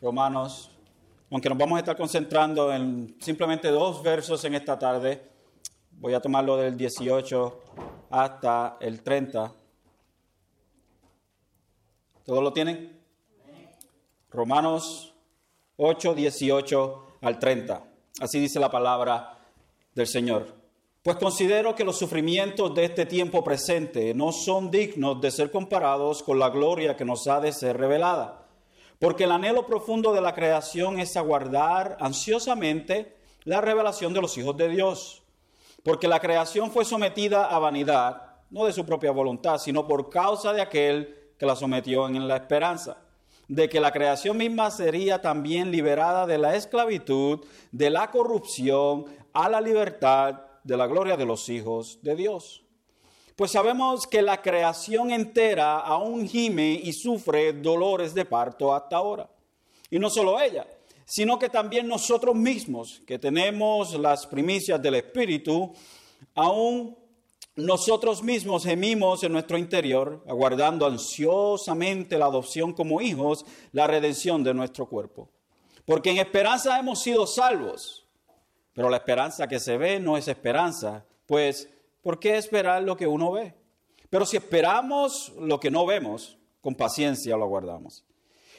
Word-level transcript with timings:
Romanos, 0.00 0.70
aunque 1.30 1.48
nos 1.50 1.58
vamos 1.58 1.76
a 1.76 1.80
estar 1.80 1.96
concentrando 1.96 2.72
en 2.72 3.16
simplemente 3.20 3.68
dos 3.68 4.02
versos 4.02 4.42
en 4.44 4.54
esta 4.54 4.78
tarde, 4.78 5.30
voy 5.92 6.14
a 6.14 6.20
tomarlo 6.20 6.56
del 6.56 6.76
18 6.76 7.60
hasta 8.08 8.78
el 8.80 9.02
30. 9.02 9.52
¿Todos 12.24 12.42
lo 12.42 12.52
tienen? 12.52 12.98
Romanos 14.30 15.12
8, 15.76 16.14
18 16.14 17.06
al 17.20 17.38
30. 17.38 17.84
Así 18.20 18.40
dice 18.40 18.58
la 18.58 18.70
palabra 18.70 19.38
del 19.94 20.06
Señor. 20.06 20.54
Pues 21.02 21.16
considero 21.16 21.74
que 21.74 21.84
los 21.84 21.98
sufrimientos 21.98 22.74
de 22.74 22.84
este 22.84 23.04
tiempo 23.04 23.44
presente 23.44 24.14
no 24.14 24.32
son 24.32 24.70
dignos 24.70 25.20
de 25.20 25.30
ser 25.30 25.50
comparados 25.50 26.22
con 26.22 26.38
la 26.38 26.48
gloria 26.50 26.96
que 26.96 27.04
nos 27.04 27.26
ha 27.26 27.40
de 27.40 27.52
ser 27.52 27.76
revelada. 27.76 28.39
Porque 29.00 29.24
el 29.24 29.32
anhelo 29.32 29.66
profundo 29.66 30.12
de 30.12 30.20
la 30.20 30.34
creación 30.34 31.00
es 31.00 31.16
aguardar 31.16 31.96
ansiosamente 32.00 33.16
la 33.42 33.60
revelación 33.60 34.14
de 34.14 34.20
los 34.20 34.38
hijos 34.38 34.56
de 34.56 34.68
Dios. 34.68 35.24
Porque 35.82 36.06
la 36.06 36.20
creación 36.20 36.70
fue 36.70 36.84
sometida 36.84 37.46
a 37.46 37.58
vanidad, 37.58 38.36
no 38.50 38.66
de 38.66 38.72
su 38.72 38.86
propia 38.86 39.10
voluntad, 39.10 39.58
sino 39.58 39.88
por 39.88 40.10
causa 40.10 40.52
de 40.52 40.62
aquel 40.62 41.32
que 41.36 41.46
la 41.46 41.56
sometió 41.56 42.06
en 42.06 42.28
la 42.28 42.36
esperanza 42.36 42.98
de 43.50 43.68
que 43.68 43.80
la 43.80 43.90
creación 43.90 44.36
misma 44.36 44.70
sería 44.70 45.20
también 45.20 45.72
liberada 45.72 46.24
de 46.24 46.38
la 46.38 46.54
esclavitud, 46.54 47.40
de 47.72 47.90
la 47.90 48.08
corrupción, 48.12 49.06
a 49.32 49.48
la 49.48 49.60
libertad 49.60 50.42
de 50.62 50.76
la 50.76 50.86
gloria 50.86 51.16
de 51.16 51.26
los 51.26 51.48
hijos 51.48 51.98
de 52.00 52.14
Dios. 52.14 52.62
Pues 53.40 53.52
sabemos 53.52 54.06
que 54.06 54.20
la 54.20 54.42
creación 54.42 55.10
entera 55.10 55.78
aún 55.78 56.28
gime 56.28 56.72
y 56.72 56.92
sufre 56.92 57.54
dolores 57.54 58.12
de 58.12 58.26
parto 58.26 58.74
hasta 58.74 58.98
ahora. 58.98 59.30
Y 59.90 59.98
no 59.98 60.10
solo 60.10 60.38
ella, 60.38 60.66
sino 61.06 61.38
que 61.38 61.48
también 61.48 61.88
nosotros 61.88 62.36
mismos, 62.36 63.00
que 63.06 63.18
tenemos 63.18 63.98
las 63.98 64.26
primicias 64.26 64.82
del 64.82 64.96
Espíritu, 64.96 65.72
aún 66.34 66.94
nosotros 67.56 68.22
mismos 68.22 68.64
gemimos 68.64 69.24
en 69.24 69.32
nuestro 69.32 69.56
interior, 69.56 70.22
aguardando 70.28 70.84
ansiosamente 70.84 72.18
la 72.18 72.26
adopción 72.26 72.74
como 72.74 73.00
hijos, 73.00 73.46
la 73.72 73.86
redención 73.86 74.44
de 74.44 74.52
nuestro 74.52 74.84
cuerpo. 74.84 75.30
Porque 75.86 76.10
en 76.10 76.18
esperanza 76.18 76.78
hemos 76.78 77.00
sido 77.00 77.26
salvos, 77.26 78.06
pero 78.74 78.90
la 78.90 78.98
esperanza 78.98 79.48
que 79.48 79.60
se 79.60 79.78
ve 79.78 79.98
no 79.98 80.18
es 80.18 80.28
esperanza, 80.28 81.06
pues 81.24 81.70
¿por 82.02 82.18
qué 82.18 82.36
esperar 82.36 82.82
lo 82.82 82.96
que 82.96 83.06
uno 83.06 83.32
ve? 83.32 83.54
Pero 84.08 84.26
si 84.26 84.36
esperamos 84.36 85.32
lo 85.38 85.60
que 85.60 85.70
no 85.70 85.86
vemos, 85.86 86.38
con 86.60 86.74
paciencia 86.74 87.36
lo 87.36 87.44
aguardamos. 87.44 88.04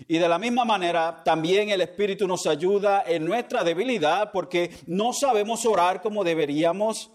Y 0.07 0.17
de 0.17 0.27
la 0.27 0.39
misma 0.39 0.65
manera, 0.65 1.21
también 1.23 1.69
el 1.69 1.81
Espíritu 1.81 2.27
nos 2.27 2.47
ayuda 2.47 3.03
en 3.05 3.25
nuestra 3.25 3.63
debilidad 3.63 4.31
porque 4.31 4.71
no 4.87 5.13
sabemos 5.13 5.65
orar 5.65 6.01
como 6.01 6.23
deberíamos 6.23 7.11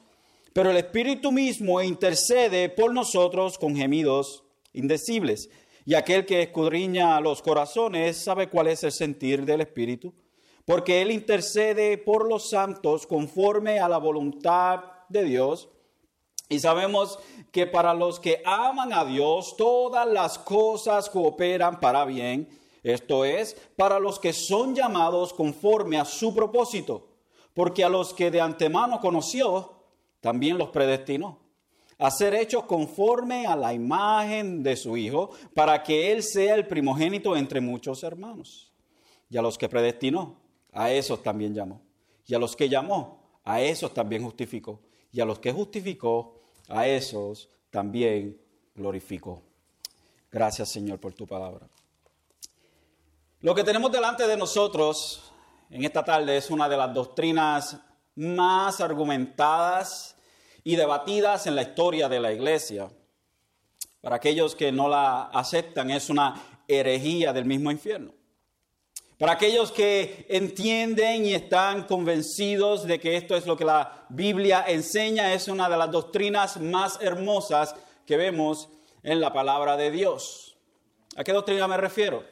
pero 0.57 0.71
el 0.71 0.79
Espíritu 0.79 1.33
mismo 1.33 1.83
intercede 1.83 2.71
por 2.71 2.95
nosotros 2.95 3.59
con 3.59 3.77
gemidos 3.77 4.43
indecibles. 4.73 5.51
Y 5.85 5.93
aquel 5.93 6.25
que 6.25 6.41
escudriña 6.41 7.21
los 7.21 7.43
corazones 7.43 8.17
sabe 8.17 8.49
cuál 8.49 8.69
es 8.69 8.83
el 8.83 8.93
sentir 8.93 9.45
del 9.45 9.61
Espíritu, 9.61 10.15
porque 10.65 11.03
Él 11.03 11.11
intercede 11.11 11.99
por 11.99 12.27
los 12.27 12.49
santos 12.49 13.07
conforme 13.07 13.81
a 13.81 13.87
la 13.91 13.99
voluntad 13.99 14.81
de 15.11 15.25
Dios. 15.25 15.69
Y 16.49 16.59
sabemos 16.61 17.19
que 17.51 17.67
para 17.67 17.95
los 17.95 18.21
que 18.21 18.43
aman 18.45 18.93
a 18.93 19.05
Dios, 19.05 19.57
todas 19.57 20.07
las 20.07 20.39
cosas 20.39 21.11
cooperan 21.11 21.81
para 21.81 22.05
bien. 22.05 22.49
Esto 22.83 23.25
es, 23.25 23.57
para 23.77 23.99
los 23.99 24.19
que 24.19 24.33
son 24.33 24.75
llamados 24.75 25.33
conforme 25.33 25.99
a 25.99 26.05
su 26.05 26.35
propósito. 26.35 27.09
Porque 27.53 27.85
a 27.85 27.89
los 27.89 28.15
que 28.15 28.31
de 28.31 28.41
antemano 28.41 29.01
conoció, 29.01 29.73
también 30.21 30.59
los 30.59 30.69
predestinó 30.69 31.47
a 31.99 32.11
ser 32.11 32.35
hechos 32.35 32.65
conforme 32.65 33.47
a 33.47 33.57
la 33.57 33.73
imagen 33.73 34.63
de 34.63 34.77
su 34.77 34.97
Hijo, 34.97 35.31
para 35.55 35.83
que 35.83 36.13
Él 36.13 36.23
sea 36.23 36.55
el 36.55 36.67
primogénito 36.67 37.37
entre 37.37 37.61
muchos 37.61 38.03
hermanos. 38.03 38.73
Y 39.31 39.37
a 39.37 39.43
los 39.43 39.57
que 39.57 39.69
predestinó, 39.69 40.37
a 40.73 40.91
esos 40.91 41.23
también 41.23 41.55
llamó. 41.55 41.81
Y 42.27 42.35
a 42.35 42.39
los 42.39 42.55
que 42.55 42.69
llamó, 42.69 43.41
a 43.45 43.61
esos 43.61 43.95
también 43.95 44.23
justificó. 44.23 44.81
Y 45.11 45.21
a 45.21 45.25
los 45.25 45.39
que 45.39 45.53
justificó, 45.53 46.36
a 46.69 46.87
esos 46.87 47.49
también 47.71 48.41
glorificó. 48.75 49.43
Gracias 50.31 50.69
Señor 50.69 50.99
por 50.99 51.15
tu 51.15 51.27
palabra. 51.27 51.69
Lo 53.41 53.55
que 53.55 53.65
tenemos 53.65 53.93
delante 53.93 54.27
de 54.27 54.37
nosotros 54.37 55.33
en 55.71 55.85
esta 55.85 56.05
tarde 56.05 56.37
es 56.37 56.51
una 56.51 56.69
de 56.69 56.77
las 56.77 56.93
doctrinas 56.93 57.79
más 58.15 58.81
argumentadas 58.81 60.17
y 60.65 60.75
debatidas 60.75 61.47
en 61.47 61.55
la 61.55 61.63
historia 61.63 62.09
de 62.09 62.19
la 62.19 62.33
iglesia. 62.33 62.91
Para 64.01 64.17
aquellos 64.17 64.57
que 64.57 64.73
no 64.73 64.89
la 64.89 65.25
aceptan 65.27 65.91
es 65.91 66.11
una 66.11 66.63
herejía 66.67 67.33
del 67.33 67.45
mismo 67.45 67.71
infierno. 67.71 68.16
Para 69.19 69.33
aquellos 69.33 69.73
que 69.73 70.27
entienden 70.29 71.25
y 71.25 71.33
están 71.33 71.85
convencidos 71.85 72.85
de 72.85 73.01
que 73.01 73.17
esto 73.17 73.35
es 73.35 73.47
lo 73.47 73.57
que 73.57 73.65
la 73.65 74.05
Biblia 74.11 74.63
enseña, 74.69 75.33
es 75.33 75.49
una 75.49 75.71
de 75.71 75.77
las 75.79 75.91
doctrinas 75.91 76.61
más 76.61 76.99
hermosas 77.01 77.75
que 78.05 78.19
vemos 78.19 78.69
en 79.03 79.23
la 79.23 79.33
palabra 79.33 79.79
de 79.79 79.91
Dios. 79.91 80.59
¿A 81.17 81.25
qué 81.25 81.33
doctrina 81.33 81.67
me 81.67 81.79
refiero? 81.79 82.25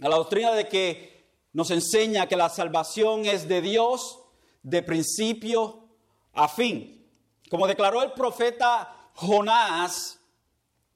A 0.00 0.08
la 0.08 0.14
doctrina 0.14 0.52
de 0.52 0.68
que 0.68 1.26
nos 1.52 1.72
enseña 1.72 2.28
que 2.28 2.36
la 2.36 2.48
salvación 2.48 3.26
es 3.26 3.48
de 3.48 3.60
Dios 3.60 4.20
de 4.62 4.84
principio 4.84 5.88
a 6.32 6.46
fin. 6.46 7.04
Como 7.50 7.66
declaró 7.66 8.04
el 8.04 8.12
profeta 8.12 9.10
Jonás 9.14 10.20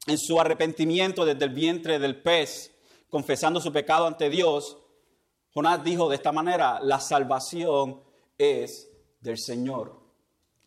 en 0.07 0.17
su 0.17 0.39
arrepentimiento 0.39 1.25
desde 1.25 1.45
el 1.45 1.51
vientre 1.51 1.99
del 1.99 2.23
pez, 2.23 2.73
confesando 3.11 3.61
su 3.61 3.73
pecado 3.73 4.07
ante 4.07 4.31
Dios, 4.31 4.77
Jonás 5.55 5.85
dijo 5.85 6.09
de 6.09 6.17
esta 6.17 6.33
manera, 6.33 6.81
la 6.81 6.99
salvación 6.99 8.01
es 8.39 8.89
del 9.21 9.39
Señor. 9.39 10.01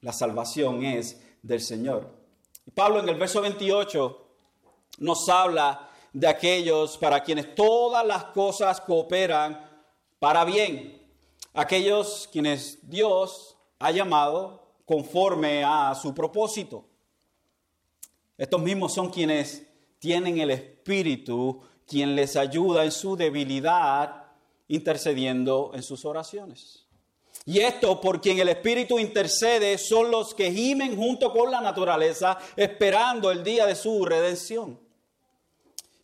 La 0.01 0.13
salvación 0.13 0.83
es 0.83 1.21
del 1.41 1.61
Señor. 1.61 2.13
Pablo 2.73 2.99
en 2.99 3.09
el 3.09 3.15
verso 3.15 3.41
28 3.41 4.27
nos 4.99 5.27
habla 5.29 5.89
de 6.13 6.27
aquellos 6.27 6.97
para 6.97 7.23
quienes 7.23 7.55
todas 7.55 8.05
las 8.05 8.25
cosas 8.25 8.79
cooperan 8.81 9.69
para 10.19 10.45
bien. 10.45 11.01
Aquellos 11.53 12.29
quienes 12.31 12.87
Dios 12.87 13.57
ha 13.79 13.91
llamado 13.91 14.65
conforme 14.85 15.63
a 15.63 15.95
su 15.95 16.13
propósito. 16.13 16.85
Estos 18.37 18.61
mismos 18.61 18.93
son 18.93 19.09
quienes 19.09 19.65
tienen 19.99 20.37
el 20.37 20.51
Espíritu, 20.51 21.61
quien 21.87 22.15
les 22.15 22.35
ayuda 22.35 22.83
en 22.83 22.91
su 22.91 23.15
debilidad, 23.15 24.24
intercediendo 24.67 25.71
en 25.73 25.83
sus 25.83 26.05
oraciones. 26.05 26.85
Y 27.45 27.59
esto 27.59 28.01
por 28.01 28.21
quien 28.21 28.39
el 28.39 28.49
Espíritu 28.49 28.97
intercede 28.97 29.77
son 29.77 30.09
los 30.09 30.33
que 30.33 30.51
gimen 30.51 30.95
junto 30.95 31.31
con 31.31 31.51
la 31.51 31.61
naturaleza, 31.61 32.37
esperando 32.55 33.29
el 33.29 33.43
día 33.43 33.65
de 33.65 33.75
su 33.75 34.05
redención. 34.05 34.79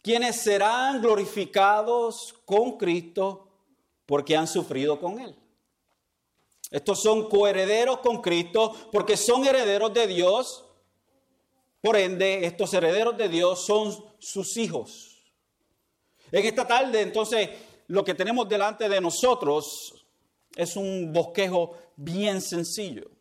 Quienes 0.03 0.35
serán 0.35 1.01
glorificados 1.01 2.35
con 2.45 2.77
Cristo 2.77 3.47
porque 4.05 4.35
han 4.35 4.47
sufrido 4.47 4.99
con 4.99 5.19
Él. 5.19 5.35
Estos 6.69 7.01
son 7.01 7.27
coherederos 7.27 7.99
con 7.99 8.21
Cristo 8.21 8.73
porque 8.91 9.17
son 9.17 9.45
herederos 9.45 9.93
de 9.93 10.07
Dios. 10.07 10.63
Por 11.81 11.97
ende, 11.97 12.45
estos 12.45 12.73
herederos 12.73 13.17
de 13.17 13.29
Dios 13.29 13.65
son 13.65 14.05
sus 14.19 14.57
hijos. 14.57 15.17
En 16.31 16.45
esta 16.45 16.65
tarde, 16.65 17.01
entonces, 17.01 17.49
lo 17.91 18.05
que 18.05 18.13
tenemos 18.13 18.47
delante 18.47 18.87
de 18.87 19.01
nosotros 19.01 20.05
es 20.55 20.77
un 20.77 21.11
bosquejo 21.11 21.75
bien 21.97 22.39
sencillo. 22.39 23.11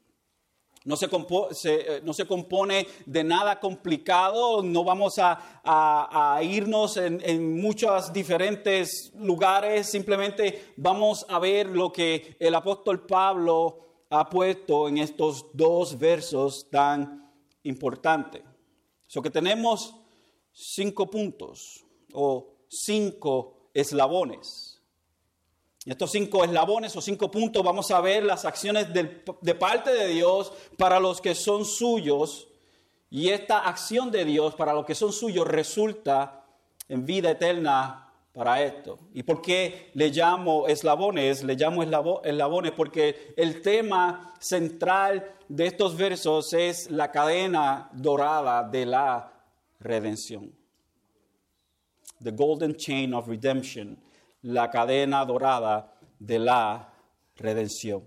No 0.85 0.97
se, 0.97 1.07
eh, 1.07 2.01
no 2.05 2.13
se, 2.13 2.25
compone 2.25 2.87
de 3.05 3.25
nada 3.25 3.59
complicado, 3.59 4.63
no 4.63 4.85
vamos 4.85 5.17
a, 5.19 6.41
irnos 6.43 6.97
en, 6.97 7.61
muchos 7.61 8.13
diferentes 8.13 9.13
lugares, 9.17 9.89
simplemente 9.89 10.73
vamos 10.77 11.27
a 11.29 11.41
ver 11.41 11.67
lo 11.67 11.93
que 11.93 12.37
el 12.39 12.55
apóstol 12.55 13.05
Pablo 13.07 14.05
ha 14.09 14.31
puesto 14.31 14.89
en 14.89 14.99
estos 14.99 15.47
dos 15.53 15.99
versos 15.99 16.71
tan 16.71 17.29
importantes. 17.65 18.43
So 19.09 19.21
que 19.21 19.31
tenemos 19.31 19.97
cinco 20.53 21.11
puntos 21.11 21.85
o 22.13 22.55
cinco 22.69 23.60
eslabones. 23.75 24.81
Estos 25.87 26.11
cinco 26.11 26.45
eslabones 26.45 26.95
o 26.97 27.01
cinco 27.01 27.31
puntos 27.31 27.63
vamos 27.65 27.91
a 27.91 28.01
ver 28.01 28.23
las 28.25 28.45
acciones 28.45 28.89
de 28.93 29.55
parte 29.55 29.93
de 29.93 30.09
Dios 30.09 30.53
para 30.77 31.01
los 31.01 31.21
que 31.21 31.35
son 31.35 31.65
suyos. 31.65 32.49
Y 33.09 33.31
esta 33.31 33.61
acción 33.61 34.11
de 34.11 34.25
Dios 34.25 34.55
para 34.55 34.73
los 34.73 34.85
que 34.85 34.95
son 34.95 35.13
suyos 35.13 35.47
resulta 35.47 36.45
en 36.89 37.07
vida 37.07 37.31
eterna 37.31 38.11
para 38.33 38.63
esto. 38.63 38.99
¿Y 39.13 39.23
por 39.23 39.43
qué 39.43 39.91
le 39.95 40.11
llamo 40.11 40.67
eslabones? 40.69 41.43
Le 41.43 41.55
llamo 41.55 41.83
eslabones 41.83 42.73
porque 42.73 43.35
el 43.37 43.63
tema 43.63 44.35
central 44.39 45.35
de 45.49 45.67
estos 45.67 45.97
versos 45.97 46.53
es 46.53 46.91
la 46.91 47.11
cadena 47.11 47.91
dorada 47.93 48.63
de 48.63 48.87
la 48.87 49.33
redención. 49.81 50.60
The 52.23 52.33
golden 52.33 52.77
chain 52.77 53.15
of 53.15 53.29
redemption, 53.29 53.97
la 54.43 54.71
cadena 54.71 55.25
dorada 55.25 55.93
de 56.19 56.39
la 56.39 56.93
redención. 57.37 58.07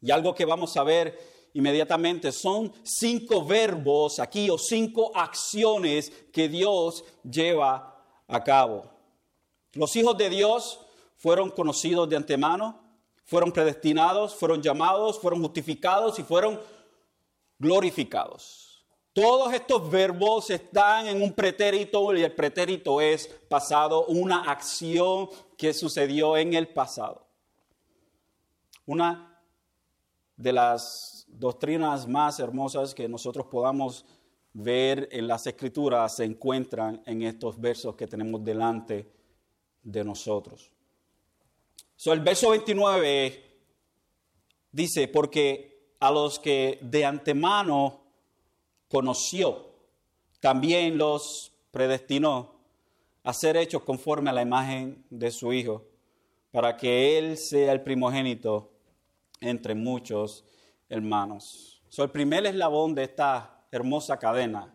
Y 0.00 0.10
algo 0.10 0.34
que 0.34 0.44
vamos 0.44 0.76
a 0.76 0.84
ver 0.84 1.18
inmediatamente 1.54 2.30
son 2.30 2.72
cinco 2.84 3.44
verbos 3.44 4.20
aquí 4.20 4.48
o 4.50 4.58
cinco 4.58 5.10
acciones 5.14 6.10
que 6.32 6.48
Dios 6.48 7.04
lleva 7.22 8.04
a 8.26 8.44
cabo. 8.44 8.84
Los 9.72 9.94
hijos 9.96 10.16
de 10.16 10.30
Dios 10.30 10.80
fueron 11.16 11.50
conocidos 11.50 12.08
de 12.08 12.16
antemano, 12.16 12.80
fueron 13.24 13.52
predestinados, 13.52 14.34
fueron 14.34 14.62
llamados, 14.62 15.18
fueron 15.18 15.42
justificados 15.42 16.18
y 16.18 16.22
fueron 16.22 16.60
glorificados. 17.58 18.67
Todos 19.20 19.52
estos 19.52 19.90
verbos 19.90 20.48
están 20.48 21.08
en 21.08 21.20
un 21.20 21.32
pretérito 21.32 22.14
y 22.14 22.22
el 22.22 22.32
pretérito 22.36 23.00
es 23.00 23.26
pasado, 23.26 24.06
una 24.06 24.42
acción 24.42 25.28
que 25.56 25.74
sucedió 25.74 26.36
en 26.36 26.54
el 26.54 26.68
pasado. 26.68 27.26
Una 28.86 29.42
de 30.36 30.52
las 30.52 31.26
doctrinas 31.26 32.06
más 32.06 32.38
hermosas 32.38 32.94
que 32.94 33.08
nosotros 33.08 33.48
podamos 33.48 34.06
ver 34.52 35.08
en 35.10 35.26
las 35.26 35.48
escrituras 35.48 36.14
se 36.14 36.24
encuentran 36.24 37.02
en 37.04 37.22
estos 37.22 37.60
versos 37.60 37.96
que 37.96 38.06
tenemos 38.06 38.44
delante 38.44 39.12
de 39.82 40.04
nosotros. 40.04 40.70
So, 41.96 42.12
el 42.12 42.20
verso 42.20 42.50
29 42.50 43.62
dice, 44.70 45.08
porque 45.08 45.96
a 45.98 46.08
los 46.12 46.38
que 46.38 46.78
de 46.82 47.04
antemano 47.04 48.07
conoció, 48.88 49.68
también 50.40 50.98
los 50.98 51.52
predestinó 51.70 52.54
a 53.22 53.32
ser 53.32 53.56
hechos 53.56 53.82
conforme 53.82 54.30
a 54.30 54.32
la 54.32 54.42
imagen 54.42 55.04
de 55.10 55.30
su 55.30 55.52
Hijo, 55.52 55.84
para 56.50 56.76
que 56.76 57.18
Él 57.18 57.36
sea 57.36 57.72
el 57.72 57.82
primogénito 57.82 58.70
entre 59.40 59.74
muchos 59.74 60.44
hermanos. 60.88 61.82
So, 61.88 62.02
el 62.02 62.10
primer 62.10 62.46
eslabón 62.46 62.94
de 62.94 63.04
esta 63.04 63.66
hermosa 63.70 64.18
cadena 64.18 64.74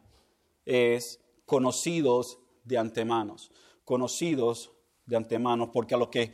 es 0.65 1.19
conocidos 1.45 2.39
de 2.63 2.77
antemano, 2.77 3.35
conocidos 3.83 4.71
de 5.05 5.17
antemano, 5.17 5.71
porque 5.71 5.95
a 5.95 5.97
los 5.97 6.09
que 6.09 6.33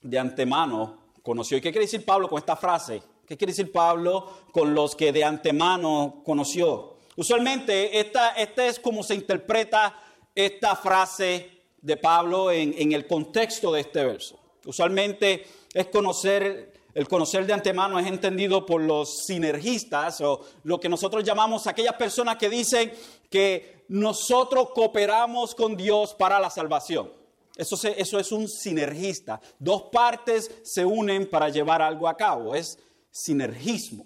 de 0.00 0.18
antemano 0.18 0.98
conoció. 1.22 1.58
¿Y 1.58 1.60
qué 1.60 1.70
quiere 1.70 1.84
decir 1.84 2.04
Pablo 2.04 2.28
con 2.28 2.38
esta 2.38 2.56
frase? 2.56 3.02
¿Qué 3.26 3.36
quiere 3.36 3.52
decir 3.52 3.72
Pablo 3.72 4.30
con 4.52 4.74
los 4.74 4.94
que 4.94 5.12
de 5.12 5.24
antemano 5.24 6.22
conoció? 6.24 6.96
Usualmente 7.16 7.98
esta, 7.98 8.30
esta 8.30 8.66
es 8.66 8.78
como 8.78 9.02
se 9.02 9.14
interpreta 9.14 9.98
esta 10.34 10.76
frase 10.76 11.50
de 11.80 11.96
Pablo 11.96 12.50
en, 12.50 12.74
en 12.78 12.92
el 12.92 13.06
contexto 13.06 13.72
de 13.72 13.80
este 13.80 14.04
verso. 14.04 14.38
Usualmente 14.64 15.46
es 15.72 15.86
conocer 15.86 16.76
el 16.96 17.08
conocer 17.08 17.44
de 17.44 17.52
antemano 17.52 17.98
es 17.98 18.06
entendido 18.06 18.64
por 18.64 18.80
los 18.80 19.26
sinergistas 19.26 20.18
o 20.22 20.40
lo 20.62 20.80
que 20.80 20.88
nosotros 20.88 21.22
llamamos 21.24 21.66
aquellas 21.66 21.92
personas 21.96 22.36
que 22.36 22.48
dicen 22.48 22.90
que 23.28 23.84
nosotros 23.88 24.70
cooperamos 24.74 25.54
con 25.54 25.76
Dios 25.76 26.14
para 26.14 26.40
la 26.40 26.48
salvación. 26.48 27.12
Eso, 27.54 27.76
eso 27.86 28.18
es 28.18 28.32
un 28.32 28.48
sinergista. 28.48 29.42
Dos 29.58 29.84
partes 29.92 30.50
se 30.62 30.86
unen 30.86 31.28
para 31.28 31.50
llevar 31.50 31.82
algo 31.82 32.08
a 32.08 32.16
cabo. 32.16 32.54
Es 32.54 32.78
sinergismo. 33.16 34.04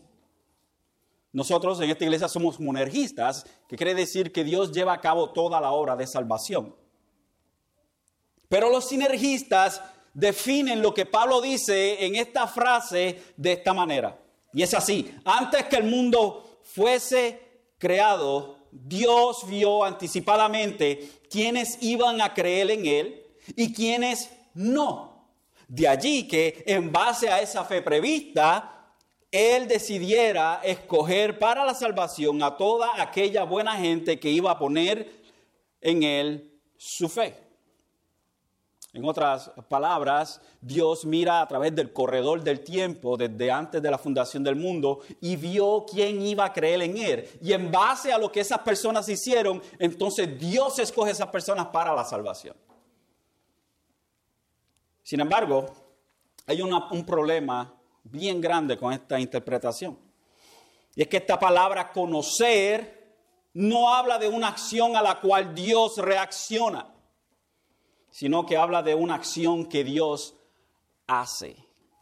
Nosotros 1.33 1.81
en 1.81 1.91
esta 1.91 2.05
iglesia 2.05 2.29
somos 2.29 2.61
monergistas, 2.61 3.45
que 3.69 3.77
quiere 3.77 3.95
decir 3.95 4.33
que 4.33 4.45
Dios 4.45 4.71
lleva 4.71 4.93
a 4.93 5.01
cabo 5.01 5.31
toda 5.31 5.61
la 5.61 5.73
obra 5.73 5.97
de 5.97 6.07
salvación. 6.07 6.77
Pero 8.49 8.71
los 8.71 8.89
sinergistas 8.89 9.83
definen 10.15 10.81
lo 10.81 10.95
que 10.95 11.07
Pablo 11.07 11.41
dice 11.41 12.05
en 12.05 12.15
esta 12.15 12.47
frase 12.47 13.21
de 13.37 13.53
esta 13.53 13.75
manera. 13.75 14.17
Y 14.53 14.62
es 14.62 14.75
así, 14.75 15.12
antes 15.25 15.65
que 15.65 15.77
el 15.77 15.85
mundo 15.85 16.61
fuese 16.62 17.65
creado, 17.79 18.59
Dios 18.71 19.45
vio 19.47 19.83
anticipadamente 19.83 21.21
quienes 21.29 21.83
iban 21.83 22.21
a 22.21 22.33
creer 22.33 22.71
en 22.71 22.87
Él 22.87 23.27
y 23.57 23.73
quienes 23.73 24.31
no. 24.55 25.27
De 25.67 25.89
allí 25.89 26.29
que 26.29 26.62
en 26.67 26.93
base 26.93 27.29
a 27.29 27.41
esa 27.41 27.65
fe 27.65 27.83
prevista, 27.83 28.80
Él 29.31 29.69
decidiera 29.69 30.61
escoger 30.65 31.38
para 31.38 31.65
la 31.65 31.75
salvación 31.75 32.43
a 32.43 32.56
toda 32.56 33.00
aquella 33.00 33.44
buena 33.44 33.77
gente 33.77 34.19
que 34.19 34.31
iba 34.31 34.50
a 34.50 34.59
poner 34.59 35.23
en 35.81 36.03
Él 36.03 36.61
su 36.77 37.09
fe. 37.09 37.37
En 38.93 39.05
otras 39.05 39.53
palabras, 39.69 40.41
Dios 40.61 41.05
mira 41.05 41.41
a 41.41 41.47
través 41.47 41.73
del 41.77 41.93
corredor 41.93 42.43
del 42.43 42.61
tiempo 42.61 43.17
desde 43.17 43.49
antes 43.49 43.81
de 43.81 43.88
la 43.88 43.99
fundación 43.99 44.43
del 44.43 44.56
mundo 44.56 44.99
y 45.21 45.37
vio 45.37 45.87
quién 45.88 46.21
iba 46.23 46.47
a 46.47 46.53
creer 46.53 46.83
en 46.83 46.99
Él. 46.99 47.29
Y 47.41 47.53
en 47.53 47.71
base 47.71 48.12
a 48.12 48.19
lo 48.19 48.33
que 48.33 48.41
esas 48.41 48.59
personas 48.59 49.09
hicieron, 49.09 49.62
entonces 49.79 50.37
Dios 50.41 50.81
escoge 50.81 51.11
a 51.11 51.12
esas 51.12 51.29
personas 51.29 51.67
para 51.67 51.94
la 51.94 52.05
salvación. 52.05 52.56
Sin 55.05 55.21
embargo, 55.21 55.67
hay 56.47 56.61
un 56.61 57.07
problema 57.07 57.79
bien 58.04 58.40
grande 58.40 58.76
con 58.76 58.92
esta 58.92 59.19
interpretación. 59.19 59.99
Y 60.95 61.02
es 61.02 61.09
que 61.09 61.19
esta 61.19 61.38
palabra 61.38 61.92
conocer 61.92 63.00
no 63.54 63.92
habla 63.95 64.19
de 64.19 64.28
una 64.28 64.49
acción 64.49 64.97
a 64.97 65.02
la 65.02 65.21
cual 65.21 65.54
Dios 65.54 65.99
reacciona, 65.99 66.92
sino 68.11 68.47
que 68.47 68.57
habla 68.57 68.83
de 68.83 68.95
una 68.95 69.14
acción 69.14 69.66
que 69.66 69.85
Dios 69.85 70.35
hace. 71.07 71.57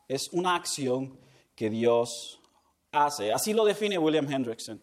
Es 0.08 0.28
una 0.32 0.54
acción 0.54 1.18
que 1.54 1.70
Dios 1.70 2.40
hace. 2.92 3.32
Así 3.32 3.52
lo 3.52 3.64
define 3.64 3.98
William 3.98 4.30
Hendrickson. 4.30 4.82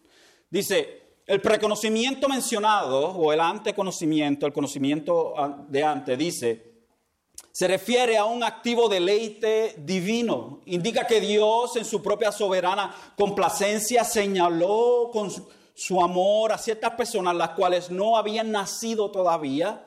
Dice, 0.50 1.06
el 1.26 1.40
preconocimiento 1.40 2.28
mencionado 2.28 3.08
o 3.08 3.32
el 3.32 3.40
anteconocimiento, 3.40 4.46
el 4.46 4.52
conocimiento 4.52 5.34
de 5.68 5.82
antes, 5.82 6.16
dice, 6.16 6.75
se 7.56 7.66
refiere 7.66 8.18
a 8.18 8.26
un 8.26 8.44
activo 8.44 8.86
deleite 8.86 9.76
divino. 9.78 10.60
Indica 10.66 11.06
que 11.06 11.22
Dios 11.22 11.76
en 11.76 11.86
su 11.86 12.02
propia 12.02 12.30
soberana 12.30 12.94
complacencia 13.16 14.04
señaló 14.04 15.08
con 15.10 15.30
su, 15.72 16.02
amor 16.02 16.52
a 16.52 16.58
ciertas 16.58 16.90
personas 16.90 17.34
las 17.34 17.52
cuales 17.52 17.90
no 17.90 18.18
habían 18.18 18.52
nacido 18.52 19.10
todavía, 19.10 19.86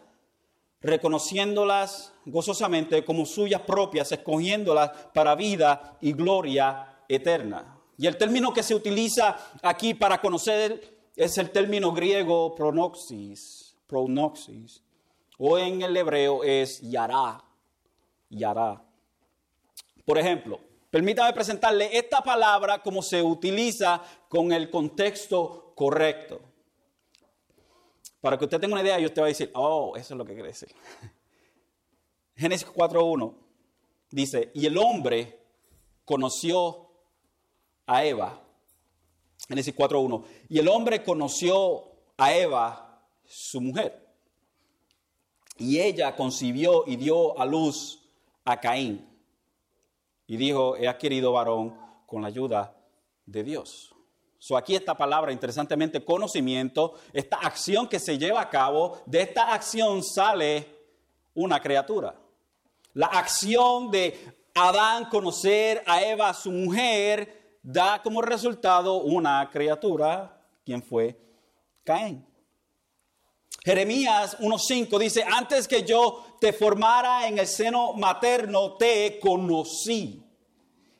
reconociéndolas 0.82 2.12
gozosamente 2.26 3.06
como 3.06 3.28
suyas 3.28 3.62
propias, 3.62 4.12
escogiéndolas 4.12 4.90
para 5.14 5.36
vida 5.36 5.96
y 6.02 6.14
gloria 6.14 7.04
eterna. 7.08 7.78
Y 8.00 8.08
el 8.08 8.18
término 8.18 8.52
que 8.52 8.64
se 8.64 8.74
utiliza 8.74 9.38
aquí 9.62 9.94
para 9.94 10.20
conocer 10.20 10.98
es 11.16 11.38
el 11.38 11.52
término 11.52 11.92
griego 11.92 12.56
pronoxis, 12.56 13.76
pronoxis, 13.86 14.82
o 15.40 15.58
en 15.58 15.82
el 15.82 15.96
hebreo 15.96 16.44
es 16.44 16.82
yará 16.82 17.42
y 18.30 18.44
hará. 18.44 18.84
Por 20.06 20.18
ejemplo, 20.18 20.60
permítame 20.92 21.34
presentarle 21.34 21.98
esta 21.98 22.22
palabra 22.22 22.84
como 22.84 23.02
se 23.02 23.24
utiliza 23.24 24.04
con 24.28 24.52
el 24.52 24.70
contexto 24.70 25.72
correcto. 25.76 26.42
Para 28.20 28.38
que 28.38 28.44
usted 28.44 28.60
tenga 28.60 28.74
una 28.74 28.84
idea 28.84 29.00
y 29.00 29.06
usted 29.06 29.22
va 29.22 29.28
a 29.28 29.30
decir, 29.30 29.50
oh, 29.56 29.94
eso 29.96 30.14
es 30.14 30.18
lo 30.18 30.26
que 30.26 30.34
quiere 30.34 30.50
decir. 30.50 30.70
Génesis 32.36 32.68
4.1 32.68 33.34
dice, 34.12 34.52
y 34.54 34.66
el 34.66 34.78
hombre 34.78 35.40
conoció 36.04 36.92
a 37.86 38.04
Eva. 38.04 38.42
Génesis 39.48 39.74
4.1. 39.74 40.26
Y 40.50 40.60
el 40.60 40.68
hombre 40.68 41.02
conoció 41.02 41.94
a 42.18 42.34
Eva, 42.34 43.06
su 43.24 43.62
mujer. 43.62 44.09
Y 45.60 45.80
ella 45.80 46.16
concibió 46.16 46.84
y 46.88 46.96
dio 46.96 47.38
a 47.40 47.46
luz 47.46 48.00
a 48.46 48.60
Caín 48.60 49.06
y 50.26 50.38
dijo, 50.38 50.78
he 50.78 50.88
adquirido 50.88 51.34
varón 51.34 51.76
con 52.06 52.22
la 52.22 52.30
ayuda 52.30 52.76
de 53.26 53.44
Dios. 53.44 53.94
So 54.38 54.56
aquí 54.56 54.74
esta 54.74 54.96
palabra, 54.96 55.34
interesantemente, 55.34 56.06
conocimiento, 56.06 56.94
esta 57.12 57.38
acción 57.38 57.88
que 57.88 58.00
se 58.00 58.18
lleva 58.18 58.40
a 58.40 58.50
cabo, 58.50 59.02
de 59.06 59.22
esta 59.22 59.54
acción 59.54 60.02
sale 60.02 60.66
una 61.34 61.60
criatura. 61.62 62.16
La 62.94 63.08
acción 63.08 63.92
de 63.92 64.18
Adán 64.54 65.10
conocer 65.10 65.84
a 65.86 66.02
Eva, 66.04 66.34
su 66.34 66.52
mujer, 66.52 67.58
da 67.62 68.02
como 68.02 68.22
resultado 68.22 69.02
una 69.02 69.50
criatura, 69.52 70.42
quien 70.64 70.82
fue 70.82 71.20
Caín. 71.84 72.29
Jeremías 73.64 74.38
1.5 74.40 74.98
dice, 75.00 75.24
antes 75.24 75.68
que 75.68 75.84
yo 75.84 76.26
te 76.40 76.54
formara 76.54 77.28
en 77.28 77.40
el 77.40 77.48
seno 77.48 77.94
materno, 77.94 78.78
te 78.78 79.20
conocí. 79.20 80.24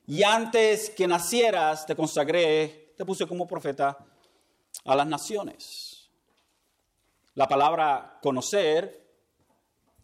Y 0.08 0.24
antes 0.24 0.90
que 0.90 1.08
nacieras, 1.08 1.86
te 1.86 1.96
consagré, 1.96 2.94
te 2.98 3.06
puse 3.06 3.28
como 3.28 3.48
profeta 3.48 3.98
a 4.86 4.96
las 4.96 5.08
naciones. 5.08 6.10
La 7.36 7.48
palabra 7.48 8.20
conocer 8.22 9.08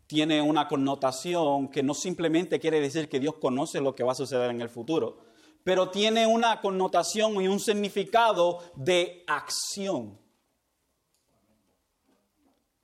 tiene 0.07 0.41
una 0.41 0.67
connotación 0.67 1.69
que 1.69 1.83
no 1.83 1.93
simplemente 1.93 2.59
quiere 2.59 2.79
decir 2.79 3.09
que 3.09 3.19
Dios 3.19 3.35
conoce 3.35 3.81
lo 3.81 3.95
que 3.95 4.03
va 4.03 4.13
a 4.13 4.15
suceder 4.15 4.51
en 4.51 4.62
el 4.62 4.69
futuro, 4.69 5.17
pero 5.63 5.89
tiene 5.89 6.27
una 6.27 6.62
connotación 6.62 7.41
y 7.41 7.47
un 7.47 7.59
significado 7.59 8.59
de 8.75 9.24
acción. 9.27 10.19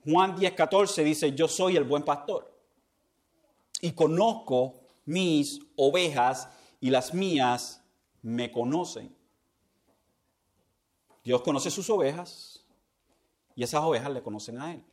Juan 0.03 0.35
10:14 0.35 1.03
dice, 1.03 1.33
yo 1.33 1.47
soy 1.47 1.77
el 1.77 1.83
buen 1.83 2.03
pastor 2.03 2.51
y 3.81 3.91
conozco 3.91 4.75
mis 5.05 5.59
ovejas 5.75 6.49
y 6.79 6.89
las 6.89 7.13
mías 7.13 7.83
me 8.21 8.51
conocen. 8.51 9.15
Dios 11.23 11.41
conoce 11.41 11.69
sus 11.69 11.89
ovejas 11.89 12.65
y 13.55 13.63
esas 13.63 13.83
ovejas 13.83 14.11
le 14.11 14.23
conocen 14.23 14.59
a 14.59 14.73
Él. 14.73 14.83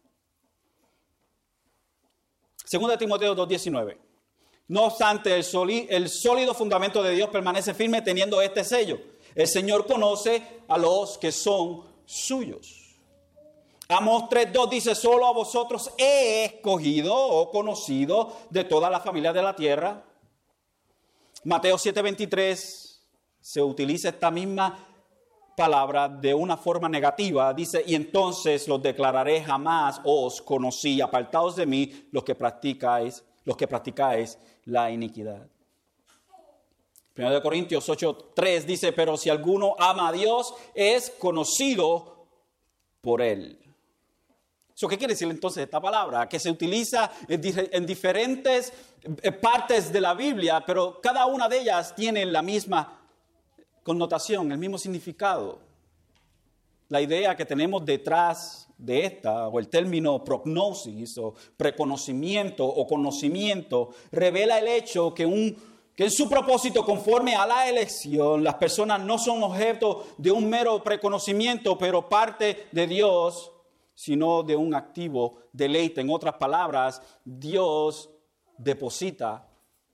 Segunda 2.64 2.92
de 2.92 2.98
Timoteo 2.98 3.34
2:19. 3.34 3.98
No 4.68 4.84
obstante, 4.84 5.34
el 5.34 6.08
sólido 6.10 6.52
fundamento 6.52 7.02
de 7.02 7.14
Dios 7.14 7.30
permanece 7.30 7.72
firme 7.72 8.02
teniendo 8.02 8.42
este 8.42 8.62
sello. 8.62 9.00
El 9.34 9.46
Señor 9.46 9.86
conoce 9.86 10.62
a 10.68 10.76
los 10.76 11.16
que 11.16 11.32
son 11.32 11.84
suyos. 12.04 12.87
Amos 13.90 14.24
3.2 14.24 14.68
dice, 14.68 14.94
solo 14.94 15.26
a 15.26 15.32
vosotros 15.32 15.90
he 15.96 16.44
escogido 16.44 17.14
o 17.14 17.50
conocido 17.50 18.36
de 18.50 18.64
toda 18.64 18.90
la 18.90 19.00
familia 19.00 19.32
de 19.32 19.42
la 19.42 19.56
tierra. 19.56 20.04
Mateo 21.44 21.76
7.23 21.76 22.98
se 23.40 23.62
utiliza 23.62 24.10
esta 24.10 24.30
misma 24.30 24.86
palabra 25.56 26.06
de 26.06 26.34
una 26.34 26.58
forma 26.58 26.86
negativa. 26.86 27.54
Dice, 27.54 27.82
y 27.86 27.94
entonces 27.94 28.68
los 28.68 28.82
declararé 28.82 29.42
jamás 29.42 30.02
os 30.04 30.42
conocí, 30.42 31.00
apartados 31.00 31.56
de 31.56 31.64
mí 31.64 32.08
los 32.12 32.24
que 32.24 32.34
practicáis, 32.34 33.24
los 33.46 33.56
que 33.56 33.66
practicáis 33.66 34.38
la 34.66 34.90
iniquidad. 34.90 35.48
1 37.16 37.42
Corintios 37.42 37.88
8.3 37.88 38.64
dice, 38.64 38.92
pero 38.92 39.16
si 39.16 39.30
alguno 39.30 39.74
ama 39.78 40.08
a 40.08 40.12
Dios, 40.12 40.52
es 40.74 41.08
conocido 41.18 42.26
por 43.00 43.22
él. 43.22 43.67
¿Qué 44.86 44.96
quiere 44.96 45.14
decir 45.14 45.28
entonces 45.28 45.64
esta 45.64 45.80
palabra? 45.80 46.28
Que 46.28 46.38
se 46.38 46.50
utiliza 46.50 47.10
en 47.26 47.86
diferentes 47.86 48.72
eh, 49.22 49.32
partes 49.32 49.92
de 49.92 50.00
la 50.00 50.14
Biblia, 50.14 50.62
pero 50.64 51.00
cada 51.00 51.26
una 51.26 51.48
de 51.48 51.60
ellas 51.60 51.94
tiene 51.96 52.24
la 52.26 52.42
misma 52.42 53.00
connotación, 53.82 54.52
el 54.52 54.58
mismo 54.58 54.78
significado. 54.78 55.58
La 56.90 57.00
idea 57.00 57.36
que 57.36 57.44
tenemos 57.44 57.84
detrás 57.84 58.68
de 58.78 59.04
esta, 59.04 59.48
o 59.48 59.58
el 59.58 59.68
término 59.68 60.22
prognosis, 60.22 61.18
o 61.18 61.34
preconocimiento, 61.56 62.64
o 62.64 62.86
conocimiento, 62.86 63.90
revela 64.12 64.58
el 64.58 64.68
hecho 64.68 65.12
que, 65.12 65.26
un, 65.26 65.56
que 65.96 66.04
en 66.04 66.10
su 66.10 66.28
propósito, 66.28 66.84
conforme 66.84 67.34
a 67.34 67.46
la 67.46 67.68
elección, 67.68 68.44
las 68.44 68.54
personas 68.54 69.00
no 69.00 69.18
son 69.18 69.42
objeto 69.42 70.06
de 70.16 70.30
un 70.30 70.48
mero 70.48 70.82
preconocimiento, 70.84 71.76
pero 71.76 72.08
parte 72.08 72.68
de 72.70 72.86
Dios 72.86 73.50
sino 73.98 74.44
de 74.44 74.54
un 74.54 74.76
activo 74.76 75.38
deleite. 75.52 76.02
En 76.02 76.10
otras 76.10 76.34
palabras, 76.34 77.02
Dios 77.24 78.08
deposita 78.56 79.44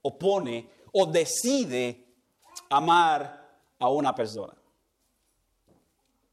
o 0.03 0.19
pone 0.19 0.69
o 0.93 1.07
decide 1.07 2.05
amar 2.69 3.59
a 3.79 3.89
una 3.89 4.15
persona. 4.15 4.53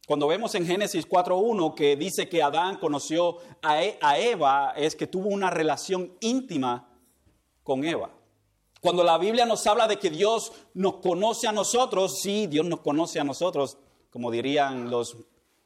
Cuando 0.06 0.28
vemos 0.28 0.54
en 0.56 0.66
Génesis 0.66 1.08
4.1 1.08 1.74
que 1.74 1.96
dice 1.96 2.28
que 2.28 2.44
Adán 2.44 2.76
conoció 2.76 3.38
e, 3.64 3.98
a 4.02 4.20
Eva, 4.20 4.74
es 4.76 4.94
que 4.94 5.08
tuvo 5.08 5.30
una 5.30 5.50
relación 5.50 6.18
íntima 6.20 6.90
con 7.64 7.86
Eva. 7.86 8.10
Cuando 8.82 9.02
la 9.02 9.18
Biblia 9.18 9.46
nos 9.46 9.66
habla 9.66 9.88
de 9.88 9.98
que 9.98 10.10
Dios 10.10 10.52
nos 10.74 10.96
conoce 10.96 11.48
a 11.48 11.54
nosotros, 11.54 12.20
sí, 12.20 12.48
Dios 12.48 12.66
nos 12.66 12.82
conoce 12.82 13.22
a 13.22 13.24
nosotros, 13.24 13.78
como 14.10 14.30
dirían 14.30 14.90
los, 14.90 15.16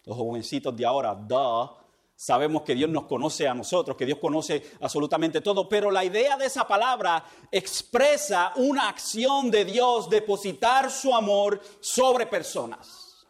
los 0.03 0.15
jovencitos 0.15 0.77
de 0.77 0.85
ahora, 0.85 1.15
duh, 1.15 1.83
Sabemos 2.17 2.61
que 2.61 2.75
Dios 2.75 2.89
nos 2.89 3.05
conoce 3.05 3.45
a 3.45 3.53
nosotros, 3.53 3.97
que 3.97 4.05
Dios 4.05 4.19
conoce 4.19 4.71
absolutamente 4.79 5.41
todo, 5.41 5.67
pero 5.67 5.91
la 5.91 6.05
idea 6.05 6.37
de 6.37 6.45
esa 6.45 6.65
palabra 6.65 7.25
expresa 7.51 8.53
una 8.55 8.87
acción 8.87 9.51
de 9.51 9.65
Dios, 9.65 10.09
depositar 10.09 10.89
su 10.89 11.13
amor 11.13 11.61
sobre 11.81 12.25
personas. 12.25 13.27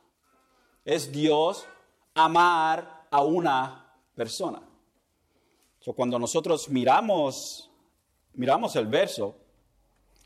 Es 0.84 1.12
Dios 1.12 1.66
amar 2.14 3.08
a 3.10 3.24
una 3.24 3.92
persona. 4.14 4.62
cuando 5.96 6.20
nosotros 6.20 6.70
miramos, 6.70 7.72
miramos 8.34 8.76
el 8.76 8.88
verso, 8.88 9.36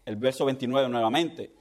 el 0.06 0.18
verso 0.18 0.46
29 0.46 0.90
nuevamente, 0.90 1.56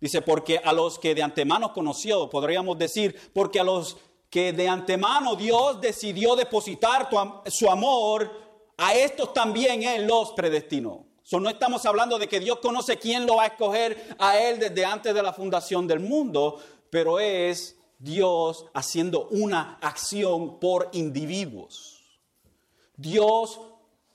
dice, 0.00 0.22
porque 0.22 0.58
a 0.58 0.72
los 0.72 0.98
que 0.98 1.14
de 1.14 1.22
antemano 1.22 1.72
conoció, 1.72 2.28
podríamos 2.30 2.78
decir, 2.78 3.16
porque 3.32 3.60
a 3.60 3.64
los 3.64 3.96
que 4.30 4.52
de 4.52 4.68
antemano 4.68 5.36
Dios 5.36 5.80
decidió 5.80 6.36
depositar 6.36 7.08
su 7.46 7.70
amor, 7.70 8.30
a 8.76 8.94
estos 8.94 9.32
también 9.32 9.82
Él 9.82 10.06
los 10.06 10.32
predestinó. 10.32 11.06
no 11.32 11.48
estamos 11.48 11.84
hablando 11.86 12.18
de 12.18 12.28
que 12.28 12.40
Dios 12.40 12.58
conoce 12.60 12.98
quién 12.98 13.26
lo 13.26 13.36
va 13.36 13.44
a 13.44 13.46
escoger 13.46 14.16
a 14.18 14.38
Él 14.38 14.58
desde 14.58 14.84
antes 14.84 15.14
de 15.14 15.22
la 15.22 15.32
fundación 15.32 15.86
del 15.86 16.00
mundo, 16.00 16.60
pero 16.90 17.18
es 17.18 17.76
Dios 17.98 18.66
haciendo 18.74 19.28
una 19.28 19.78
acción 19.80 20.60
por 20.60 20.90
individuos. 20.92 22.20
Dios 22.96 23.60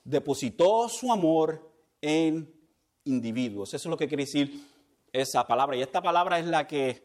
depositó 0.04 0.88
su 0.88 1.12
amor 1.12 1.70
en 2.00 2.52
individuos. 3.04 3.74
Eso 3.74 3.88
es 3.88 3.90
lo 3.90 3.96
que 3.96 4.08
quiere 4.08 4.24
decir 4.24 4.68
esa 5.12 5.46
palabra. 5.46 5.76
Y 5.76 5.82
esta 5.82 6.00
palabra 6.02 6.38
es 6.38 6.46
la 6.46 6.66
que 6.66 7.02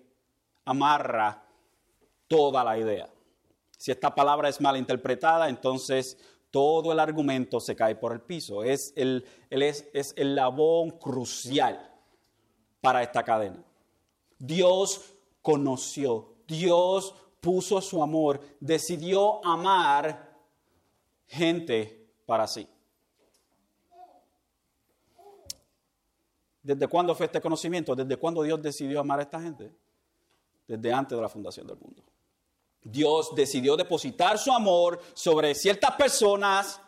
amarra 0.66 1.47
toda 2.28 2.64
la 2.64 2.78
idea. 2.78 3.10
Si 3.78 3.92
esta 3.92 4.14
palabra 4.14 4.50
es 4.50 4.60
mal 4.60 4.78
interpretada, 4.78 5.50
entonces 5.50 6.18
todo 6.52 6.92
el 6.92 7.00
argumento 7.00 7.60
se 7.60 7.76
cae 7.76 7.96
por 7.96 8.14
el 8.14 8.22
piso. 8.22 8.64
Es 8.64 8.94
el, 8.96 9.26
es, 9.50 9.88
es 9.94 10.14
el 10.18 10.36
labón 10.36 10.92
crucial 10.92 11.94
para 12.82 13.04
esta 13.04 13.24
cadena. 13.24 13.64
Dios 14.40 15.14
conoció, 15.42 16.36
Dios 16.48 17.14
puso 17.40 17.82
su 17.82 18.02
amor, 18.02 18.40
decidió 18.60 19.46
amar 19.46 20.36
gente 21.28 22.10
para 22.26 22.48
sí. 22.48 22.68
¿Desde 26.62 26.88
cuándo 26.88 27.16
fue 27.16 27.28
este 27.28 27.40
conocimiento? 27.40 27.96
¿Desde 27.96 28.18
cuándo 28.18 28.44
Dios 28.44 28.62
decidió 28.62 29.00
amar 29.00 29.20
a 29.20 29.24
esta 29.24 29.40
gente? 29.40 29.72
Desde 30.68 30.92
antes 30.92 31.18
de 31.18 31.22
la 31.22 31.30
fundación 31.30 31.66
del 31.66 31.78
mundo. 31.78 32.04
Dios 32.84 33.36
decidió 33.36 33.76
depositar 33.76 34.38
su 34.38 34.52
amor 34.52 35.00
sobre 35.14 35.54
ciertas 35.56 35.96
personas 35.96 36.80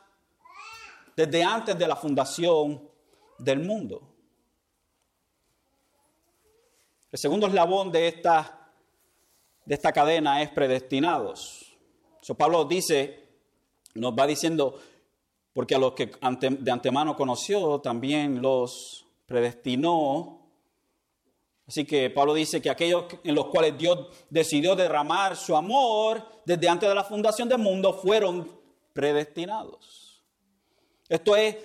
desde 1.16 1.44
antes 1.44 1.78
de 1.78 1.88
la 1.88 1.96
fundación 1.96 2.90
del 3.38 3.60
mundo. 3.60 4.02
El 7.12 7.20
segundo 7.20 7.48
eslabón 7.48 7.92
de 7.92 8.08
esta, 8.08 8.72
de 9.66 9.76
esta 9.76 9.92
cadena 9.92 10.42
es 10.42 10.50
predestinados. 10.52 11.78
So, 12.22 12.36
Pablo 12.36 12.66
dice, 12.66 13.28
nos 13.96 14.14
va 14.14 14.28
diciendo, 14.28 14.80
porque 15.52 15.76
a 15.76 15.80
los 15.80 15.94
que 15.94 16.06
de 16.06 16.72
antemano 16.72 17.16
conoció, 17.16 17.80
también 17.82 18.42
los 18.42 19.06
predestinó 19.26 20.39
Así 21.70 21.86
que 21.86 22.10
Pablo 22.10 22.34
dice 22.34 22.60
que 22.64 22.72
aquellos 22.72 23.06
en 23.24 23.36
los 23.36 23.46
cuales 23.46 23.78
Dios 23.78 24.08
decidió 24.28 24.76
derramar 24.76 25.36
su 25.36 25.56
amor 25.56 26.26
desde 26.44 26.68
antes 26.68 26.90
de 26.90 26.96
la 26.96 27.04
fundación 27.04 27.48
del 27.48 27.60
mundo 27.60 27.94
fueron 27.94 28.60
predestinados. 28.92 30.24
Esto 31.08 31.36
es 31.36 31.58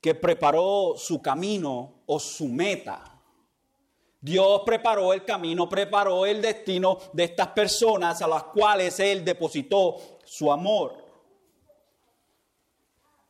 que 0.00 0.14
preparó 0.14 0.94
su 0.96 1.20
camino 1.20 2.02
o 2.06 2.20
su 2.20 2.46
meta. 2.46 3.20
Dios 4.20 4.62
preparó 4.64 5.12
el 5.12 5.24
camino, 5.24 5.68
preparó 5.68 6.24
el 6.24 6.40
destino 6.40 6.96
de 7.12 7.24
estas 7.24 7.48
personas 7.48 8.22
a 8.22 8.28
las 8.28 8.44
cuales 8.44 9.00
Él 9.00 9.24
depositó 9.24 9.96
su 10.24 10.52
amor. 10.52 11.04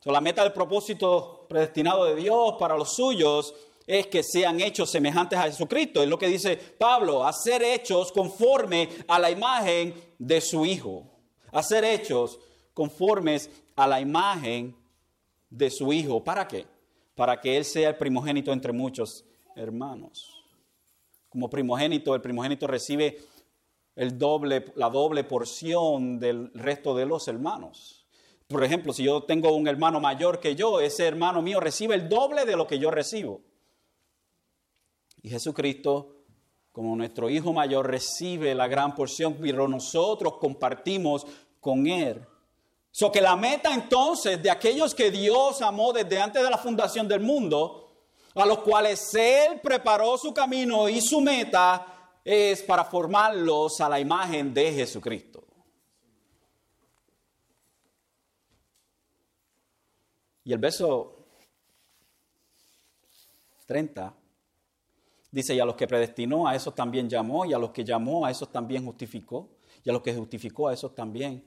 la 0.05 0.21
meta 0.21 0.43
del 0.43 0.53
propósito 0.53 1.47
predestinado 1.49 2.05
de 2.05 2.17
Dios 2.17 2.57
para 2.59 2.77
los 2.77 2.93
suyos 2.93 3.55
es 3.89 4.07
que 4.07 4.23
sean 4.23 4.61
hechos 4.61 4.91
semejantes 4.91 5.39
a 5.39 5.45
Jesucristo. 5.45 6.03
Es 6.03 6.09
lo 6.09 6.19
que 6.19 6.29
dice 6.29 6.57
Pablo, 6.57 7.27
hacer 7.27 7.63
hechos 7.63 8.13
conforme 8.13 8.91
a 9.09 9.19
la 9.19 9.31
imagen 9.31 9.95
de 10.19 10.43
su 10.43 10.67
Hijo. 10.67 11.11
Hacer 11.53 11.85
hechos 11.85 12.39
conformes 12.75 13.51
a 13.75 13.87
la 13.87 13.99
imagen 13.99 14.77
de 15.49 15.71
su 15.71 15.91
Hijo. 15.91 16.23
¿Para 16.23 16.47
qué? 16.47 16.67
Para 17.15 17.41
que 17.41 17.57
Él 17.57 17.65
sea 17.65 17.89
el 17.89 17.97
primogénito 17.97 18.53
entre 18.53 18.75
muchos 18.75 19.25
hermanos. 19.57 20.45
Como 21.31 21.49
primogénito, 21.49 22.15
el 22.15 22.21
primogénito 22.21 22.67
recibe 22.67 23.17
el 23.97 24.19
doble, 24.19 24.67
la 24.77 24.91
doble 24.91 25.25
porción 25.25 26.21
del 26.21 26.53
resto 26.53 26.95
de 26.95 27.07
los 27.07 27.27
hermanos. 27.27 28.07
Por 28.49 28.63
ejemplo, 28.63 28.93
si 28.93 29.05
yo 29.05 29.23
tengo 29.23 29.51
un 29.57 29.67
hermano 29.67 29.99
mayor 29.99 30.41
que 30.41 30.55
yo, 30.55 30.79
ese 30.81 31.07
hermano 31.07 31.41
mío 31.41 31.59
recibe 31.59 31.95
el 31.95 32.09
doble 32.11 32.45
de 32.45 32.55
lo 32.55 32.67
que 32.67 32.79
yo 32.79 32.91
recibo. 32.91 33.48
Jesucristo, 35.29 36.17
como 36.73 36.95
nuestro 36.97 37.29
hijo 37.29 37.53
mayor, 37.53 37.91
recibe 37.91 38.55
la 38.55 38.69
gran 38.69 38.95
porción, 38.95 39.37
pero 39.41 39.69
nosotros 39.69 40.39
compartimos 40.39 41.27
con 41.61 41.87
Él. 41.87 42.25
So 42.91 43.13
que 43.13 43.21
la 43.21 43.37
meta 43.37 43.75
entonces 43.75 44.43
de 44.43 44.51
aquellos 44.51 44.95
que 44.95 45.11
Dios 45.11 45.63
amó 45.63 45.93
desde 45.93 46.21
antes 46.21 46.43
de 46.43 46.51
la 46.51 46.59
fundación 46.59 47.07
del 47.07 47.21
mundo, 47.21 47.93
a 48.35 48.47
los 48.47 48.59
cuales 48.59 49.15
Él 49.15 49.61
preparó 49.63 50.17
su 50.17 50.33
camino 50.33 50.89
y 50.89 51.01
su 51.01 51.21
meta, 51.21 52.13
es 52.25 52.63
para 52.63 52.85
formarlos 52.85 53.81
a 53.81 53.89
la 53.89 53.99
imagen 53.99 54.53
de 54.53 54.73
Jesucristo. 54.73 55.45
Y 60.45 60.53
el 60.53 60.59
verso 60.59 61.27
30 63.67 64.18
dice, 65.31 65.55
y 65.55 65.61
a 65.61 65.65
los 65.65 65.75
que 65.75 65.87
predestinó, 65.87 66.47
a 66.47 66.55
esos 66.55 66.75
también 66.75 67.09
llamó, 67.09 67.45
y 67.45 67.53
a 67.53 67.59
los 67.59 67.71
que 67.71 67.85
llamó, 67.85 68.27
a 68.27 68.31
esos 68.31 68.51
también 68.51 68.85
justificó, 68.85 69.49
y 69.85 69.91
a 69.91 69.93
los 69.93 70.03
que 70.03 70.15
justificó, 70.15 70.69
a 70.69 70.75
esos 70.75 70.95
también 70.95 71.45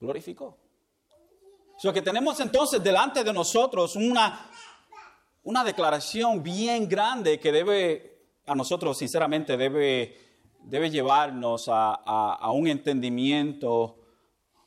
glorificó. 0.00 0.56
Lo 1.82 1.92
que 1.92 2.02
tenemos 2.02 2.40
entonces 2.40 2.82
delante 2.82 3.22
de 3.22 3.32
nosotros 3.32 3.96
una, 3.96 4.50
una 5.44 5.62
declaración 5.62 6.42
bien 6.42 6.88
grande 6.88 7.38
que 7.38 7.52
debe, 7.52 8.18
a 8.46 8.54
nosotros 8.54 8.96
sinceramente, 8.96 9.56
debe, 9.56 10.16
debe 10.64 10.90
llevarnos 10.90 11.68
a, 11.68 11.94
a 11.94 12.50
un 12.50 12.66
entendimiento 12.66 13.98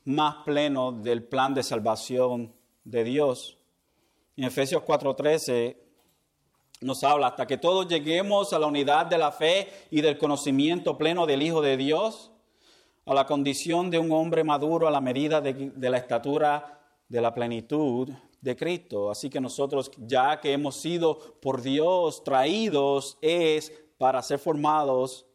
más 0.04 0.36
pleno 0.44 0.92
del 0.92 1.24
plan 1.24 1.52
de 1.52 1.62
salvación 1.62 2.54
de 2.84 3.04
Dios. 3.04 3.58
En 4.36 4.44
Efesios 4.44 4.82
4:13 4.82 5.76
nos 6.80 7.04
habla 7.04 7.28
hasta 7.28 7.46
que 7.46 7.58
todos 7.58 7.88
lleguemos 7.88 8.52
a 8.52 8.58
la 8.58 8.66
unidad 8.66 9.06
de 9.06 9.18
la 9.18 9.32
fe 9.32 9.68
y 9.90 10.00
del 10.00 10.16
conocimiento 10.16 10.96
pleno 10.96 11.26
del 11.26 11.42
Hijo 11.42 11.60
de 11.60 11.76
Dios, 11.76 12.30
a 13.06 13.14
la 13.14 13.26
condición 13.26 13.90
de 13.90 13.98
un 13.98 14.12
hombre 14.12 14.44
maduro 14.44 14.86
a 14.86 14.90
la 14.90 15.00
medida 15.00 15.40
de, 15.40 15.90
la 15.90 15.98
estatura 15.98 16.80
de 17.08 17.20
la 17.20 17.34
plenitud 17.34 18.08
de 18.40 18.56
Cristo. 18.56 19.10
Así 19.10 19.28
que 19.28 19.40
nosotros, 19.40 19.90
ya 19.98 20.40
que 20.40 20.52
hemos 20.52 20.76
sido 20.76 21.18
por 21.40 21.60
Dios 21.60 22.24
traídos, 22.24 23.18
es 23.20 23.72
para 23.98 24.22
ser 24.22 24.38
formados 24.38 25.26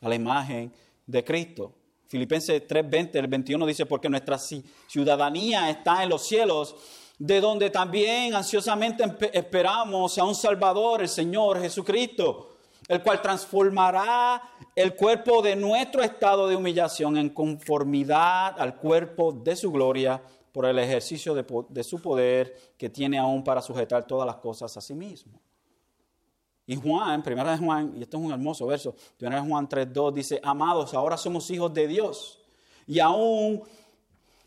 a 0.00 0.08
la 0.08 0.14
imagen 0.14 0.72
de 1.06 1.24
Cristo. 1.24 1.72
Filipenses 2.08 2.66
3:20, 2.66 3.20
el 3.20 3.28
21 3.28 3.64
dice, 3.64 3.86
porque 3.86 4.08
nuestra 4.08 4.36
ciudadanía 4.36 5.70
está 5.70 6.02
en 6.02 6.08
los 6.08 6.22
cielos, 6.22 6.74
de 7.20 7.38
donde 7.38 7.68
también 7.68 8.34
ansiosamente 8.34 9.04
esperamos 9.34 10.16
a 10.16 10.24
un 10.24 10.34
Salvador, 10.34 11.02
el 11.02 11.08
Señor 11.08 11.60
Jesucristo, 11.60 12.56
el 12.88 13.02
cual 13.02 13.20
transformará 13.20 14.42
el 14.74 14.96
cuerpo 14.96 15.42
de 15.42 15.54
nuestro 15.54 16.02
estado 16.02 16.48
de 16.48 16.56
humillación 16.56 17.18
en 17.18 17.28
conformidad 17.28 18.58
al 18.58 18.76
cuerpo 18.76 19.32
de 19.32 19.54
su 19.54 19.70
gloria 19.70 20.22
por 20.50 20.64
el 20.64 20.78
ejercicio 20.78 21.34
de, 21.34 21.84
su 21.84 22.00
poder 22.00 22.56
que 22.78 22.88
tiene 22.88 23.18
aún 23.18 23.44
para 23.44 23.60
sujetar 23.60 24.06
todas 24.06 24.26
las 24.26 24.36
cosas 24.36 24.74
a 24.78 24.80
sí 24.80 24.94
mismo. 24.94 25.38
Y 26.66 26.74
Juan, 26.74 27.22
primera 27.22 27.52
de 27.52 27.58
Juan, 27.58 27.92
y 27.98 28.02
esto 28.02 28.16
es 28.16 28.24
un 28.24 28.32
hermoso 28.32 28.66
verso, 28.66 28.94
primera 29.18 29.42
de 29.42 29.46
Juan 29.46 29.68
3.2 29.68 30.12
dice, 30.14 30.40
amados, 30.42 30.94
ahora 30.94 31.18
somos 31.18 31.50
hijos 31.50 31.74
de 31.74 31.86
Dios 31.86 32.40
y 32.86 32.98
aún 32.98 33.62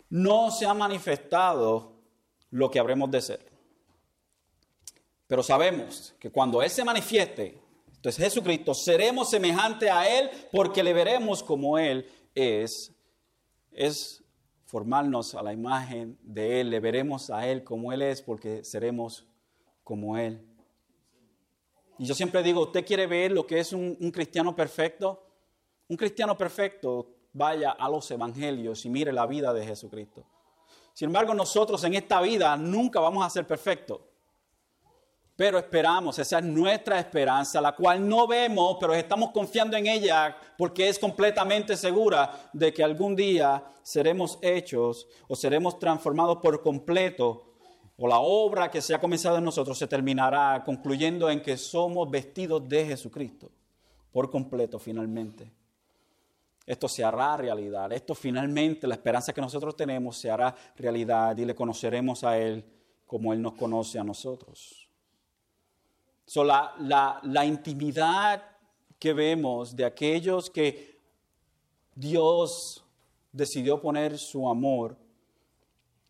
no 0.09 0.49
se 0.49 0.65
ha 0.65 0.73
manifestado 0.73 1.92
lo 2.54 2.70
que 2.70 2.80
habremos 2.80 3.10
de 3.10 3.22
ser. 3.22 3.39
Pero 5.28 5.42
sabemos 5.42 6.13
que 6.20 6.30
cuando 6.30 6.62
Él 6.62 6.70
se 6.70 6.84
manifieste, 6.84 7.60
entonces 7.96 8.24
Jesucristo, 8.24 8.74
seremos 8.76 9.30
semejantes 9.30 9.89
a 9.89 10.08
Él 10.08 10.30
porque 10.52 10.84
le 10.84 10.94
veremos 10.94 11.42
como 11.42 11.80
Él 11.80 12.08
es. 12.36 12.92
Es 13.72 14.24
formarnos 14.66 15.34
a 15.34 15.42
la 15.42 15.52
imagen 15.52 16.18
de 16.22 16.62
Él, 16.62 16.70
le 16.70 16.80
veremos 16.80 17.32
a 17.32 17.48
Él 17.48 17.63
como 17.63 17.92
Él 17.92 18.04
es 18.04 18.22
porque 18.22 18.63
seremos 18.63 19.26
como 19.84 20.18
Él. 20.18 20.46
Y 21.98 22.06
yo 22.06 22.13
siempre 22.13 22.44
digo, 22.44 22.62
¿usted 22.62 22.86
quiere 22.86 23.08
ver 23.08 23.32
lo 23.32 23.48
que 23.48 23.60
es 23.60 23.74
un, 23.74 23.96
cristiano 24.12 24.56
perfecto? 24.56 25.26
Un 25.88 25.98
cristiano 25.98 26.38
perfecto 26.38 27.16
vaya 27.34 27.72
a 27.72 27.89
los 27.89 28.10
evangelios 28.12 28.86
y 28.86 28.89
mire 28.89 29.12
la 29.12 29.26
vida 29.26 29.54
de 29.54 29.66
Jesucristo. 29.66 30.24
Sin 30.93 31.08
embargo, 31.08 31.34
nosotros 31.34 31.84
en 31.84 31.95
esta 31.95 32.21
vida 32.21 32.56
nunca 32.56 32.99
vamos 32.99 33.25
a 33.25 33.29
ser 33.29 33.47
perfectos. 33.47 33.99
Pero 35.36 35.58
esperamos, 35.58 36.19
esa 36.19 36.38
es 36.38 36.45
nuestra 36.45 36.99
esperanza, 36.99 37.60
la 37.60 37.75
cual 37.75 38.08
no 38.08 38.27
vemos, 38.27 38.77
pero 38.79 38.93
estamos 38.93 39.32
confiando 39.32 39.75
en 39.75 39.88
ella 39.88 40.38
porque 40.58 40.88
es 40.88 40.99
completamente 40.99 41.75
segura 41.75 42.49
de 42.53 42.71
que 42.71 42.84
algún 42.84 43.15
día 43.15 43.63
seremos 43.82 44.38
hechos 44.43 45.08
o 45.27 45.36
seremos 45.36 45.79
transformados 45.79 46.38
por 46.38 46.62
completo 46.62 47.53
o 47.97 48.08
la 48.08 48.19
obra 48.19 48.69
que 48.69 48.82
se 48.82 48.93
ha 48.93 48.99
comenzado 49.01 49.38
en 49.38 49.43
nosotros 49.43 49.77
se 49.77 49.88
terminará 49.88 50.63
concluyendo 50.63 51.29
en 51.29 51.41
que 51.41 51.58
somos 51.58 52.10
vestidos 52.10 52.67
de 52.69 52.86
Jesucristo 52.86 53.51
por 54.12 54.29
completo 54.29 54.77
finalmente. 54.77 55.51
Esto 56.65 56.88
se 56.88 57.04
hará 57.04 57.36
realidad. 57.36 57.91
Esto 57.91 58.15
finalmente, 58.15 58.88
la 58.88 58.95
esperanza 58.95 59.34
que 59.34 59.41
nosotros 59.41 59.76
tenemos, 59.76 60.17
se 60.17 60.32
hará 60.32 60.56
realidad 60.76 61.36
y 61.38 61.45
le 61.45 61.56
conoceremos 61.56 62.23
a 62.23 62.38
Él 62.38 62.63
como 63.06 63.34
Él 63.34 63.41
nos 63.41 63.54
conoce 63.54 63.99
a 63.99 64.04
nosotros. 64.04 64.88
So, 66.26 66.43
la, 66.43 66.73
la, 66.80 67.19
la 67.23 67.45
intimidad 67.45 68.41
que 68.97 69.12
vemos 69.13 69.76
de 69.76 69.84
aquellos 69.84 70.49
que 70.49 70.97
Dios 71.93 72.84
decidió 73.32 73.82
poner 73.82 74.17
su 74.17 74.47
amor 74.47 74.97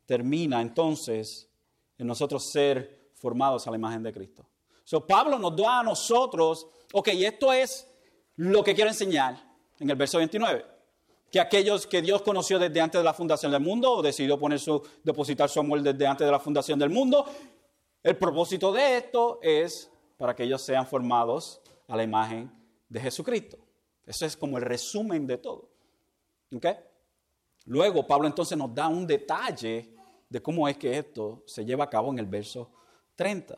termina 0.06 0.62
entonces 0.62 1.50
en 1.98 2.06
nosotros 2.06 2.52
ser 2.52 3.10
formados 3.16 3.66
a 3.66 3.72
la 3.72 3.78
imagen 3.78 4.04
de 4.04 4.14
Cristo. 4.14 4.46
So, 4.84 5.08
Pablo 5.08 5.40
nos 5.40 5.56
da 5.56 5.80
a 5.80 5.84
nosotros, 5.84 6.68
ok, 6.94 7.08
esto 7.08 7.52
es 7.52 7.88
lo 8.36 8.64
que 8.64 8.76
quiero 8.76 8.92
enseñar 8.92 9.53
en 9.80 9.90
el 9.90 9.96
verso 9.96 10.18
29, 10.18 10.66
que 11.32 11.40
aquellos 11.40 11.88
que 11.88 12.02
Dios 12.02 12.22
conoció 12.22 12.60
desde 12.60 12.80
antes 12.80 13.00
de 13.00 13.06
la 13.06 13.14
fundación 13.14 13.52
del 13.52 13.62
mundo 13.62 13.92
o 13.92 14.02
decidió 14.02 14.38
poner 14.38 14.60
su, 14.60 14.82
depositar 15.04 15.50
su 15.50 15.60
amor 15.60 15.82
desde 15.82 16.06
antes 16.06 16.26
de 16.26 16.32
la 16.32 16.40
fundación 16.40 16.78
del 16.78 16.90
mundo, 16.90 17.26
el 18.04 18.18
propósito 18.18 18.72
de 18.72 18.98
esto 18.98 19.40
es 19.42 19.90
para 20.18 20.36
que 20.36 20.44
ellos 20.44 20.62
sean 20.62 20.86
formados 20.86 21.62
a 21.88 21.96
la 21.96 22.04
imagen 22.04 22.52
de 22.90 23.00
Jesucristo. 23.00 23.58
Eso 24.06 24.26
es 24.26 24.36
como 24.36 24.58
el 24.58 24.64
resumen 24.64 25.26
de 25.26 25.38
todo. 25.38 25.70
¿Okay? 26.54 26.76
Luego 27.66 28.06
Pablo 28.06 28.28
entonces 28.28 28.58
nos 28.58 28.74
da 28.74 28.88
un 28.88 29.08
detalle 29.08 29.96
de 30.30 30.42
cómo 30.42 30.68
es 30.68 30.78
que 30.78 30.98
esto 30.98 31.44
se 31.46 31.64
lleva 31.64 31.86
a 31.86 31.90
cabo 31.90 32.12
en 32.12 32.20
el 32.20 32.26
verso 32.26 32.72
30. 33.16 33.56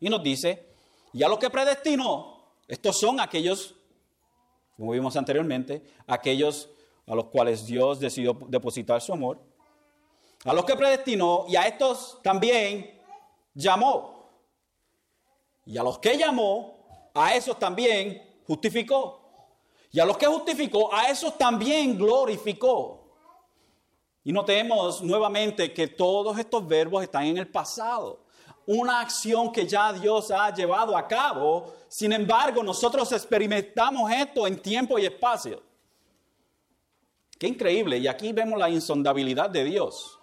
Y 0.00 0.08
nos 0.08 0.22
dice, 0.22 0.74
ya 1.12 1.28
lo 1.28 1.38
que 1.38 1.50
predestinó, 1.50 2.58
estos 2.66 2.98
son 2.98 3.20
aquellos, 3.20 3.74
como 4.76 4.92
vimos 4.92 5.16
anteriormente, 5.16 5.82
aquellos 6.06 6.68
a 7.06 7.14
los 7.14 7.26
cuales 7.26 7.66
Dios 7.66 8.00
decidió 8.00 8.36
depositar 8.48 9.00
su 9.00 9.12
amor, 9.12 9.38
a 10.44 10.52
los 10.52 10.64
que 10.64 10.76
predestinó 10.76 11.46
y 11.48 11.56
a 11.56 11.62
estos 11.62 12.20
también 12.22 13.00
llamó. 13.54 14.30
Y 15.64 15.76
a 15.78 15.82
los 15.82 15.98
que 15.98 16.16
llamó, 16.16 17.10
a 17.14 17.34
esos 17.34 17.58
también 17.58 18.22
justificó. 18.46 19.20
Y 19.90 19.98
a 19.98 20.04
los 20.04 20.16
que 20.16 20.26
justificó, 20.26 20.94
a 20.94 21.08
esos 21.10 21.36
también 21.36 21.98
glorificó. 21.98 23.06
Y 24.22 24.32
notemos 24.32 25.02
nuevamente 25.02 25.72
que 25.72 25.88
todos 25.88 26.38
estos 26.38 26.66
verbos 26.66 27.02
están 27.02 27.24
en 27.24 27.38
el 27.38 27.48
pasado. 27.48 28.25
Una 28.66 29.00
acción 29.00 29.52
que 29.52 29.66
ya 29.66 29.92
Dios 29.92 30.30
ha 30.32 30.52
llevado 30.52 30.96
a 30.96 31.06
cabo. 31.06 31.72
Sin 31.88 32.12
embargo, 32.12 32.62
nosotros 32.64 33.12
experimentamos 33.12 34.10
esto 34.10 34.46
en 34.46 34.60
tiempo 34.60 34.98
y 34.98 35.06
espacio. 35.06 35.62
Qué 37.38 37.46
increíble. 37.46 37.98
Y 37.98 38.08
aquí 38.08 38.32
vemos 38.32 38.58
la 38.58 38.68
insondabilidad 38.68 39.50
de 39.50 39.64
Dios. 39.64 40.18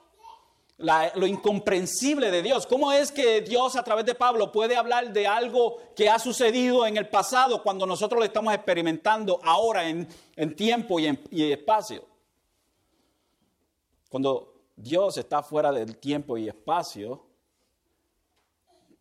lo 0.77 1.25
incomprensible 1.25 2.32
de 2.32 2.41
Dios. 2.41 2.67
¿Cómo 2.67 2.91
es 2.91 3.12
que 3.12 3.39
Dios 3.41 3.77
a 3.77 3.84
través 3.84 4.06
de 4.06 4.15
Pablo 4.15 4.51
puede 4.51 4.75
hablar 4.75 5.13
de 5.13 5.25
algo 5.25 5.77
que 5.95 6.10
ha 6.10 6.19
sucedido 6.19 6.86
en 6.86 6.97
el 6.97 7.08
pasado 7.08 7.63
cuando 7.63 7.86
nosotros 7.86 8.19
lo 8.19 8.25
estamos 8.25 8.53
experimentando 8.53 9.39
ahora 9.43 9.88
en, 9.88 10.08
tiempo 10.56 10.99
y 10.99 11.06
en 11.06 11.21
y 11.32 11.49
espacio? 11.49 12.03
Cuando 14.10 14.53
Dios 14.75 15.17
está 15.17 15.41
fuera 15.41 15.71
del 15.71 15.97
tiempo 15.97 16.38
y 16.38 16.49
espacio, 16.49 17.23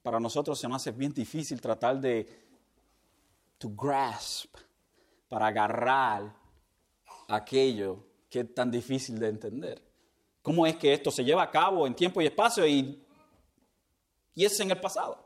para 0.02 0.18
nosotros 0.18 0.58
se 0.58 0.68
nos 0.68 0.82
hace 0.82 0.90
bien 0.90 1.12
difícil 1.12 1.60
tratar 1.60 2.00
de 2.00 2.26
to 3.58 3.70
grasp, 3.70 4.56
para 5.28 5.46
agarrar 5.46 6.34
aquello 7.28 8.04
que 8.28 8.40
es 8.40 8.54
tan 8.54 8.70
difícil 8.70 9.18
de 9.18 9.28
entender. 9.28 9.82
¿Cómo 10.42 10.66
es 10.66 10.76
que 10.76 10.92
esto 10.92 11.10
se 11.10 11.24
lleva 11.24 11.42
a 11.42 11.50
cabo 11.50 11.86
en 11.86 11.94
tiempo 11.94 12.20
y 12.20 12.26
espacio 12.26 12.66
y, 12.66 13.02
y 14.34 14.44
es 14.44 14.60
en 14.60 14.70
el 14.70 14.80
pasado? 14.80 15.24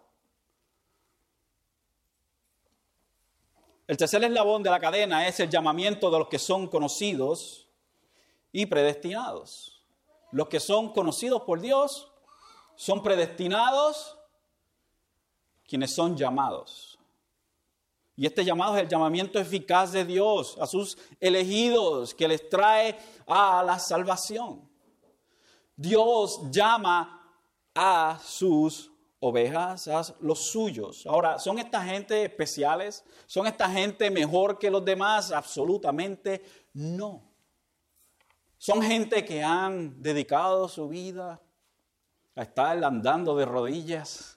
El 3.88 3.96
tercer 3.96 4.22
eslabón 4.22 4.62
de 4.62 4.70
la 4.70 4.78
cadena 4.78 5.26
es 5.26 5.40
el 5.40 5.48
llamamiento 5.48 6.10
de 6.10 6.18
los 6.18 6.28
que 6.28 6.38
son 6.38 6.68
conocidos 6.68 7.68
y 8.52 8.66
predestinados. 8.66 9.84
Los 10.30 10.48
que 10.48 10.60
son 10.60 10.92
conocidos 10.92 11.42
por 11.42 11.60
Dios 11.60 12.12
son 12.74 13.02
predestinados 13.02 14.18
quienes 15.66 15.94
son 15.94 16.16
llamados. 16.16 16.98
Y 18.16 18.24
este 18.24 18.44
llamado 18.44 18.76
es 18.76 18.82
el 18.82 18.88
llamamiento 18.88 19.38
eficaz 19.38 19.92
de 19.92 20.04
Dios 20.04 20.56
a 20.58 20.66
sus 20.66 20.96
elegidos 21.20 22.14
que 22.14 22.26
les 22.26 22.48
trae 22.48 22.98
a 23.26 23.62
la 23.62 23.78
salvación. 23.78 24.66
Dios 25.76 26.40
llama 26.50 27.22
a 27.74 28.18
sus 28.24 28.90
ovejas, 29.20 29.88
a 29.88 30.02
los 30.20 30.46
suyos. 30.46 31.06
Ahora, 31.06 31.38
¿son 31.38 31.58
esta 31.58 31.82
gente 31.82 32.24
especiales? 32.24 33.04
¿Son 33.26 33.46
esta 33.46 33.68
gente 33.68 34.10
mejor 34.10 34.58
que 34.58 34.70
los 34.70 34.84
demás? 34.84 35.32
Absolutamente 35.32 36.42
no. 36.72 37.22
Son 38.56 38.80
gente 38.82 39.24
que 39.24 39.42
han 39.42 40.00
dedicado 40.00 40.68
su 40.68 40.88
vida 40.88 41.40
a 42.34 42.42
estar 42.42 42.82
andando 42.82 43.36
de 43.36 43.44
rodillas, 43.44 44.35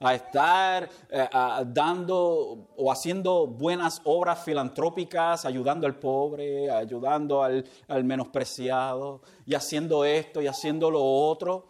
a 0.00 0.14
estar 0.14 0.88
eh, 1.10 1.28
dando 1.66 2.68
o 2.76 2.92
haciendo 2.92 3.46
buenas 3.46 4.00
obras 4.04 4.44
filantrópicas, 4.44 5.44
ayudando 5.44 5.86
al 5.86 5.96
pobre, 5.96 6.70
ayudando 6.70 7.42
al, 7.42 7.64
al 7.88 8.04
menospreciado, 8.04 9.22
y 9.46 9.54
haciendo 9.54 10.04
esto 10.04 10.40
y 10.40 10.46
haciendo 10.46 10.90
lo 10.90 11.02
otro. 11.02 11.68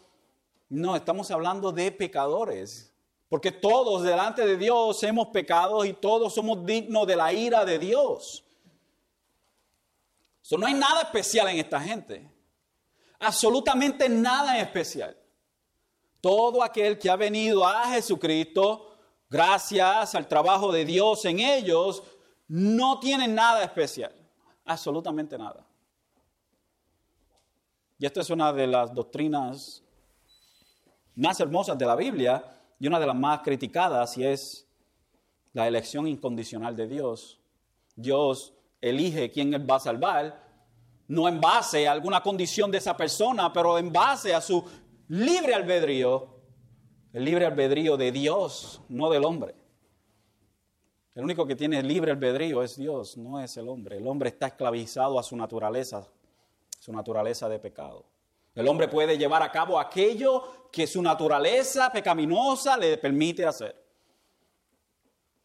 No, 0.69 0.97
estamos 0.97 1.31
hablando 1.31 1.73
de 1.73 1.91
pecadores. 1.93 2.93
Porque 3.29 3.53
todos 3.53 4.03
delante 4.03 4.47
de 4.47 4.57
Dios 4.57 5.03
hemos 5.03 5.29
pecado 5.29 5.85
y 5.85 5.93
todos 5.93 6.35
somos 6.35 6.65
dignos 6.65 7.07
de 7.07 7.17
la 7.17 7.33
ira 7.33 7.65
de 7.65 7.79
Dios. 7.79 8.45
no 10.51 10.67
hay 10.67 10.75
nada 10.75 11.03
especial 11.03 11.49
en 11.49 11.59
esta 11.59 11.79
gente. 11.79 12.27
Absolutamente 13.19 14.09
nada 14.09 14.59
especial. 14.59 15.15
Todo 16.21 16.63
aquel 16.63 16.99
que 16.99 17.11
ha 17.11 17.17
venido 17.17 17.67
a 17.67 17.87
Jesucristo, 17.91 18.97
gracias 19.31 20.15
al 20.15 20.27
trabajo 20.27 20.73
de 20.73 20.85
Dios 20.85 21.25
en 21.25 21.41
ellos, 21.41 22.03
no 22.49 22.99
tiene 22.99 23.29
nada 23.29 23.63
especial. 23.63 24.13
Absolutamente 24.65 25.39
nada. 25.39 25.65
Y 27.99 28.07
esta 28.07 28.21
es 28.21 28.31
una 28.31 28.53
de 28.53 28.67
las 28.67 28.95
doctrinas 28.95 29.83
más 31.17 31.41
hermosas 31.41 31.77
de 31.77 31.87
la 31.87 31.97
Biblia 31.97 32.45
y 32.79 32.87
una 32.87 33.01
de 33.01 33.07
las 33.07 33.17
más 33.17 33.41
criticadas 33.41 34.17
y 34.17 34.25
es 34.25 34.67
la 35.53 35.67
elección 35.67 36.07
incondicional 36.07 36.77
de 36.77 36.87
Dios. 36.87 37.41
Dios 37.97 38.55
elige 38.81 39.31
quién 39.31 39.53
Él 39.55 39.69
va 39.69 39.77
a 39.77 39.81
salvar, 39.81 40.49
no 41.09 41.27
en 41.27 41.41
base 41.41 41.89
a 41.89 41.93
alguna 41.93 42.23
condición 42.23 42.71
de 42.71 42.79
esa 42.79 42.97
persona, 42.97 43.53
pero 43.53 43.79
en 43.79 43.93
base 43.93 44.33
a 44.33 44.41
su 44.41 44.65
libre 45.09 45.55
albedrío, 45.55 46.29
el 47.13 47.25
libre 47.25 47.47
albedrío 47.47 47.97
de 47.97 48.13
Dios, 48.13 48.81
no 48.89 49.11
del 49.11 49.25
hombre. 49.25 49.55
El 51.15 51.25
único 51.25 51.47
que 51.47 51.57
tiene 51.57 51.83
libre 51.83 52.13
albedrío 52.13 52.63
es 52.63 52.77
Dios, 52.77 53.17
no 53.17 53.41
es 53.41 53.57
el 53.57 53.69
hombre. 53.69 53.97
El 53.97 54.07
hombre 54.07 54.29
está 54.29 54.47
esclavizado 54.47 55.19
a 55.19 55.23
su 55.23 55.37
naturaleza, 55.37 56.07
su 56.79 56.93
naturaleza 56.93 57.49
de 57.49 57.59
pecado. 57.59 58.05
El 58.55 58.69
hombre 58.69 58.89
puede 58.89 59.19
llevar 59.19 59.43
a 59.43 59.51
cabo 59.51 59.79
aquello 59.79 60.69
que 60.71 60.87
su 60.87 61.03
naturaleza 61.03 61.91
pecaminosa 61.93 62.77
le 62.77 62.99
permite 62.99 63.45
hacer. 63.45 63.75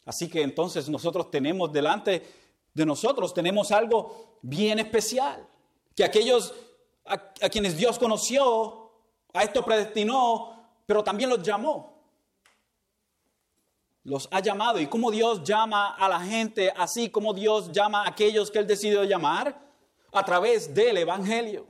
Así 0.04 0.28
que 0.28 0.42
entonces 0.42 0.88
nosotros 0.88 1.30
tenemos 1.30 1.72
delante 1.72 2.22
de 2.74 2.86
nosotros, 2.86 3.32
tenemos 3.32 3.72
algo 3.72 4.38
bien 4.42 4.78
especial, 4.78 5.46
que 5.94 6.04
aquellos 6.04 6.54
a, 7.04 7.18
quienes 7.48 7.76
Dios 7.76 7.98
conoció, 7.98 8.83
a 9.34 9.42
esto 9.42 9.64
predestinó, 9.64 10.54
pero 10.86 11.02
también 11.02 11.28
los 11.28 11.42
llamó. 11.42 11.92
Los 14.04 14.28
ha 14.30 14.40
llamado. 14.40 14.78
¿Y 14.78 14.86
cómo 14.86 15.10
Dios 15.10 15.42
llama 15.42 15.94
a 15.96 16.08
la 16.08 16.20
gente 16.20 16.72
así 16.76 17.10
como 17.10 17.34
Dios 17.34 17.72
llama 17.72 18.04
a 18.04 18.08
aquellos 18.08 18.50
que 18.50 18.60
Él 18.60 18.66
decidió 18.66 19.02
llamar? 19.02 19.60
A 20.12 20.24
través 20.24 20.72
del 20.72 20.98
Evangelio. 20.98 21.66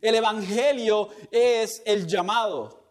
El 0.00 0.14
Evangelio 0.14 1.10
es 1.30 1.82
el 1.84 2.06
llamado 2.06 2.82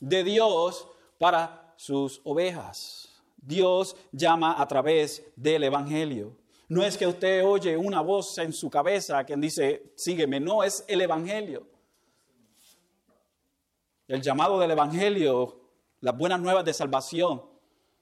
de 0.00 0.24
Dios 0.24 0.88
para 1.18 1.74
sus 1.76 2.22
ovejas. 2.24 3.10
Dios 3.36 3.94
llama 4.10 4.60
a 4.60 4.66
través 4.66 5.22
del 5.36 5.64
Evangelio. 5.64 6.34
No 6.68 6.82
es 6.82 6.96
que 6.96 7.06
usted 7.06 7.44
oye 7.44 7.76
una 7.76 8.00
voz 8.00 8.38
en 8.38 8.54
su 8.54 8.70
cabeza 8.70 9.26
que 9.26 9.36
dice, 9.36 9.92
sígueme, 9.96 10.40
no, 10.40 10.62
es 10.62 10.82
el 10.88 11.02
Evangelio. 11.02 11.73
El 14.06 14.20
llamado 14.20 14.58
del 14.58 14.70
Evangelio, 14.70 15.60
las 16.00 16.16
buenas 16.16 16.38
nuevas 16.38 16.64
de 16.64 16.74
salvación, 16.74 17.42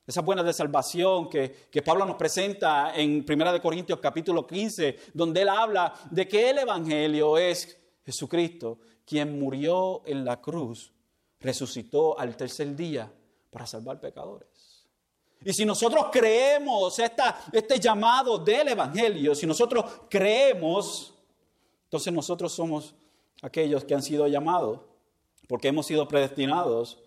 esas 0.05 0.25
buenas 0.25 0.45
de 0.45 0.53
salvación 0.53 1.29
que, 1.31 1.69
que 1.71 1.81
Pablo 1.81 2.05
nos 2.05 2.17
presenta 2.17 2.93
en 2.97 3.25
1 3.29 3.63
Corintios 3.63 4.01
capítulo 4.01 4.45
15, 4.45 4.99
donde 5.15 5.43
él 5.43 5.49
habla 5.49 5.95
de 6.11 6.27
que 6.27 6.51
el 6.51 6.59
Evangelio 6.59 7.39
es 7.39 7.79
Jesucristo, 8.05 8.81
quien 9.05 9.39
murió 9.39 10.03
en 10.05 10.25
la 10.25 10.41
cruz, 10.41 10.93
resucitó 11.39 12.19
al 12.19 12.37
tercer 12.37 12.75
día 12.75 13.13
para 13.51 13.65
salvar 13.65 14.01
pecadores. 14.01 14.89
Y 15.45 15.53
si 15.53 15.65
nosotros 15.65 16.07
creemos 16.11 16.99
esta, 16.99 17.45
este 17.53 17.79
llamado 17.79 18.39
del 18.39 18.69
Evangelio, 18.69 19.37
si 19.37 19.47
nosotros 19.47 19.85
creemos, 20.11 21.15
entonces 21.85 22.13
nosotros 22.13 22.53
somos 22.53 22.93
aquellos 23.41 23.85
que 23.85 23.95
han 23.95 24.03
sido 24.03 24.27
llamados, 24.27 24.81
porque 25.53 25.69
hemos 25.69 25.85
sido 25.85 26.09
predestinados, 26.09 26.99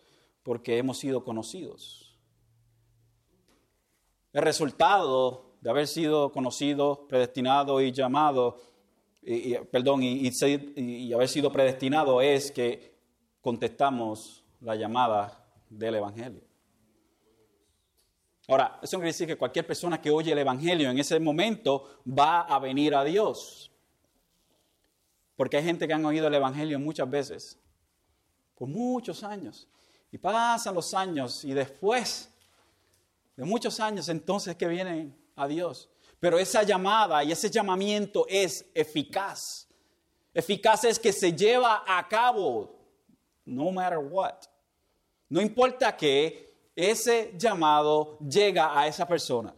porque 0.43 0.77
hemos 0.77 0.99
sido 0.99 1.23
conocidos. 1.23 2.15
El 4.31 4.43
resultado 4.43 5.55
de 5.61 5.71
haber 5.71 5.87
sido 5.87 6.31
conocido, 6.31 7.07
predestinado 7.07 7.81
y 7.81 7.91
llamado 7.91 8.61
y, 9.23 9.55
perdón, 9.55 10.01
y, 10.03 11.11
haber 11.11 11.27
sido 11.27 11.51
predestinado 11.51 12.21
es 12.21 12.51
que 12.51 12.93
contestamos 13.41 14.43
la 14.61 14.75
llamada 14.75 15.43
del 15.67 15.95
Evangelio. 15.95 16.43
Ahora, 18.47 18.79
eso 18.83 18.97
quiere 18.97 19.07
decir 19.07 19.25
que 19.25 19.37
cualquier 19.37 19.65
persona 19.65 19.99
que 19.99 20.11
oye 20.11 20.33
el 20.33 20.37
Evangelio 20.37 20.91
en 20.91 20.99
ese 20.99 21.19
momento 21.19 22.01
va 22.07 22.41
a 22.41 22.59
venir 22.59 22.93
a 22.93 23.03
Dios. 23.03 23.71
Porque 25.35 25.57
hay 25.57 25.63
gente 25.63 25.87
que 25.87 25.93
han 25.93 26.05
oído 26.05 26.27
el 26.27 26.35
Evangelio 26.35 26.79
muchas 26.79 27.09
veces, 27.09 27.59
por 28.55 28.67
muchos 28.67 29.23
años. 29.23 29.67
Y 30.11 30.17
pasan 30.17 30.75
los 30.75 30.93
años 30.93 31.43
y 31.43 31.53
después 31.53 32.29
de 33.35 33.43
muchos 33.43 33.79
años 33.79 34.07
entonces 34.09 34.55
que 34.55 34.67
vienen 34.67 35.15
a 35.35 35.47
Dios. 35.47 35.89
Pero 36.19 36.39
esa 36.39 36.63
llamada 36.63 37.23
y 37.23 37.31
ese 37.31 37.49
llamamiento 37.49 38.25
es 38.27 38.65
eficaz. 38.73 39.67
Eficaz 40.33 40.83
es 40.85 40.99
que 40.99 41.13
se 41.13 41.31
lleva 41.33 41.83
a 41.85 42.07
cabo, 42.07 42.75
no 43.45 43.71
matter 43.71 43.99
what. 43.99 44.35
No 45.29 45.41
importa 45.41 45.95
que 45.95 46.53
ese 46.75 47.33
llamado 47.37 48.17
llega 48.19 48.77
a 48.77 48.87
esa 48.87 49.07
persona. 49.07 49.53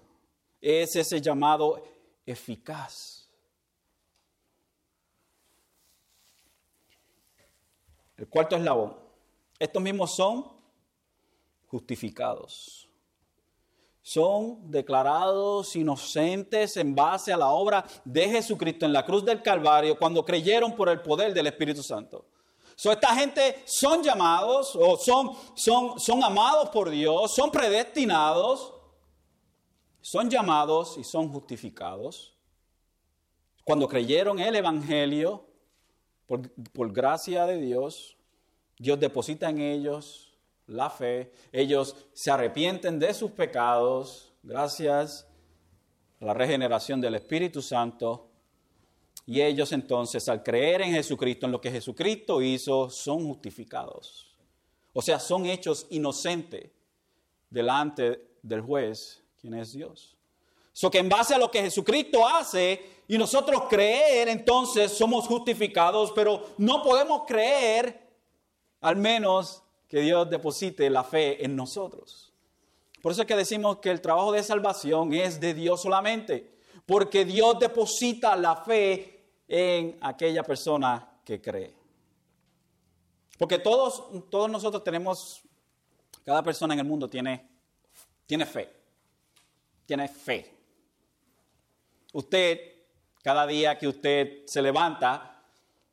Es 0.61 0.95
ese 0.95 1.21
llamado 1.21 1.83
eficaz. 2.25 3.16
El 8.17 8.27
cuarto 8.27 8.55
eslabón. 8.55 8.97
Estos 9.59 9.81
mismos 9.81 10.11
son 10.15 10.51
justificados 11.67 12.87
son 14.07 14.71
declarados 14.71 15.75
inocentes 15.75 16.77
en 16.77 16.95
base 16.95 17.33
a 17.33 17.35
la 17.35 17.49
obra 17.49 17.85
de 18.05 18.29
Jesucristo 18.29 18.85
en 18.85 18.93
la 18.93 19.03
cruz 19.05 19.25
del 19.25 19.41
Calvario 19.41 19.99
cuando 19.99 20.23
creyeron 20.23 20.73
por 20.77 20.87
el 20.87 21.01
poder 21.01 21.33
del 21.33 21.47
Espíritu 21.47 21.83
Santo. 21.83 22.25
So, 22.77 22.89
esta 22.89 23.13
gente 23.13 23.63
son 23.65 24.01
llamados 24.01 24.77
o 24.77 24.95
son, 24.95 25.31
son, 25.55 25.99
son 25.99 26.23
amados 26.23 26.69
por 26.69 26.89
Dios, 26.89 27.35
son 27.35 27.51
predestinados, 27.51 28.73
son 29.99 30.29
llamados 30.29 30.97
y 30.97 31.03
son 31.03 31.27
justificados. 31.27 32.33
Cuando 33.65 33.89
creyeron 33.89 34.39
el 34.39 34.55
Evangelio 34.55 35.46
por, 36.27 36.91
gracia 36.91 37.45
de 37.45 37.57
Dios, 37.57 38.17
Dios 38.77 38.99
deposita 38.99 39.49
en 39.49 39.59
ellos 39.59 40.33
la 40.67 40.89
fe, 40.89 41.31
ellos 41.51 41.95
se 42.13 42.29
arrepienten 42.29 42.99
de 42.99 43.13
sus 43.13 43.31
pecados 43.31 44.33
gracias 44.43 45.25
a 46.19 46.25
la 46.25 46.33
regeneración 46.33 46.99
del 46.99 47.15
Espíritu 47.15 47.61
Santo 47.61 48.29
y 49.25 49.41
ellos 49.41 49.71
entonces 49.71 50.27
al 50.27 50.43
creer 50.43 50.81
en 50.81 50.91
Jesucristo, 50.91 51.45
en 51.45 51.53
lo 51.53 51.61
que 51.61 51.71
Jesucristo 51.71 52.41
hizo, 52.41 52.89
son 52.89 53.25
justificados. 53.25 54.35
O 54.93 55.01
sea, 55.01 55.19
son 55.19 55.45
hechos 55.45 55.87
inocentes 55.89 56.71
delante 57.49 58.29
del 58.41 58.61
juez, 58.61 59.23
quien 59.39 59.53
es 59.53 59.71
Dios. 59.71 60.17
So 60.73 60.91
que 60.91 60.99
en 60.99 61.09
base 61.09 61.33
a 61.33 61.37
lo 61.37 61.49
que 61.49 61.61
Jesucristo 61.61 62.27
hace 62.27 62.96
y 63.07 63.17
nosotros 63.17 63.63
creer, 63.69 64.27
entonces 64.27 64.91
somos 64.91 65.27
justificados, 65.27 66.11
pero 66.13 66.45
no 66.57 66.83
podemos 66.83 67.23
creer 67.25 68.05
al 68.81 68.97
menos 68.97 69.63
que 69.87 70.01
Dios 70.01 70.29
deposite 70.29 70.89
la 70.89 71.03
fe 71.03 71.43
en 71.43 71.55
nosotros. 71.55 72.33
Por 73.01 73.13
eso 73.13 73.21
es 73.21 73.27
que 73.27 73.35
decimos 73.35 73.77
que 73.77 73.89
el 73.89 74.01
trabajo 74.01 74.33
de 74.33 74.43
salvación 74.43 75.13
es 75.13 75.39
de 75.39 75.53
Dios 75.53 75.81
solamente, 75.81 76.51
porque 76.85 77.23
Dios 77.23 77.57
deposita 77.59 78.35
la 78.35 78.57
fe 78.57 79.23
en 79.47 79.97
aquella 80.01 80.43
persona 80.43 81.09
que 81.23 81.41
cree. 81.41 81.73
Porque 83.37 83.59
todos, 83.59 84.29
todos 84.29 84.49
nosotros 84.49 84.83
tenemos, 84.83 85.41
cada 86.25 86.43
persona 86.43 86.73
en 86.73 86.81
el 86.81 86.85
mundo 86.85 87.09
tiene, 87.09 87.47
tiene 88.25 88.45
fe, 88.45 88.69
tiene 89.85 90.07
fe. 90.09 90.53
Usted, 92.13 92.76
cada 93.27 93.45
día 93.45 93.77
que 93.77 93.89
usted 93.89 94.45
se 94.45 94.61
levanta 94.61 95.43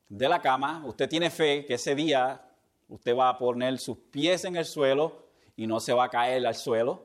de 0.07 0.29
la 0.29 0.41
cama, 0.41 0.81
usted 0.85 1.09
tiene 1.09 1.29
fe 1.29 1.65
que 1.65 1.73
ese 1.73 1.93
día 1.93 2.41
usted 2.87 3.13
va 3.13 3.27
a 3.27 3.37
poner 3.37 3.77
sus 3.77 3.97
pies 3.97 4.45
en 4.45 4.55
el 4.55 4.63
suelo 4.63 5.27
y 5.57 5.67
no 5.67 5.81
se 5.81 5.91
va 5.91 6.05
a 6.05 6.09
caer 6.09 6.47
al 6.47 6.55
suelo 6.55 7.03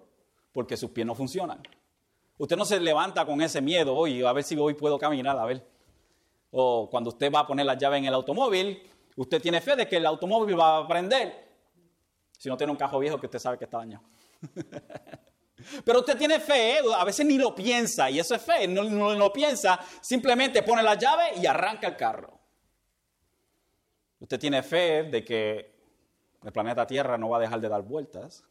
porque 0.53 0.77
sus 0.77 0.91
pies 0.91 1.05
no 1.05 1.17
funcionan. 1.17 1.61
Usted 2.39 2.57
no 2.57 2.65
se 2.65 2.79
levanta 2.79 3.27
con 3.27 3.43
ese 3.43 3.61
miedo, 3.61 4.05
a 4.05 4.33
ver 4.33 4.45
si 4.45 4.57
hoy 4.57 4.75
puedo 4.75 5.01
caminar, 5.01 5.37
a 5.37 5.45
ver. 5.47 5.67
O 6.53 6.89
cuando 6.89 7.11
usted 7.11 7.33
va 7.33 7.41
a 7.41 7.47
poner 7.49 7.67
la 7.67 7.75
llave 7.75 7.99
en 7.99 8.05
el 8.05 8.15
automóvil, 8.15 8.89
usted 9.17 9.43
tiene 9.43 9.61
fe 9.61 9.75
de 9.75 9.89
que 9.89 9.97
el 9.97 10.07
automóvil 10.07 10.57
va 10.57 10.77
a 10.77 10.87
prender. 10.87 11.45
Si 12.39 12.49
no 12.49 12.57
tiene 12.57 12.71
un 12.71 12.79
cajo 12.79 13.01
viejo 13.01 13.19
que 13.19 13.27
usted 13.27 13.41
sabe 13.41 13.59
que 13.59 13.65
está 13.65 13.79
dañado. 13.79 14.05
Pero 15.85 16.01
usted 16.01 16.17
tiene 16.17 16.41
fe, 16.41 16.79
a 16.97 17.05
veces 17.05 17.27
ni 17.27 17.39
lo 17.39 17.55
piensa, 17.55 18.11
y 18.11 18.19
eso 18.19 18.35
es 18.35 18.43
fe, 18.43 18.67
no, 18.67 18.85
no 18.85 19.15
lo 19.15 19.33
piensa, 19.33 19.79
simplemente 20.01 20.63
pone 20.63 20.83
la 20.83 20.95
llave 20.95 21.33
y 21.41 21.47
arranca 21.47 21.89
el 21.89 21.97
carro. 21.97 22.39
Usted 24.21 24.39
tiene 24.39 24.63
fe 24.63 25.05
de 25.05 25.25
que 25.25 25.81
el 26.43 26.53
planeta 26.53 26.87
Tierra 26.87 27.17
no 27.19 27.31
va 27.31 27.39
a 27.39 27.41
dejar 27.41 27.61
de 27.61 27.69
dar 27.69 27.83
vueltas. 27.83 28.45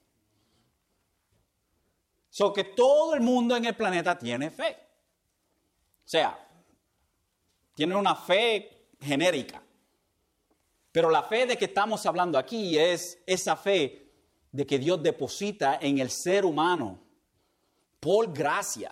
So 2.29 2.53
que 2.53 2.63
todo 2.63 3.13
el 3.15 3.21
mundo 3.21 3.55
en 3.55 3.65
el 3.65 3.75
planeta 3.75 4.17
tiene 4.17 4.51
fe. 4.51 4.77
O 6.05 6.07
sea, 6.09 6.47
tiene 7.73 7.95
una 7.95 8.15
fe 8.15 8.87
genérica. 8.99 9.61
Pero 10.91 11.09
la 11.09 11.23
fe 11.23 11.45
de 11.45 11.57
que 11.57 11.65
estamos 11.65 12.05
hablando 12.05 12.37
aquí 12.37 12.77
es 12.77 13.21
esa 13.25 13.55
fe 13.55 14.08
de 14.51 14.65
que 14.65 14.79
Dios 14.79 15.01
deposita 15.01 15.77
en 15.81 15.99
el 15.99 16.09
ser 16.09 16.45
humano 16.45 16.99
por 17.99 18.33
gracia. 18.33 18.91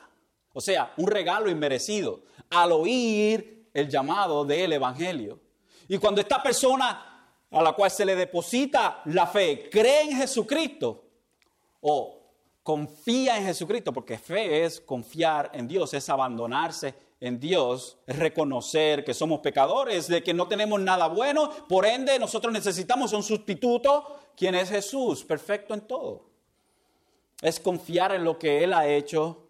O 0.54 0.62
sea, 0.62 0.94
un 0.98 1.08
regalo 1.08 1.50
inmerecido 1.50 2.22
al 2.50 2.72
oír 2.72 3.70
el 3.74 3.90
llamado 3.90 4.46
del 4.46 4.74
Evangelio. 4.74 5.40
Y 5.88 5.98
cuando 5.98 6.22
esta 6.22 6.42
persona 6.42 7.08
a 7.52 7.62
la 7.62 7.74
cual 7.74 7.90
se 7.90 8.06
le 8.06 8.16
deposita 8.16 9.02
la 9.06 9.26
fe 9.26 9.70
cree 9.72 10.02
en 10.02 10.18
Jesucristo 10.18 11.04
o 11.80 12.18
confía 12.64 13.38
en 13.38 13.46
Jesucristo, 13.46 13.94
porque 13.94 14.18
fe 14.18 14.66
es 14.66 14.82
confiar 14.82 15.52
en 15.54 15.68
Dios, 15.68 15.94
es 15.94 16.10
abandonarse 16.10 16.94
en 17.20 17.40
Dios, 17.40 17.98
es 18.06 18.20
reconocer 18.20 19.06
que 19.06 19.14
somos 19.14 19.40
pecadores, 19.40 20.08
de 20.08 20.22
que 20.22 20.34
no 20.34 20.48
tenemos 20.48 20.80
nada 20.82 21.08
bueno, 21.08 21.50
por 21.68 21.86
ende 21.86 22.20
nosotros 22.20 22.52
necesitamos 22.52 23.14
un 23.14 23.24
sustituto, 23.24 24.20
quien 24.38 24.56
es 24.56 24.70
Jesús, 24.70 25.26
perfecto 25.26 25.74
en 25.74 25.82
todo. 25.82 26.30
Es 27.42 27.60
confiar 27.60 28.14
en 28.16 28.24
lo 28.24 28.40
que 28.40 28.64
Él 28.64 28.72
ha 28.72 28.88
hecho, 28.88 29.50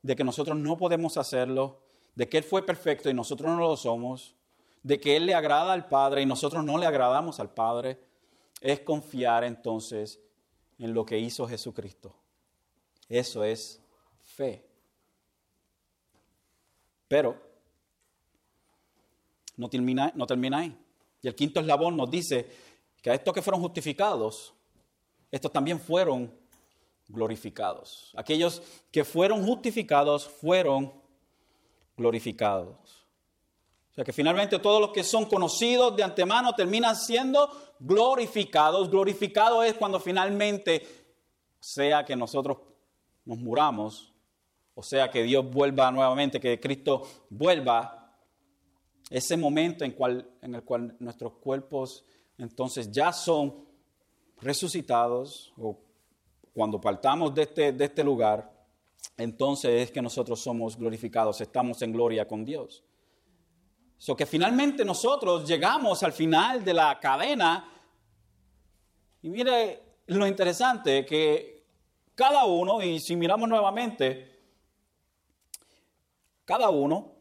de 0.00 0.16
que 0.16 0.24
nosotros 0.24 0.56
no 0.56 0.78
podemos 0.78 1.18
hacerlo, 1.18 1.82
de 2.14 2.26
que 2.28 2.38
Él 2.38 2.44
fue 2.44 2.64
perfecto 2.64 3.10
y 3.10 3.14
nosotros 3.14 3.50
no 3.50 3.58
lo 3.58 3.76
somos 3.76 4.34
de 4.82 5.00
que 5.00 5.16
Él 5.16 5.26
le 5.26 5.34
agrada 5.34 5.72
al 5.72 5.88
Padre 5.88 6.22
y 6.22 6.26
nosotros 6.26 6.64
no 6.64 6.78
le 6.78 6.86
agradamos 6.86 7.40
al 7.40 7.52
Padre, 7.52 8.00
es 8.60 8.80
confiar 8.80 9.44
entonces 9.44 10.20
en 10.78 10.92
lo 10.92 11.04
que 11.04 11.18
hizo 11.18 11.46
Jesucristo. 11.46 12.14
Eso 13.08 13.44
es 13.44 13.80
fe. 14.20 14.66
Pero 17.08 17.36
no 19.56 19.68
termina, 19.68 20.12
no 20.14 20.26
termina 20.26 20.58
ahí. 20.58 20.76
Y 21.20 21.28
el 21.28 21.34
quinto 21.34 21.60
eslabón 21.60 21.96
nos 21.96 22.10
dice 22.10 22.48
que 23.02 23.10
a 23.10 23.14
estos 23.14 23.34
que 23.34 23.42
fueron 23.42 23.60
justificados, 23.60 24.54
estos 25.30 25.50
también 25.50 25.80
fueron 25.80 26.32
glorificados. 27.08 28.12
Aquellos 28.16 28.62
que 28.90 29.04
fueron 29.04 29.44
justificados 29.44 30.28
fueron 30.28 30.92
glorificados. 31.96 33.02
O 33.90 33.94
sea 33.94 34.04
que 34.04 34.12
finalmente 34.12 34.58
todos 34.58 34.80
los 34.80 34.90
que 34.92 35.04
son 35.04 35.26
conocidos 35.26 35.94
de 35.96 36.02
antemano 36.02 36.54
terminan 36.54 36.96
siendo 36.96 37.50
glorificados. 37.78 38.88
Glorificado 38.88 39.62
es 39.62 39.74
cuando 39.74 40.00
finalmente, 40.00 40.86
sea 41.60 42.04
que 42.04 42.16
nosotros 42.16 42.58
nos 43.24 43.38
muramos, 43.38 44.12
o 44.74 44.82
sea 44.82 45.10
que 45.10 45.22
Dios 45.24 45.44
vuelva 45.50 45.90
nuevamente, 45.90 46.40
que 46.40 46.58
Cristo 46.58 47.02
vuelva, 47.28 47.98
ese 49.10 49.36
momento 49.36 49.84
en, 49.84 49.90
cual, 49.90 50.26
en 50.40 50.54
el 50.54 50.62
cual 50.62 50.96
nuestros 50.98 51.34
cuerpos 51.34 52.04
entonces 52.42 52.90
ya 52.90 53.12
son 53.12 53.64
resucitados, 54.40 55.52
o 55.56 55.78
cuando 56.52 56.80
partamos 56.80 57.32
de 57.32 57.42
este, 57.42 57.72
de 57.72 57.84
este 57.84 58.02
lugar, 58.02 58.52
entonces 59.16 59.82
es 59.82 59.90
que 59.92 60.02
nosotros 60.02 60.40
somos 60.40 60.76
glorificados, 60.76 61.40
estamos 61.40 61.80
en 61.82 61.92
gloria 61.92 62.26
con 62.26 62.44
Dios. 62.44 62.82
So 63.96 64.16
que 64.16 64.26
finalmente 64.26 64.84
nosotros 64.84 65.46
llegamos 65.46 66.02
al 66.02 66.12
final 66.12 66.64
de 66.64 66.74
la 66.74 66.98
cadena 66.98 67.72
y 69.22 69.28
mire 69.28 70.00
lo 70.06 70.26
interesante 70.26 71.06
que 71.06 71.64
cada 72.16 72.44
uno, 72.44 72.82
y 72.82 72.98
si 72.98 73.14
miramos 73.14 73.48
nuevamente, 73.48 74.40
cada 76.44 76.70
uno, 76.70 77.12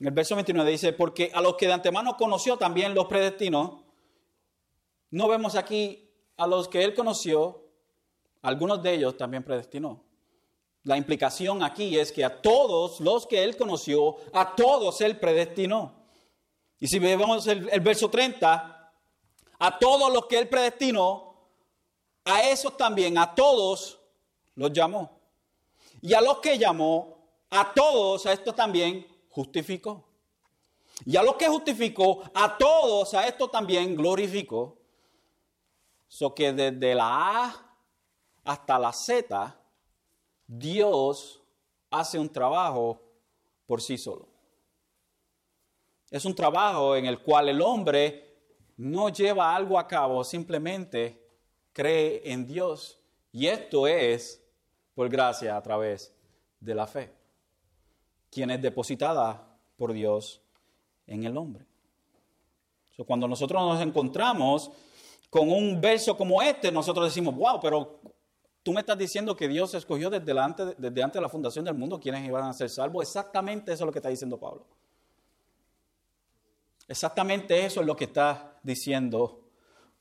en 0.00 0.08
el 0.08 0.12
verso 0.12 0.34
29 0.34 0.70
dice, 0.72 0.92
porque 0.92 1.30
a 1.32 1.40
los 1.40 1.54
que 1.54 1.68
de 1.68 1.74
antemano 1.74 2.16
conoció 2.16 2.56
también 2.56 2.94
los 2.96 3.06
predestinó, 3.06 3.83
no 5.10 5.28
vemos 5.28 5.54
aquí 5.54 6.10
a 6.36 6.46
los 6.46 6.68
que 6.68 6.82
él 6.82 6.94
conoció, 6.94 7.62
algunos 8.42 8.82
de 8.82 8.94
ellos 8.94 9.16
también 9.16 9.42
predestinó. 9.42 10.04
La 10.82 10.98
implicación 10.98 11.62
aquí 11.62 11.98
es 11.98 12.12
que 12.12 12.24
a 12.24 12.42
todos 12.42 13.00
los 13.00 13.26
que 13.26 13.42
él 13.42 13.56
conoció, 13.56 14.16
a 14.32 14.54
todos 14.54 15.00
él 15.00 15.18
predestinó. 15.18 16.04
Y 16.78 16.86
si 16.86 16.98
vemos 16.98 17.46
el, 17.46 17.80
verso 17.80 18.10
30, 18.10 18.92
a 19.58 19.78
todos 19.78 20.12
los 20.12 20.26
que 20.26 20.38
él 20.38 20.48
predestinó, 20.48 21.34
a 22.24 22.42
esos 22.42 22.76
también, 22.76 23.16
a 23.16 23.34
todos 23.34 23.98
los 24.54 24.72
llamó. 24.72 25.18
Y 26.02 26.12
a 26.12 26.20
los 26.20 26.38
que 26.40 26.58
llamó, 26.58 27.16
a 27.48 27.72
todos, 27.72 28.26
a 28.26 28.32
estos 28.34 28.54
también 28.54 29.06
justificó. 29.30 30.04
Y 31.06 31.16
a 31.16 31.22
los 31.22 31.36
que 31.36 31.48
justificó, 31.48 32.22
a 32.34 32.58
todos, 32.58 33.14
a 33.14 33.26
esto 33.26 33.48
también 33.48 33.96
glorificó. 33.96 34.76
So 36.14 36.32
que 36.32 36.52
desde 36.52 36.94
la 36.94 37.44
A 37.44 37.76
hasta 38.44 38.78
la 38.78 38.92
Z, 38.92 39.60
Dios 40.46 41.42
hace 41.90 42.20
un 42.20 42.28
trabajo 42.28 43.02
por 43.66 43.82
sí 43.82 43.98
solo. 43.98 44.28
Es 46.12 46.24
un 46.24 46.32
trabajo 46.32 46.94
en 46.94 47.06
el 47.06 47.20
cual 47.20 47.48
el 47.48 47.60
hombre 47.60 48.32
no 48.76 49.08
lleva 49.08 49.56
algo 49.56 49.76
a 49.76 49.88
cabo, 49.88 50.22
simplemente 50.22 51.20
cree 51.72 52.22
en 52.30 52.46
Dios. 52.46 53.00
Y 53.32 53.48
esto 53.48 53.88
es 53.88 54.40
por 54.94 55.08
gracia 55.08 55.56
a 55.56 55.62
través 55.62 56.14
de 56.60 56.76
la 56.76 56.86
fe, 56.86 57.12
quien 58.30 58.52
es 58.52 58.62
depositada 58.62 59.58
por 59.76 59.92
Dios 59.92 60.40
en 61.08 61.24
el 61.24 61.36
hombre. 61.36 61.66
cuando 63.04 63.26
nosotros 63.26 63.60
nos 63.60 63.82
encontramos 63.82 64.70
con 65.34 65.50
un 65.50 65.80
verso 65.80 66.16
como 66.16 66.40
este, 66.40 66.70
nosotros 66.70 67.06
decimos, 67.06 67.34
wow, 67.34 67.58
pero 67.60 67.98
Tú 68.64 68.72
me 68.72 68.80
estás 68.80 68.96
diciendo 68.96 69.36
que 69.36 69.46
Dios 69.46 69.74
escogió 69.74 70.08
desde, 70.08 70.40
antes, 70.40 70.74
desde 70.78 71.02
antes 71.02 71.16
de 71.16 71.20
la 71.20 71.28
fundación 71.28 71.66
del 71.66 71.74
mundo 71.74 72.00
quienes 72.00 72.26
iban 72.26 72.44
a 72.44 72.52
ser 72.54 72.70
salvos. 72.70 73.06
Exactamente 73.06 73.70
eso 73.70 73.84
es 73.84 73.86
lo 73.86 73.92
que 73.92 73.98
está 73.98 74.08
diciendo 74.08 74.40
Pablo. 74.40 74.64
Exactamente 76.88 77.62
eso 77.62 77.82
es 77.82 77.86
lo 77.86 77.94
que 77.94 78.04
está 78.04 78.58
diciendo 78.62 79.42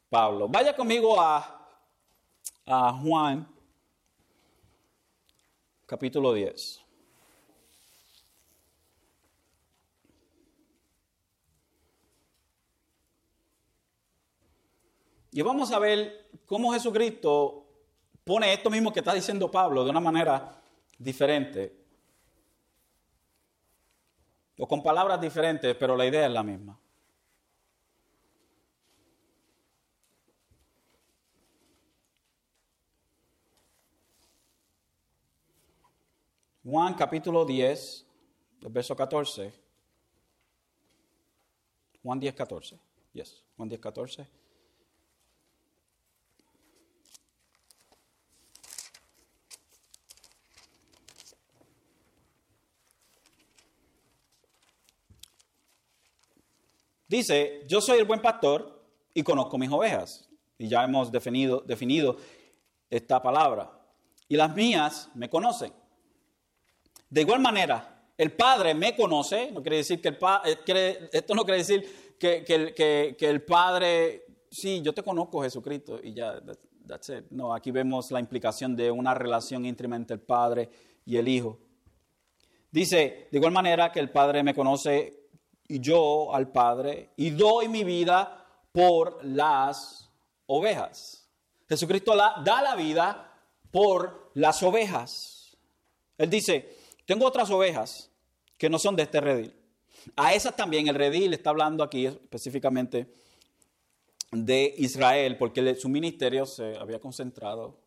Pablo. 0.10 0.48
Vaya 0.48 0.74
conmigo 0.74 1.20
a, 1.20 1.68
a 2.66 2.94
Juan, 2.94 3.46
capítulo 5.86 6.32
10. 6.34 6.83
Y 15.36 15.42
vamos 15.42 15.72
a 15.72 15.80
ver 15.80 16.30
cómo 16.46 16.72
Jesucristo 16.74 17.66
pone 18.24 18.54
esto 18.54 18.70
mismo 18.70 18.94
que 18.94 19.00
está 19.00 19.16
diciendo 19.16 19.50
Pablo 19.50 19.84
de 19.84 19.90
una 19.90 20.00
manera 20.00 20.62
diferente. 20.96 21.76
O 24.60 24.68
con 24.68 24.84
palabras 24.84 25.20
diferentes, 25.20 25.76
pero 25.76 25.98
la 25.98 26.06
idea 26.06 26.28
es 26.28 26.32
la 26.32 26.44
misma. 26.44 26.80
Juan 36.64 36.94
capítulo 36.94 37.44
10, 37.44 38.06
verso 38.70 38.96
14. 38.96 39.52
Juan 42.04 42.20
10, 42.20 42.36
14. 42.36 42.80
Yes, 43.14 43.44
Juan 43.58 43.68
10, 43.68 43.82
14. 43.82 44.43
Dice, 57.14 57.62
yo 57.68 57.80
soy 57.80 58.00
el 58.00 58.06
buen 58.06 58.24
pastor 58.24 58.84
y 59.14 59.22
conozco 59.22 59.60
mis 59.60 59.70
ovejas. 59.70 60.28
Y 60.58 60.68
ya 60.68 60.84
hemos 60.84 61.12
definido, 61.12 61.62
definido 61.62 62.18
esta 62.90 63.22
palabra. 63.22 63.72
Y 64.28 64.36
las 64.36 64.56
mías 64.56 65.12
me 65.14 65.30
conocen. 65.30 65.72
De 67.12 67.22
igual 67.22 67.40
manera, 67.40 68.10
el 68.18 68.32
Padre 68.32 68.74
me 68.74 68.96
conoce, 68.96 69.52
no 69.52 69.62
quiere 69.62 69.78
decir 69.78 70.02
que 70.02 70.08
el 70.08 70.18
eh, 70.76 71.10
esto 71.12 71.36
no 71.36 71.44
quiere 71.44 71.60
decir 71.60 72.18
que, 72.20 72.44
que, 72.44 73.30
el 73.30 73.44
Padre, 73.44 74.26
sí, 74.50 74.82
yo 74.82 74.92
te 74.92 75.04
conozco 75.04 75.44
Jesucristo 75.44 76.00
y 76.02 76.16
ya, 76.16 76.42
that's 76.88 77.10
it. 77.10 77.26
No, 77.30 77.54
aquí 77.54 77.70
vemos 77.70 78.10
la 78.10 78.22
implicación 78.22 78.76
de 78.76 78.90
una 78.90 79.14
relación 79.14 79.68
íntima 79.68 79.98
entre 79.98 80.16
el 80.16 80.22
Padre 80.22 80.68
y 81.06 81.18
el 81.18 81.28
Hijo. 81.28 81.60
Dice, 82.72 83.28
de 83.32 83.38
igual 83.38 83.54
manera 83.54 83.92
que 83.92 84.00
el 84.00 84.10
Padre 84.10 84.42
me 84.42 84.56
conoce 84.56 85.23
yo 85.80 86.34
al 86.34 86.52
Padre 86.52 87.12
y 87.18 87.32
doy 87.32 87.68
mi 87.68 87.84
vida 87.84 88.46
por 88.72 89.24
las 89.24 90.10
ovejas. 90.48 91.28
Jesucristo 91.70 92.16
da 92.16 92.62
la 92.62 92.76
vida 92.76 93.32
por 93.72 94.32
las 94.36 94.62
ovejas. 94.62 95.58
Él 96.18 96.30
dice, 96.30 96.78
tengo 97.06 97.26
otras 97.26 97.50
ovejas 97.50 98.12
que 98.58 98.70
no 98.70 98.80
son 98.80 98.96
de 98.96 99.04
este 99.04 99.20
redil. 99.20 99.54
A 100.16 100.34
esas 100.34 100.56
también 100.56 100.88
el 100.88 100.96
redil 100.96 101.34
está 101.34 101.50
hablando 101.50 101.84
aquí 101.84 102.06
específicamente 102.06 103.08
de 104.32 104.74
Israel, 104.78 105.38
porque 105.38 105.76
su 105.76 105.90
ministerio 105.90 106.46
se 106.46 106.78
había 106.78 107.00
concentrado 107.00 107.80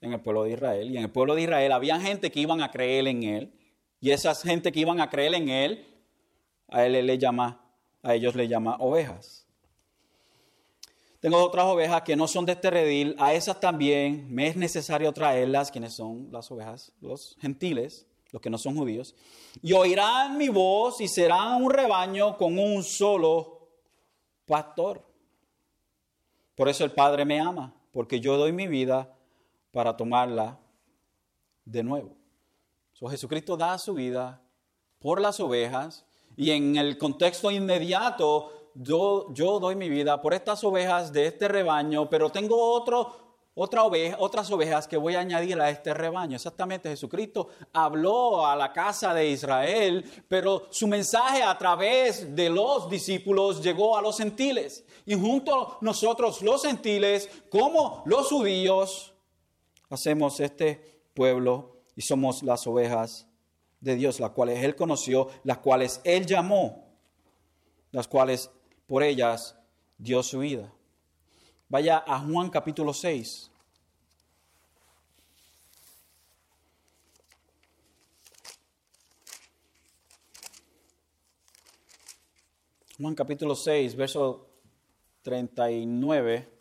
en 0.00 0.12
el 0.12 0.20
pueblo 0.20 0.44
de 0.44 0.52
Israel. 0.52 0.90
Y 0.90 0.96
en 0.96 1.04
el 1.04 1.10
pueblo 1.10 1.34
de 1.34 1.42
Israel 1.42 1.72
había 1.72 2.00
gente 2.00 2.30
que 2.30 2.40
iban 2.40 2.62
a 2.62 2.70
creer 2.70 3.06
en 3.08 3.22
él. 3.22 3.52
Y 4.00 4.10
esas 4.10 4.42
gente 4.42 4.72
que 4.72 4.80
iban 4.80 5.00
a 5.00 5.10
creer 5.10 5.34
en 5.34 5.48
él 5.48 5.86
a 6.68 6.84
él 6.84 7.06
le 7.06 7.18
llama, 7.18 7.60
a 8.02 8.14
ellos 8.14 8.34
le 8.34 8.48
llama 8.48 8.76
ovejas. 8.78 9.46
Tengo 11.20 11.42
otras 11.42 11.66
ovejas 11.66 12.02
que 12.02 12.14
no 12.14 12.28
son 12.28 12.46
de 12.46 12.52
este 12.52 12.70
redil, 12.70 13.16
a 13.18 13.34
esas 13.34 13.58
también 13.58 14.32
me 14.32 14.46
es 14.46 14.56
necesario 14.56 15.12
traerlas, 15.12 15.70
quienes 15.70 15.94
son 15.94 16.28
las 16.30 16.50
ovejas, 16.50 16.92
los 17.00 17.36
gentiles, 17.40 18.06
los 18.30 18.40
que 18.40 18.50
no 18.50 18.58
son 18.58 18.76
judíos, 18.76 19.14
y 19.62 19.72
oirán 19.72 20.36
mi 20.36 20.48
voz 20.48 21.00
y 21.00 21.08
serán 21.08 21.62
un 21.62 21.70
rebaño 21.70 22.36
con 22.36 22.58
un 22.58 22.84
solo 22.84 23.68
pastor. 24.46 25.04
Por 26.54 26.68
eso 26.68 26.84
el 26.84 26.92
Padre 26.92 27.24
me 27.24 27.40
ama, 27.40 27.74
porque 27.92 28.20
yo 28.20 28.36
doy 28.36 28.52
mi 28.52 28.66
vida 28.66 29.12
para 29.72 29.96
tomarla 29.96 30.58
de 31.64 31.82
nuevo. 31.82 32.14
Jesucristo 33.10 33.56
da 33.56 33.76
su 33.78 33.94
vida 33.94 34.40
por 34.98 35.20
las 35.20 35.38
ovejas 35.38 36.05
y 36.36 36.50
en 36.50 36.76
el 36.76 36.98
contexto 36.98 37.50
inmediato, 37.50 38.70
yo, 38.74 39.32
yo 39.32 39.58
doy 39.58 39.74
mi 39.74 39.88
vida 39.88 40.20
por 40.20 40.34
estas 40.34 40.62
ovejas 40.64 41.12
de 41.12 41.26
este 41.26 41.48
rebaño, 41.48 42.10
pero 42.10 42.30
tengo 42.30 42.72
otro, 42.72 43.26
otra 43.54 43.84
oveja, 43.84 44.16
otras 44.20 44.50
ovejas 44.50 44.86
que 44.86 44.98
voy 44.98 45.14
a 45.14 45.20
añadir 45.20 45.58
a 45.58 45.70
este 45.70 45.94
rebaño. 45.94 46.36
Exactamente, 46.36 46.90
Jesucristo 46.90 47.48
habló 47.72 48.46
a 48.46 48.54
la 48.54 48.70
casa 48.70 49.14
de 49.14 49.30
Israel, 49.30 50.04
pero 50.28 50.66
su 50.70 50.86
mensaje 50.86 51.42
a 51.42 51.56
través 51.56 52.36
de 52.36 52.50
los 52.50 52.90
discípulos 52.90 53.62
llegó 53.62 53.96
a 53.96 54.02
los 54.02 54.18
gentiles. 54.18 54.84
Y 55.06 55.14
junto 55.14 55.78
nosotros, 55.80 56.42
los 56.42 56.62
gentiles, 56.62 57.30
como 57.48 58.02
los 58.04 58.28
judíos, 58.28 59.14
hacemos 59.88 60.38
este 60.40 61.00
pueblo 61.14 61.76
y 61.94 62.02
somos 62.02 62.42
las 62.42 62.66
ovejas 62.66 63.26
de 63.80 63.96
Dios, 63.96 64.20
las 64.20 64.30
cuales 64.30 64.62
Él 64.64 64.74
conoció, 64.74 65.28
las 65.44 65.58
cuales 65.58 66.00
Él 66.04 66.26
llamó, 66.26 66.86
las 67.92 68.08
cuales 68.08 68.50
por 68.86 69.02
ellas 69.02 69.56
dio 69.98 70.22
su 70.22 70.40
vida. 70.40 70.72
Vaya 71.68 72.04
a 72.06 72.20
Juan 72.20 72.50
capítulo 72.50 72.92
6. 72.92 73.50
Juan 82.98 83.14
capítulo 83.14 83.54
6, 83.54 83.94
verso 83.94 84.48
39. 85.22 86.55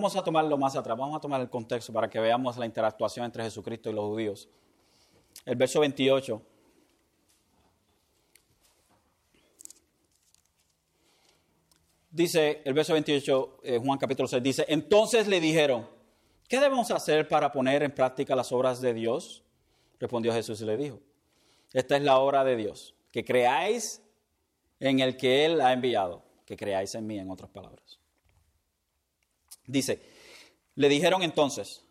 Vamos 0.00 0.16
a 0.16 0.24
tomarlo 0.24 0.56
más 0.56 0.74
atrás, 0.76 0.96
vamos 0.96 1.14
a 1.14 1.20
tomar 1.20 1.42
el 1.42 1.50
contexto 1.50 1.92
para 1.92 2.08
que 2.08 2.18
veamos 2.18 2.56
la 2.56 2.64
interactuación 2.64 3.26
entre 3.26 3.44
Jesucristo 3.44 3.90
y 3.90 3.92
los 3.92 4.06
judíos. 4.06 4.48
El 5.44 5.56
verso 5.56 5.78
28. 5.78 6.40
Dice 12.12 12.62
el 12.64 12.72
verso 12.72 12.94
28, 12.94 13.58
eh, 13.62 13.78
Juan 13.84 13.98
capítulo 13.98 14.26
6, 14.26 14.42
dice, 14.42 14.64
entonces 14.68 15.28
le 15.28 15.38
dijeron, 15.38 15.86
¿qué 16.48 16.58
debemos 16.58 16.90
hacer 16.90 17.28
para 17.28 17.52
poner 17.52 17.82
en 17.82 17.94
práctica 17.94 18.34
las 18.34 18.50
obras 18.52 18.80
de 18.80 18.94
Dios? 18.94 19.44
Respondió 19.98 20.32
Jesús 20.32 20.62
y 20.62 20.64
le 20.64 20.78
dijo, 20.78 20.98
esta 21.74 21.98
es 21.98 22.02
la 22.02 22.18
obra 22.18 22.42
de 22.42 22.56
Dios, 22.56 22.94
que 23.12 23.22
creáis 23.22 24.00
en 24.78 25.00
el 25.00 25.18
que 25.18 25.44
Él 25.44 25.60
ha 25.60 25.74
enviado, 25.74 26.22
que 26.46 26.56
creáis 26.56 26.94
en 26.94 27.06
mí, 27.06 27.18
en 27.18 27.30
otras 27.30 27.50
palabras. 27.50 27.99
Dice, 29.70 30.00
le 30.74 30.88
dijeron 30.88 31.22
entonces, 31.22 31.84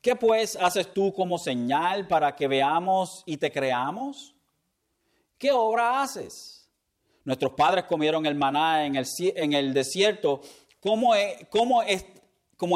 ¿qué 0.00 0.16
pues 0.16 0.56
haces 0.56 0.92
tú 0.92 1.12
como 1.12 1.38
señal 1.38 2.06
para 2.06 2.34
que 2.34 2.48
veamos 2.48 3.22
y 3.26 3.36
te 3.36 3.52
creamos? 3.52 4.34
¿Qué 5.36 5.52
obra 5.52 6.02
haces? 6.02 6.68
Nuestros 7.24 7.52
padres 7.52 7.84
comieron 7.84 8.24
el 8.24 8.34
maná 8.34 8.86
en 8.86 8.96
el, 8.96 9.06
en 9.18 9.52
el 9.52 9.74
desierto. 9.74 10.40
¿Cómo, 10.80 11.12
cómo, 11.50 11.82
es, 11.82 12.06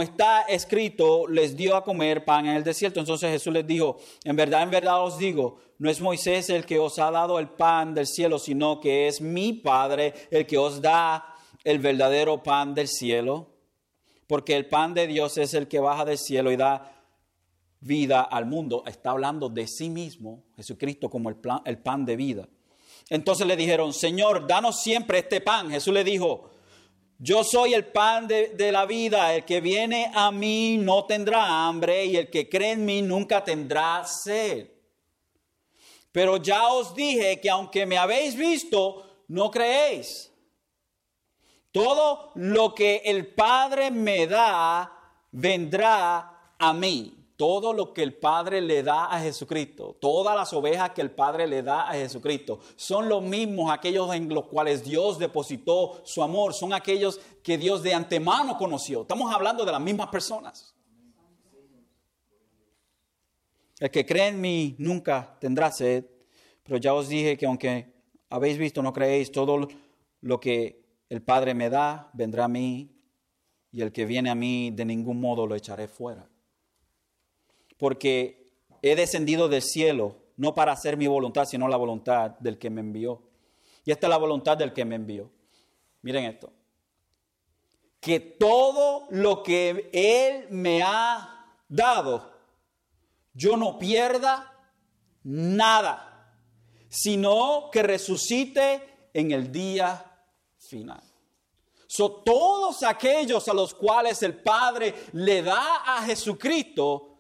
está 0.03 0.43
escrito, 0.43 1.27
les 1.27 1.57
dio 1.57 1.75
a 1.75 1.85
comer 1.85 2.25
pan 2.25 2.47
en 2.47 2.57
el 2.57 2.65
desierto? 2.65 3.01
Entonces 3.01 3.31
Jesús 3.31 3.53
les 3.53 3.67
dijo, 3.67 3.99
en 4.25 4.37
verdad, 4.37 4.63
en 4.63 4.71
verdad 4.71 5.03
os 5.03 5.17
digo, 5.17 5.59
no 5.79 5.89
es 5.89 6.01
Moisés 6.01 6.51
el 6.51 6.67
que 6.67 6.79
os 6.79 6.99
ha 6.99 7.11
dado 7.11 7.39
el 7.39 7.49
pan 7.49 7.95
del 7.95 8.07
cielo, 8.07 8.39
sino 8.39 8.81
que 8.81 9.09
es 9.09 9.21
mi 9.21 9.55
Padre 9.55 10.13
el 10.31 10.47
que 10.47 10.59
os 10.59 10.83
da 10.83 11.35
el 11.65 11.79
verdadero 11.79 12.43
pan 12.43 12.75
del 12.75 12.89
cielo 12.89 13.52
porque 14.33 14.57
el 14.57 14.65
pan 14.65 14.95
de 14.95 15.07
Dios 15.07 15.37
es 15.37 15.53
el 15.53 15.69
que 15.69 15.79
baja 15.79 16.07
del 16.07 16.17
cielo 16.17 16.51
y 16.51 16.57
da 16.57 16.91
vida 17.81 18.23
al 18.23 18.47
mundo. 18.47 18.83
Está 18.87 19.11
hablando 19.11 19.51
de 19.51 19.67
sí 19.67 19.91
mismo, 19.91 20.45
Jesucristo 20.57 21.11
como 21.11 21.29
el, 21.29 21.37
el 21.67 21.77
pan 21.77 22.07
de 22.07 22.17
vida. 22.17 22.49
Entonces 23.11 23.47
le 23.47 23.57
dijeron, 23.57 23.93
Señor, 23.93 24.47
danos 24.47 24.81
siempre 24.81 25.19
este 25.19 25.43
pan. 25.43 25.69
Jesús 25.69 25.93
le 25.93 26.03
dijo, 26.03 26.51
yo 27.19 27.45
soy 27.45 27.75
el 27.75 27.85
pan 27.85 28.27
de, 28.27 28.55
de, 28.57 28.73
la 28.73 28.87
vida, 28.87 29.35
el 29.35 29.45
que 29.45 29.61
viene 29.61 30.11
a 30.15 30.31
mí 30.31 30.79
no 30.79 31.05
tendrá 31.05 31.69
hambre 31.69 32.07
y 32.07 32.17
el 32.17 32.31
que 32.31 32.49
cree 32.49 32.73
en 32.73 32.87
mí 32.87 33.03
nunca 33.03 33.45
tendrá 33.45 34.03
sed. 34.07 34.67
Pero 36.11 36.39
ya 36.39 36.69
os 36.69 36.95
dije 36.95 37.39
que 37.39 37.51
aunque 37.51 37.85
me 37.85 37.99
habéis 37.99 38.35
visto, 38.35 39.25
no 39.29 39.51
creéis. 39.51 40.32
Todo 41.73 42.33
lo 42.35 42.75
que 42.75 43.03
el 43.05 43.27
Padre 43.27 43.91
me 43.91 44.27
da 44.27 44.93
vendrá 45.33 46.55
a 46.59 46.73
mí. 46.73 47.19
Todo 47.35 47.73
lo 47.73 47.93
que 47.93 48.05
el 48.05 48.15
Padre 48.15 48.61
le 48.61 48.85
da 48.85 49.07
a 49.07 49.19
Jesucristo, 49.19 49.97
todas 50.01 50.37
las 50.37 50.53
ovejas 50.53 50.91
que 50.91 51.01
el 51.01 51.11
Padre 51.11 51.49
le 51.49 51.63
da 51.63 51.89
a 51.89 51.95
Jesucristo, 51.95 52.61
son 52.77 53.09
los 53.09 53.21
mismos 53.21 53.73
aquellos 53.73 54.15
en 54.15 54.29
los 54.29 54.45
cuales 54.45 54.85
Dios 54.85 55.19
depositó 55.19 56.03
su 56.05 56.23
amor, 56.23 56.55
son 56.55 56.73
aquellos 56.73 57.19
que 57.43 57.59
Dios 57.59 57.83
de 57.83 57.95
antemano 57.95 58.57
conoció. 58.57 59.03
Estamos 59.03 59.35
hablando 59.35 59.65
de 59.65 59.73
las 59.73 59.81
mismas 59.81 60.07
personas. 60.07 60.73
El 63.81 63.91
que 63.91 64.07
cree 64.07 64.29
en 64.29 64.41
mí 64.41 64.77
nunca 64.79 65.37
tendrá 65.41 65.73
sed, 65.73 66.05
pero 66.63 66.77
ya 66.77 66.95
os 66.95 67.09
dije 67.09 67.37
que 67.37 67.47
aunque 67.47 67.93
habéis 68.31 68.57
visto, 68.57 68.83
no 68.83 68.93
creéis, 68.93 69.33
todo 69.33 69.67
lo 70.21 70.39
que 70.39 70.82
el 71.13 71.21
Padre 71.21 71.53
me 71.53 71.69
da 71.69 72.09
vendrá 72.15 72.45
a 72.47 72.49
mí, 72.49 72.91
y 73.71 73.83
el 73.83 73.93
que 73.93 74.07
viene 74.07 74.31
a 74.31 74.35
mí 74.35 74.71
de 74.71 74.87
ningún 74.87 75.21
modo 75.21 75.47
lo 75.47 75.55
echaré 75.55 75.87
fuera. 75.87 76.27
Porque 77.77 78.51
he 78.81 78.97
descendido 78.97 79.47
del 79.51 79.61
cielo, 79.61 80.17
no 80.39 80.55
para 80.55 80.73
hacer 80.73 80.97
mi 80.97 81.07
voluntad, 81.07 81.45
sino 81.45 81.69
la 81.69 81.77
voluntad 81.77 82.31
del 82.39 82.57
que 82.57 82.71
me 82.71 82.81
envió. 82.81 83.21
Y 83.85 83.91
esta 83.91 84.07
es 84.07 84.09
la 84.09 84.17
voluntad 84.17 84.57
del 84.57 84.73
que 84.73 84.87
me 84.87 84.95
envió. 84.95 85.31
Miren 86.01 86.25
esto. 86.25 86.51
Que 88.01 88.19
todo 88.19 89.07
lo 89.11 89.43
que 89.43 89.91
Él 89.93 90.47
me 90.49 90.83
ha 90.83 91.59
dado, 91.69 92.33
yo 93.35 93.59
no 93.59 93.79
pierda 93.79 94.51
nada, 95.25 96.39
sino 96.89 97.69
que 97.71 97.83
resucite 97.83 99.11
en 99.13 99.33
el 99.33 99.53
día 99.53 100.07
final. 100.73 101.03
So, 101.87 102.11
todos 102.25 102.83
aquellos 102.85 103.47
a 103.49 103.53
los 103.53 103.75
cuales 103.75 104.23
el 104.23 104.35
Padre 104.41 104.95
le 105.13 105.43
da 105.43 105.83
a 105.85 106.03
Jesucristo, 106.03 107.19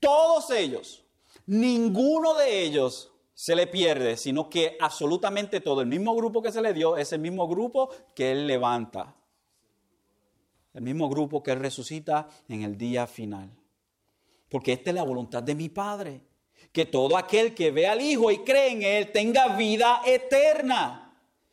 todos 0.00 0.50
ellos, 0.50 1.04
ninguno 1.46 2.32
de 2.32 2.64
ellos 2.64 3.12
se 3.34 3.54
le 3.54 3.66
pierde, 3.66 4.16
sino 4.16 4.48
que 4.48 4.78
absolutamente 4.80 5.60
todo 5.60 5.82
el 5.82 5.86
mismo 5.86 6.16
grupo 6.16 6.40
que 6.40 6.50
se 6.50 6.62
le 6.62 6.72
dio 6.72 6.96
es 6.96 7.12
el 7.12 7.20
mismo 7.20 7.46
grupo 7.46 7.90
que 8.14 8.32
Él 8.32 8.46
levanta. 8.46 9.14
El 10.72 10.80
mismo 10.80 11.10
grupo 11.10 11.42
que 11.42 11.50
Él 11.50 11.60
resucita 11.60 12.26
en 12.48 12.62
el 12.62 12.78
día 12.78 13.06
final. 13.06 13.50
Porque 14.48 14.72
esta 14.72 14.90
es 14.90 14.96
la 14.96 15.02
voluntad 15.02 15.42
de 15.42 15.54
mi 15.54 15.68
Padre. 15.68 16.22
Que 16.72 16.86
todo 16.86 17.18
aquel 17.18 17.54
que 17.54 17.70
ve 17.70 17.86
al 17.86 18.00
Hijo 18.00 18.30
y 18.30 18.38
cree 18.38 18.72
en 18.72 18.82
Él 18.82 19.12
tenga 19.12 19.56
vida 19.56 20.00
eterna. 20.06 21.03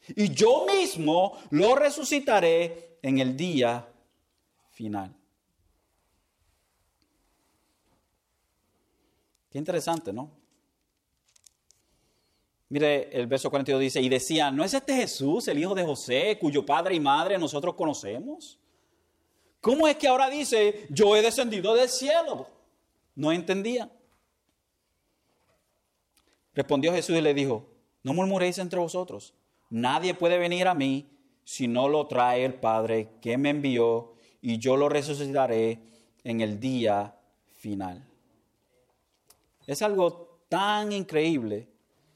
Y 0.10 0.34
yo 0.34 0.66
mismo 0.66 1.38
lo 1.52 1.76
resucitaré 1.76 2.98
en 3.02 3.20
el 3.20 3.38
día 3.38 3.88
final. 4.72 5.16
Qué 9.50 9.58
interesante, 9.58 10.14
¿no? 10.14 10.32
Mire, 12.70 13.10
el 13.12 13.28
verso 13.28 13.50
42 13.50 13.82
dice, 13.82 14.02
y 14.02 14.08
decía, 14.08 14.50
¿no 14.50 14.64
es 14.64 14.74
este 14.74 14.96
Jesús, 14.96 15.48
el 15.50 15.60
hijo 15.60 15.76
de 15.76 15.84
José, 15.84 16.38
cuyo 16.40 16.66
padre 16.66 16.96
y 16.96 17.02
madre 17.02 17.38
nosotros 17.38 17.76
conocemos? 17.76 18.58
¿Cómo 19.60 19.90
es 19.90 19.98
que 19.98 20.08
ahora 20.08 20.30
dice, 20.30 20.88
yo 20.90 21.16
he 21.16 21.22
descendido 21.22 21.74
del 21.76 21.90
cielo? 21.90 22.48
No 23.14 23.32
entendía. 23.34 23.92
Respondió 26.54 26.94
Jesús 26.94 27.18
y 27.18 27.22
le 27.22 27.34
dijo, 27.34 27.68
no 28.04 28.14
murmuréis 28.14 28.58
entre 28.58 28.80
vosotros. 28.80 29.34
Nadie 29.72 30.14
puede 30.14 30.38
venir 30.38 30.68
a 30.68 30.76
mí 30.76 31.10
si 31.44 31.68
no 31.68 31.90
lo 31.90 32.06
trae 32.08 32.46
el 32.46 32.54
Padre 32.54 33.14
que 33.22 33.38
me 33.38 33.50
envió 33.50 34.14
y 34.42 34.58
yo 34.58 34.78
lo 34.78 34.90
resucitaré 34.90 35.80
en 36.24 36.42
el 36.42 36.60
día 36.60 37.16
final. 37.58 38.06
Es 39.66 39.82
algo 39.82 40.40
tan 40.50 40.92
increíble, 40.92 41.70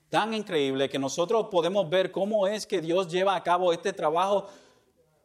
tan 0.09 0.33
increíble 0.33 0.89
que 0.89 0.99
nosotros 0.99 1.47
podemos 1.49 1.89
ver 1.89 2.11
cómo 2.11 2.45
es 2.45 2.67
que 2.67 2.81
Dios 2.81 3.07
lleva 3.07 3.35
a 3.35 3.43
cabo 3.43 3.71
este 3.71 3.93
trabajo 3.93 4.47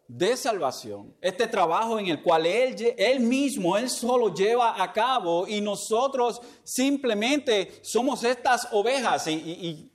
de 0.07 0.37
salvación, 0.37 1.15
este 1.21 1.47
trabajo 1.47 1.99
en 1.99 2.07
el 2.07 2.23
cual 2.23 2.47
él, 2.47 2.95
él 2.97 3.21
mismo, 3.21 3.77
Él 3.77 3.89
solo 3.89 4.35
lleva 4.35 4.83
a 4.83 4.93
cabo 4.93 5.47
y 5.47 5.61
nosotros 5.61 6.41
simplemente 6.65 7.81
somos 7.83 8.25
estas 8.25 8.69
ovejas. 8.73 9.27
Y, 9.29 9.91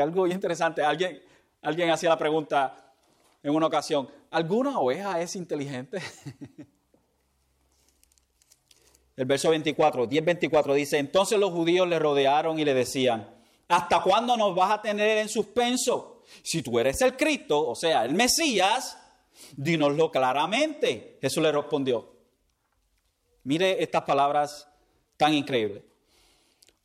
algo 0.00 0.26
interesante, 0.26 0.82
alguien, 0.82 1.22
alguien 1.68 1.90
hacía 1.90 2.08
la 2.08 2.18
pregunta 2.18 2.94
en 3.42 3.54
una 3.54 3.66
ocasión, 3.66 4.08
¿alguna 4.30 4.78
oveja 4.78 5.20
es 5.20 5.36
inteligente? 5.36 5.98
El 9.16 9.26
verso 9.26 9.50
24, 9.50 10.08
10-24 10.08 10.74
dice, 10.74 10.98
entonces 10.98 11.38
los 11.38 11.50
judíos 11.50 11.88
le 11.88 11.98
rodearon 11.98 12.58
y 12.58 12.64
le 12.64 12.72
decían, 12.72 13.28
¿hasta 13.66 14.00
cuándo 14.00 14.36
nos 14.36 14.54
vas 14.54 14.70
a 14.70 14.82
tener 14.82 15.18
en 15.18 15.28
suspenso? 15.28 16.22
Si 16.42 16.62
tú 16.62 16.78
eres 16.78 17.00
el 17.00 17.16
Cristo, 17.16 17.66
o 17.68 17.74
sea, 17.74 18.04
el 18.04 18.14
Mesías, 18.14 18.96
Dínoslo 19.56 20.10
claramente. 20.10 21.18
Jesús 21.20 21.42
le 21.42 21.52
respondió. 21.52 22.16
Mire 23.44 23.82
estas 23.82 24.02
palabras 24.02 24.68
tan 25.16 25.34
increíbles. 25.34 25.82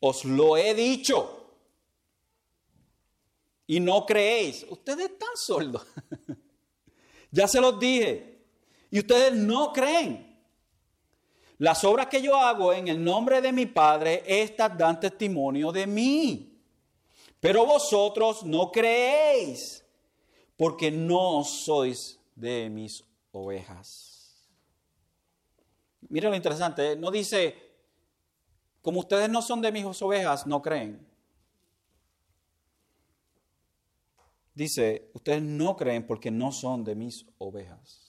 Os 0.00 0.24
lo 0.24 0.56
he 0.56 0.74
dicho. 0.74 1.43
Y 3.66 3.80
no 3.80 4.04
creéis. 4.04 4.66
Ustedes 4.68 5.10
están 5.10 5.36
sordos. 5.36 5.86
ya 7.30 7.48
se 7.48 7.60
los 7.60 7.78
dije. 7.78 8.42
Y 8.90 8.98
ustedes 8.98 9.34
no 9.34 9.72
creen. 9.72 10.34
Las 11.58 11.84
obras 11.84 12.08
que 12.08 12.20
yo 12.20 12.36
hago 12.36 12.72
en 12.72 12.88
el 12.88 13.02
nombre 13.02 13.40
de 13.40 13.52
mi 13.52 13.66
Padre, 13.66 14.22
estas 14.26 14.76
dan 14.76 14.98
testimonio 14.98 15.70
de 15.72 15.86
mí. 15.86 16.60
Pero 17.40 17.66
vosotros 17.66 18.42
no 18.44 18.72
creéis, 18.72 19.84
porque 20.56 20.90
no 20.90 21.44
sois 21.44 22.18
de 22.34 22.70
mis 22.70 23.04
ovejas. 23.32 24.48
Mira 26.08 26.28
lo 26.28 26.36
interesante, 26.36 26.92
¿eh? 26.92 26.96
no 26.96 27.10
dice, 27.10 27.54
como 28.82 29.00
ustedes 29.00 29.28
no 29.28 29.42
son 29.42 29.60
de 29.60 29.72
mis 29.72 29.84
ovejas, 30.02 30.46
no 30.46 30.60
creen. 30.62 31.06
Dice, 34.54 35.10
ustedes 35.14 35.42
no 35.42 35.76
creen 35.76 36.06
porque 36.06 36.30
no 36.30 36.52
son 36.52 36.84
de 36.84 36.94
mis 36.94 37.26
ovejas. 37.38 38.00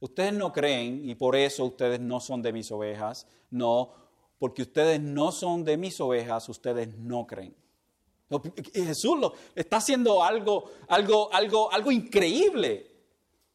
Ustedes 0.00 0.32
no 0.34 0.52
creen 0.52 1.08
y 1.08 1.14
por 1.14 1.34
eso 1.34 1.64
ustedes 1.64 1.98
no 1.98 2.20
son 2.20 2.42
de 2.42 2.52
mis 2.52 2.70
ovejas. 2.70 3.26
No, 3.50 3.92
porque 4.38 4.62
ustedes 4.62 5.00
no 5.00 5.32
son 5.32 5.64
de 5.64 5.76
mis 5.76 6.00
ovejas, 6.00 6.48
ustedes 6.48 6.94
no 6.96 7.26
creen. 7.26 7.56
Jesús 8.74 9.18
lo, 9.18 9.32
está 9.54 9.78
haciendo 9.78 10.22
algo, 10.22 10.70
algo, 10.88 11.32
algo, 11.32 11.72
algo 11.72 11.90
increíble. 11.90 12.88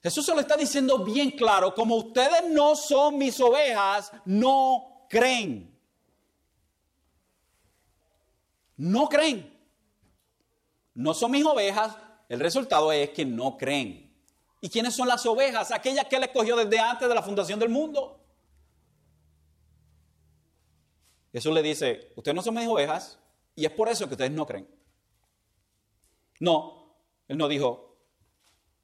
Jesús 0.01 0.25
se 0.25 0.33
lo 0.33 0.41
está 0.41 0.57
diciendo 0.57 1.05
bien 1.05 1.31
claro, 1.31 1.73
como 1.73 1.95
ustedes 1.95 2.49
no 2.49 2.75
son 2.75 3.17
mis 3.17 3.39
ovejas, 3.39 4.11
no 4.25 5.05
creen. 5.09 5.79
No 8.75 9.07
creen. 9.07 9.52
No 10.93 11.13
son 11.13 11.31
mis 11.31 11.45
ovejas, 11.45 11.97
el 12.29 12.39
resultado 12.39 12.91
es 12.91 13.09
que 13.09 13.25
no 13.25 13.57
creen. 13.57 14.11
¿Y 14.61 14.69
quiénes 14.69 14.95
son 14.95 15.07
las 15.07 15.25
ovejas? 15.25 15.71
Aquellas 15.71 16.05
que 16.05 16.15
Él 16.15 16.23
escogió 16.23 16.55
desde 16.55 16.79
antes 16.79 17.07
de 17.07 17.15
la 17.15 17.21
fundación 17.21 17.59
del 17.59 17.69
mundo. 17.69 18.19
Jesús 21.33 21.53
le 21.53 21.63
dice, 21.63 22.11
ustedes 22.15 22.35
no 22.35 22.43
son 22.43 22.53
mis 22.53 22.67
ovejas, 22.67 23.19
y 23.55 23.65
es 23.65 23.71
por 23.71 23.89
eso 23.89 24.07
que 24.07 24.13
ustedes 24.13 24.31
no 24.31 24.45
creen. 24.45 24.67
No, 26.39 26.95
él 27.27 27.37
no 27.37 27.47
dijo, 27.47 27.97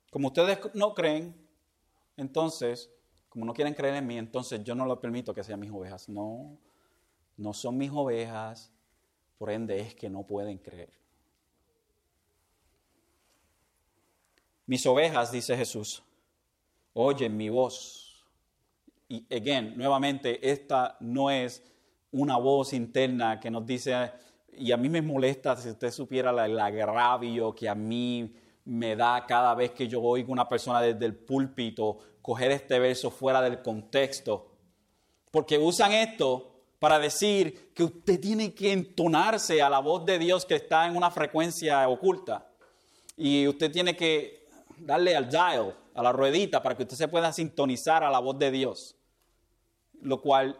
como 0.09 0.29
ustedes 0.29 0.59
no 0.73 0.95
creen, 0.95 1.35
entonces, 2.17 2.89
como 3.29 3.45
no 3.45 3.53
quieren 3.53 3.73
creer 3.73 3.95
en 3.95 4.07
mí, 4.07 4.17
entonces 4.17 4.63
yo 4.63 4.73
no 4.73 4.85
lo 4.85 4.99
permito 4.99 5.33
que 5.33 5.43
sean 5.43 5.59
mis 5.59 5.71
ovejas. 5.71 6.09
No, 6.09 6.57
no 7.37 7.53
son 7.53 7.77
mis 7.77 7.91
ovejas, 7.91 8.71
por 9.37 9.51
ende 9.51 9.79
es 9.79 9.93
que 9.93 10.09
no 10.09 10.23
pueden 10.25 10.57
creer. 10.57 10.91
Mis 14.69 14.85
ovejas, 14.85 15.31
dice 15.31 15.57
Jesús, 15.57 16.03
oyen 16.93 17.35
mi 17.35 17.49
voz. 17.49 18.23
Y 19.07 19.25
again, 19.35 19.73
nuevamente, 19.75 20.47
esta 20.47 20.95
no 20.99 21.31
es 21.31 21.63
una 22.11 22.37
voz 22.37 22.73
interna 22.73 23.39
que 23.39 23.49
nos 23.49 23.65
dice, 23.65 24.11
y 24.53 24.71
a 24.71 24.77
mí 24.77 24.87
me 24.87 25.01
molesta 25.01 25.55
si 25.55 25.69
usted 25.69 25.89
supiera 25.89 26.29
el 26.45 26.59
agravio 26.59 27.55
que 27.55 27.67
a 27.67 27.73
mí 27.73 28.31
me 28.65 28.95
da 28.95 29.25
cada 29.25 29.55
vez 29.55 29.71
que 29.71 29.87
yo 29.87 30.03
oigo 30.03 30.31
una 30.31 30.47
persona 30.47 30.81
desde 30.81 31.07
el 31.07 31.15
púlpito 31.15 31.97
coger 32.21 32.51
este 32.51 32.77
verso 32.77 33.09
fuera 33.09 33.41
del 33.41 33.63
contexto. 33.63 34.51
Porque 35.31 35.57
usan 35.57 35.93
esto 35.93 36.67
para 36.77 36.99
decir 36.99 37.73
que 37.73 37.85
usted 37.85 38.19
tiene 38.19 38.53
que 38.53 38.71
entonarse 38.71 39.63
a 39.63 39.69
la 39.71 39.79
voz 39.79 40.05
de 40.05 40.19
Dios 40.19 40.45
que 40.45 40.57
está 40.57 40.85
en 40.85 40.95
una 40.95 41.09
frecuencia 41.09 41.89
oculta. 41.89 42.51
Y 43.17 43.47
usted 43.47 43.71
tiene 43.71 43.97
que 43.97 44.38
darle 44.81 45.15
al 45.15 45.29
dial, 45.29 45.77
a 45.93 46.03
la 46.03 46.11
ruedita, 46.11 46.61
para 46.61 46.75
que 46.75 46.83
usted 46.83 46.97
se 46.97 47.07
pueda 47.07 47.31
sintonizar 47.31 48.03
a 48.03 48.09
la 48.09 48.19
voz 48.19 48.37
de 48.39 48.51
Dios. 48.51 48.95
Lo 50.01 50.21
cual 50.21 50.59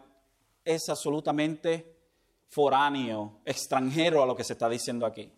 es 0.64 0.88
absolutamente 0.88 1.96
foráneo, 2.48 3.40
extranjero 3.44 4.22
a 4.22 4.26
lo 4.26 4.36
que 4.36 4.44
se 4.44 4.54
está 4.54 4.68
diciendo 4.68 5.06
aquí. 5.06 5.32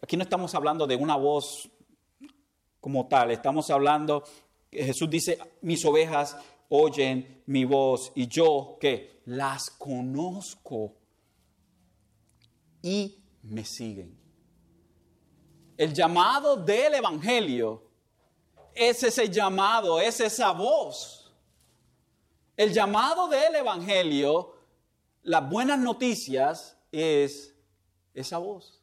Aquí 0.00 0.16
no 0.16 0.24
estamos 0.24 0.54
hablando 0.54 0.86
de 0.86 0.96
una 0.96 1.16
voz 1.16 1.70
como 2.80 3.06
tal, 3.06 3.30
estamos 3.30 3.70
hablando, 3.70 4.24
Jesús 4.72 5.08
dice, 5.08 5.38
mis 5.60 5.84
ovejas 5.84 6.36
oyen 6.68 7.42
mi 7.46 7.64
voz 7.64 8.10
y 8.16 8.26
yo 8.26 8.78
que 8.80 9.22
las 9.26 9.70
conozco 9.70 10.96
y 12.82 13.22
me 13.42 13.64
siguen. 13.64 14.21
El 15.76 15.94
llamado 15.94 16.56
del 16.56 16.94
Evangelio 16.94 17.82
es 18.74 19.02
ese 19.02 19.28
llamado, 19.28 20.00
es 20.00 20.20
esa 20.20 20.52
voz. 20.52 21.32
El 22.56 22.72
llamado 22.72 23.28
del 23.28 23.56
Evangelio, 23.56 24.54
las 25.22 25.48
buenas 25.48 25.78
noticias, 25.78 26.78
es 26.90 27.54
esa 28.14 28.38
voz. 28.38 28.82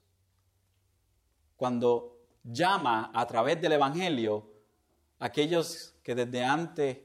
Cuando 1.55 2.17
llama 2.43 3.11
a 3.13 3.27
través 3.27 3.61
del 3.61 3.73
Evangelio 3.73 4.49
aquellos 5.19 5.95
que 6.03 6.15
desde 6.15 6.43
antes 6.43 6.97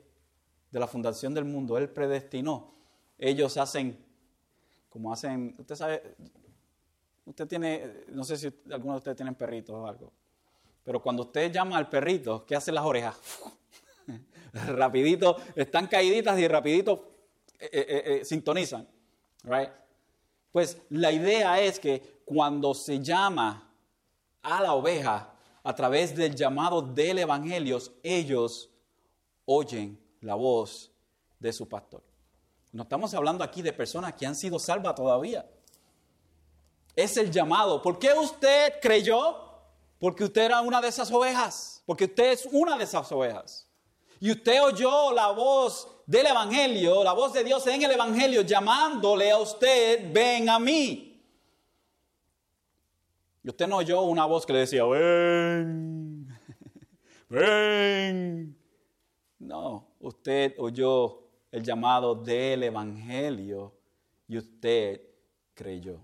de 0.70 0.80
la 0.80 0.86
fundación 0.86 1.34
del 1.34 1.44
mundo 1.44 1.76
Él 1.76 1.90
predestinó, 1.90 2.74
ellos 3.18 3.56
hacen, 3.56 4.04
como 4.88 5.12
hacen, 5.12 5.54
usted 5.58 5.74
sabe, 5.74 6.16
usted 7.26 7.46
tiene, 7.46 8.04
no 8.08 8.24
sé 8.24 8.36
si 8.36 8.46
algunos 8.70 8.96
de 8.96 8.98
ustedes 8.98 9.16
tienen 9.16 9.34
perritos 9.34 9.74
o 9.74 9.86
algo, 9.86 10.12
pero 10.82 11.00
cuando 11.02 11.22
usted 11.22 11.50
llama 11.50 11.78
al 11.78 11.88
perrito, 11.88 12.44
¿qué 12.46 12.56
hacen 12.56 12.74
las 12.74 12.84
orejas? 12.84 13.18
rapidito, 14.52 15.36
están 15.54 15.86
caíditas 15.86 16.38
y 16.38 16.46
rapidito 16.46 17.10
eh, 17.58 17.68
eh, 17.72 18.02
eh, 18.06 18.24
sintonizan, 18.24 18.86
right? 19.44 19.70
Pues 20.52 20.78
la 20.90 21.10
idea 21.10 21.60
es 21.60 21.80
que 21.80 22.20
cuando 22.24 22.74
se 22.74 23.00
llama 23.00 23.70
a 24.42 24.62
la 24.62 24.74
oveja 24.74 25.34
a 25.62 25.74
través 25.74 26.14
del 26.14 26.34
llamado 26.34 26.82
del 26.82 27.18
Evangelio, 27.18 27.78
ellos 28.02 28.70
oyen 29.46 29.98
la 30.20 30.34
voz 30.34 30.92
de 31.38 31.52
su 31.52 31.68
pastor. 31.68 32.02
No 32.72 32.82
estamos 32.82 33.14
hablando 33.14 33.42
aquí 33.42 33.62
de 33.62 33.72
personas 33.72 34.14
que 34.14 34.26
han 34.26 34.34
sido 34.34 34.58
salvas 34.58 34.94
todavía. 34.94 35.48
Es 36.94 37.16
el 37.16 37.30
llamado. 37.30 37.82
¿Por 37.82 37.98
qué 37.98 38.12
usted 38.12 38.74
creyó? 38.80 39.36
Porque 39.98 40.24
usted 40.24 40.42
era 40.42 40.60
una 40.60 40.80
de 40.80 40.88
esas 40.88 41.10
ovejas. 41.10 41.82
Porque 41.86 42.04
usted 42.04 42.32
es 42.32 42.48
una 42.50 42.76
de 42.76 42.84
esas 42.84 43.10
ovejas. 43.10 43.68
Y 44.20 44.30
usted 44.30 44.62
oyó 44.62 45.12
la 45.12 45.30
voz 45.32 45.88
del 46.06 46.26
Evangelio, 46.26 47.02
la 47.02 47.12
voz 47.12 47.32
de 47.32 47.44
Dios 47.44 47.66
en 47.66 47.82
el 47.82 47.90
Evangelio, 47.90 48.42
llamándole 48.42 49.30
a 49.30 49.38
usted, 49.38 50.12
ven 50.12 50.48
a 50.48 50.58
mí. 50.58 51.22
Y 53.42 53.48
usted 53.48 53.66
no 53.66 53.76
oyó 53.76 54.02
una 54.02 54.24
voz 54.24 54.46
que 54.46 54.52
le 54.54 54.60
decía, 54.60 54.84
ven, 54.84 56.26
ven. 57.28 58.58
No, 59.38 59.88
usted 60.00 60.54
oyó 60.58 61.24
el 61.50 61.62
llamado 61.62 62.14
del 62.14 62.62
Evangelio 62.62 63.74
y 64.26 64.38
usted 64.38 65.02
creyó. 65.52 66.00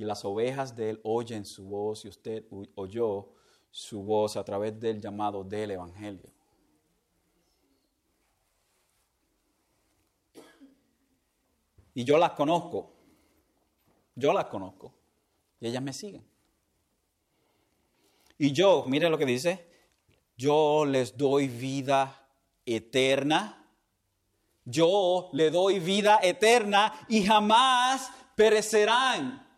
Y 0.00 0.04
las 0.04 0.24
ovejas 0.24 0.74
de 0.74 0.88
él 0.88 1.00
oyen 1.04 1.44
su 1.44 1.62
voz 1.68 2.06
y 2.06 2.08
usted 2.08 2.46
oyó 2.74 3.34
su 3.70 4.02
voz 4.02 4.34
a 4.38 4.42
través 4.42 4.80
del 4.80 4.98
llamado 4.98 5.44
del 5.44 5.72
Evangelio. 5.72 6.30
Y 11.92 12.02
yo 12.02 12.16
las 12.16 12.30
conozco. 12.30 12.94
Yo 14.14 14.32
las 14.32 14.46
conozco. 14.46 14.94
Y 15.60 15.66
ellas 15.66 15.82
me 15.82 15.92
siguen. 15.92 16.26
Y 18.38 18.52
yo, 18.52 18.86
mire 18.86 19.10
lo 19.10 19.18
que 19.18 19.26
dice, 19.26 19.66
yo 20.34 20.86
les 20.86 21.14
doy 21.14 21.46
vida 21.46 22.26
eterna. 22.64 23.70
Yo 24.64 25.28
le 25.34 25.50
doy 25.50 25.78
vida 25.78 26.20
eterna 26.22 27.04
y 27.06 27.22
jamás 27.22 28.10
perecerán. 28.34 29.49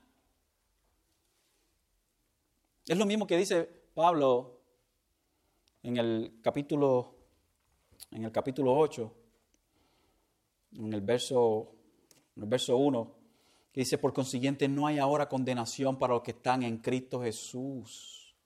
Es 2.87 2.99
lo 2.99 3.07
mismo 3.07 3.27
que 3.27 3.37
dice 3.37 3.69
Pablo 3.95 4.61
en 5.83 5.97
el 5.97 6.39
capítulo 6.43 7.15
en 8.11 8.25
el 8.25 8.33
capítulo 8.33 8.77
8 8.77 9.15
en 10.79 10.93
el 10.93 11.01
verso 11.01 11.73
en 12.37 12.43
el 12.43 12.49
verso 12.49 12.77
1 12.77 13.23
que 13.73 13.81
dice, 13.81 13.97
por 13.97 14.13
consiguiente, 14.13 14.69
no 14.69 14.87
hay 14.87 14.99
ahora 14.99 15.29
condenación 15.29 15.99
para 15.99 16.13
los 16.13 16.23
que 16.23 16.33
están 16.33 16.63
en 16.63 16.79
Cristo 16.79 17.23
Jesús. 17.23 18.37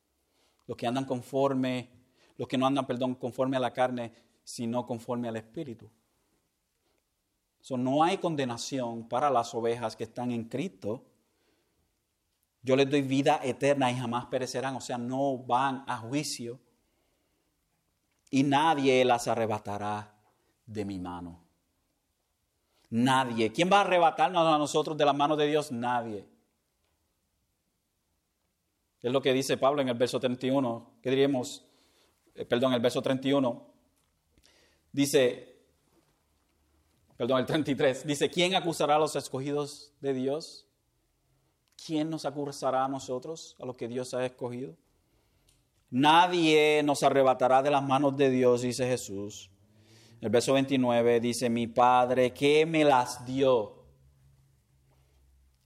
Los 0.67 0.77
que 0.77 0.87
andan 0.87 1.05
conforme, 1.05 1.91
los 2.37 2.47
que 2.47 2.57
no 2.57 2.67
andan, 2.67 2.87
perdón, 2.87 3.17
conforme 3.17 3.57
a 3.57 3.61
la 3.61 3.73
carne, 3.73 4.13
sino 4.45 4.87
conforme 4.87 5.29
al 5.29 5.37
Espíritu. 5.37 5.91
So, 7.61 7.77
no 7.77 8.05
hay 8.05 8.19
condenación 8.19 9.09
para 9.09 9.29
las 9.29 9.53
ovejas 9.53 9.97
que 9.97 10.05
están 10.05 10.31
en 10.31 10.45
Cristo. 10.45 11.05
Yo 12.67 12.75
les 12.75 12.91
doy 12.91 13.03
vida 13.03 13.39
eterna 13.45 13.93
y 13.93 13.95
jamás 13.95 14.27
perecerán, 14.27 14.75
o 14.75 14.81
sea, 14.81 14.99
no 14.99 15.39
van 15.39 15.85
a 15.87 15.99
juicio. 15.99 16.59
Y 18.29 18.43
nadie 18.43 19.05
las 19.05 19.29
arrebatará 19.29 20.13
de 20.67 20.85
mi 20.85 20.99
mano. 20.99 21.45
Nadie. 22.91 23.53
¿Quién 23.53 23.71
va 23.73 23.79
a 23.79 23.81
arrebatarnos 23.83 24.45
a 24.45 24.59
nosotros 24.59 24.97
de 24.97 25.05
las 25.05 25.15
manos 25.15 25.39
de 25.39 25.47
Dios? 25.47 25.71
Nadie. 25.71 26.27
Es 29.01 29.13
lo 29.13 29.23
que 29.23 29.33
dice 29.33 29.57
Pablo 29.57 29.81
en 29.81 29.89
el 29.89 29.97
verso 29.97 30.19
31. 30.19 30.99
¿Qué 31.01 31.11
diríamos? 31.11 31.65
Eh, 32.35 32.45
perdón, 32.47 32.73
el 32.73 32.81
verso 32.81 33.01
31. 33.01 33.65
Dice, 34.91 35.57
perdón, 37.17 37.39
el 37.39 37.47
33. 37.47 38.05
Dice, 38.05 38.29
¿quién 38.29 38.57
acusará 38.57 38.97
a 38.97 38.99
los 38.99 39.15
escogidos 39.15 39.93
de 40.01 40.15
Dios? 40.15 40.66
¿Quién 41.85 42.11
nos 42.11 42.25
acusará 42.25 42.85
a 42.85 42.89
nosotros, 42.89 43.57
a 43.61 43.67
los 43.67 43.77
que 43.77 43.89
Dios 43.89 44.15
ha 44.15 44.25
escogido? 44.25 44.75
Nadie 45.91 46.83
nos 46.83 47.03
arrebatará 47.03 47.63
de 47.63 47.71
las 47.71 47.83
manos 47.83 48.17
de 48.17 48.31
Dios, 48.31 48.63
dice 48.63 48.87
Jesús. 48.87 49.51
El 50.21 50.31
verso 50.31 50.55
29 50.55 51.21
dice, 51.21 51.49
mi 51.51 51.67
Padre 51.67 52.33
que 52.33 52.67
me 52.67 52.85
las 52.85 53.25
dio 53.25 53.85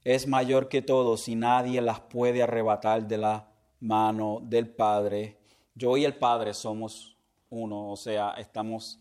es 0.03 0.27
mayor 0.27 0.67
que 0.67 0.81
todos 0.81 1.27
y 1.27 1.35
nadie 1.35 1.81
las 1.81 2.01
puede 2.01 2.43
arrebatar 2.43 3.07
de 3.07 3.17
la 3.17 3.51
mano 3.79 4.39
del 4.43 4.69
Padre. 4.69 5.39
Yo 5.73 5.97
y 5.97 6.05
el 6.05 6.15
Padre 6.15 6.53
somos 6.53 7.17
uno, 7.49 7.91
o 7.91 7.95
sea, 7.95 8.31
estamos 8.31 8.99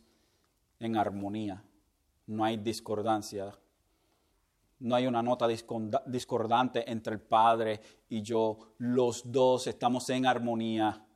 en 0.79 0.97
armonía, 0.97 1.63
no 2.27 2.45
hay 2.45 2.57
discordancia, 2.57 3.53
no 4.81 4.95
hay 4.95 5.07
una 5.07 5.23
nota 5.23 5.47
discordante 5.47 6.91
entre 6.91 7.15
el 7.15 7.21
Padre 7.21 7.81
y 8.09 8.23
yo, 8.23 8.59
los 8.79 9.31
dos 9.31 9.67
estamos 9.67 10.09
en 10.11 10.27
armonía. 10.27 11.07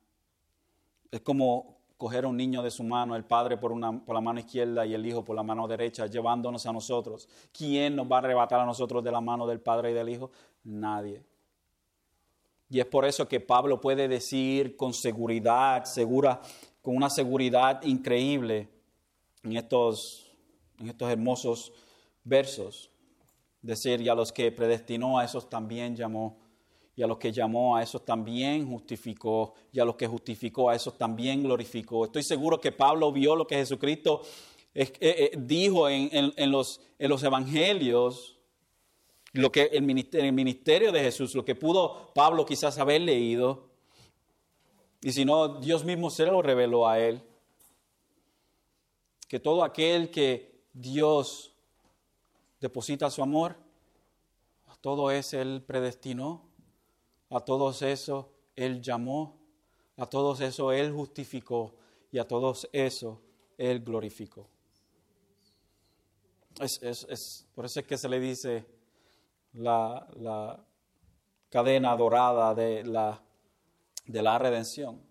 Es 1.10 1.20
como 1.20 1.74
coger 1.96 2.24
a 2.24 2.28
un 2.28 2.36
niño 2.36 2.62
de 2.62 2.70
su 2.70 2.82
mano, 2.82 3.16
el 3.16 3.24
padre 3.24 3.56
por, 3.56 3.72
por 4.04 4.14
la 4.14 4.20
mano 4.20 4.40
izquierda 4.40 4.84
y 4.84 4.94
el 4.94 5.06
hijo 5.06 5.24
por 5.24 5.36
la 5.36 5.42
mano 5.42 5.66
derecha, 5.66 6.06
llevándonos 6.06 6.66
a 6.66 6.72
nosotros. 6.72 7.28
¿Quién 7.52 7.96
nos 7.96 8.10
va 8.10 8.16
a 8.16 8.18
arrebatar 8.18 8.60
a 8.60 8.66
nosotros 8.66 9.02
de 9.02 9.12
la 9.12 9.20
mano 9.20 9.46
del 9.46 9.60
padre 9.60 9.92
y 9.92 9.94
del 9.94 10.08
hijo? 10.08 10.30
Nadie. 10.64 11.24
Y 12.68 12.80
es 12.80 12.86
por 12.86 13.04
eso 13.04 13.28
que 13.28 13.40
Pablo 13.40 13.80
puede 13.80 14.08
decir 14.08 14.76
con 14.76 14.92
seguridad, 14.92 15.84
segura, 15.84 16.40
con 16.82 16.96
una 16.96 17.08
seguridad 17.08 17.82
increíble 17.84 18.68
en 19.42 19.56
estos, 19.56 20.36
en 20.80 20.88
estos 20.88 21.08
hermosos 21.08 21.72
versos, 22.24 22.90
decir, 23.66 24.00
y 24.00 24.08
a 24.08 24.14
los 24.14 24.32
que 24.32 24.52
predestinó 24.52 25.18
a 25.18 25.24
esos 25.24 25.48
también 25.48 25.96
llamó 25.96 26.44
y 26.96 27.02
a 27.02 27.06
los 27.06 27.18
que 27.18 27.32
llamó 27.32 27.76
a 27.76 27.82
esos 27.82 28.04
también 28.04 28.68
justificó, 28.68 29.54
y 29.72 29.80
a 29.80 29.84
los 29.84 29.96
que 29.96 30.06
justificó 30.06 30.70
a 30.70 30.76
esos 30.76 30.96
también 30.96 31.42
glorificó. 31.42 32.04
Estoy 32.04 32.22
seguro 32.22 32.60
que 32.60 32.70
Pablo 32.70 33.10
vio 33.10 33.34
lo 33.34 33.46
que 33.46 33.56
Jesucristo 33.56 34.22
eh, 34.74 34.92
eh, 35.00 35.32
dijo 35.36 35.88
en, 35.88 36.52
los, 36.52 36.80
evangelios, 36.98 38.38
lo 39.32 39.50
que 39.50 39.70
el 39.72 39.82
ministerio 39.82 40.92
de 40.92 41.00
Jesús, 41.00 41.34
lo 41.34 41.44
que 41.44 41.56
pudo 41.56 42.12
Pablo 42.14 42.46
quizás 42.46 42.78
haber 42.78 43.00
leído, 43.00 43.70
y 45.02 45.12
si 45.12 45.24
no, 45.24 45.60
Dios 45.60 45.84
mismo 45.84 46.10
se 46.10 46.26
lo 46.26 46.40
reveló 46.42 46.88
a 46.88 47.00
él, 47.00 47.20
que 49.28 49.40
todo 49.40 49.64
aquel 49.64 50.10
que 50.10 50.62
Dios 50.72 51.53
deposita 52.64 53.10
su 53.10 53.22
amor, 53.22 53.56
a 54.68 54.76
todo 54.76 55.10
eso 55.10 55.38
Él 55.38 55.62
predestinó, 55.66 56.48
a 57.28 57.40
todos 57.40 57.82
eso 57.82 58.32
Él 58.56 58.80
llamó, 58.80 59.38
a 59.98 60.06
todos 60.06 60.40
eso 60.40 60.72
Él 60.72 60.90
justificó 60.90 61.74
y 62.10 62.18
a 62.18 62.26
todos 62.26 62.66
eso 62.72 63.20
Él 63.58 63.80
glorificó. 63.80 64.48
Es, 66.58 66.82
es, 66.82 67.46
por 67.54 67.66
eso 67.66 67.80
es 67.80 67.86
que 67.86 67.98
se 67.98 68.08
le 68.08 68.18
dice 68.18 68.64
la, 69.52 70.08
la 70.16 70.64
cadena 71.50 71.94
dorada 71.94 72.54
de 72.54 72.82
la, 72.82 73.22
de 74.06 74.22
la 74.22 74.38
redención, 74.38 75.02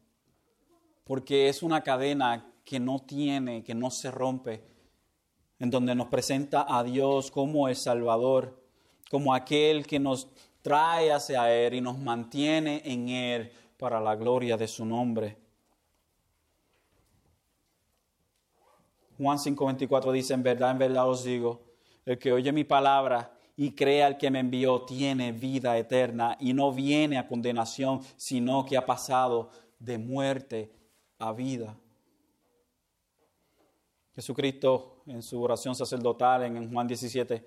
porque 1.04 1.50
es 1.50 1.62
una 1.62 1.84
cadena 1.84 2.52
que 2.66 2.80
no 2.80 2.98
tiene, 2.98 3.64
que 3.64 3.76
no 3.76 3.92
se 3.92 4.10
rompe, 4.10 4.73
en 5.60 5.70
donde 5.70 5.96
nos 5.96 6.08
presenta 6.08 6.66
a 6.68 6.84
Dios 6.84 7.32
como 7.32 7.68
el 7.68 7.76
Salvador, 7.76 8.60
como 9.10 9.34
aquel 9.34 9.86
que 9.86 10.00
nos 10.00 10.28
trae 10.62 11.12
hacia 11.12 11.54
Él 11.54 11.76
y 11.76 11.82
nos 11.82 12.00
mantiene 12.00 12.82
en 12.86 13.10
Él 13.10 13.52
para 13.78 14.00
la 14.00 14.16
gloria 14.16 14.58
de 14.58 14.68
su 14.68 14.86
nombre. 14.86 15.38
Juan 19.18 19.38
5:24 19.38 20.12
dice, 20.12 20.34
en 20.34 20.44
verdad, 20.44 20.72
en 20.72 20.80
verdad 20.80 21.08
os 21.08 21.24
digo, 21.24 21.62
el 22.06 22.18
que 22.18 22.34
oye 22.34 22.52
mi 22.52 22.64
palabra 22.64 23.38
y 23.56 23.72
crea 23.72 24.08
al 24.08 24.18
que 24.18 24.32
me 24.32 24.40
envió 24.40 24.82
tiene 24.82 25.32
vida 25.32 25.78
eterna 25.78 26.38
y 26.40 26.54
no 26.54 26.72
viene 26.72 27.18
a 27.18 27.28
condenación, 27.28 28.02
sino 28.18 28.66
que 28.66 28.78
ha 28.78 28.86
pasado 28.86 29.52
de 29.80 29.98
muerte 29.98 30.72
a 31.20 31.32
vida. 31.32 31.78
Jesucristo 34.16 35.02
en 35.08 35.24
su 35.24 35.42
oración 35.42 35.76
sacerdotal 35.76 36.44
en 36.44 36.72
Juan 36.72 36.88
17, 36.88 37.46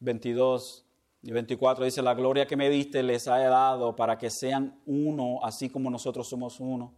22 0.00 0.84
y 1.22 1.30
24 1.30 1.84
dice, 1.84 2.02
la 2.02 2.14
gloria 2.14 2.46
que 2.46 2.56
me 2.56 2.68
diste 2.68 3.02
les 3.02 3.28
ha 3.28 3.38
dado 3.38 3.94
para 3.94 4.18
que 4.18 4.28
sean 4.28 4.80
uno, 4.86 5.38
así 5.44 5.70
como 5.70 5.88
nosotros 5.90 6.28
somos 6.28 6.58
uno. 6.58 6.94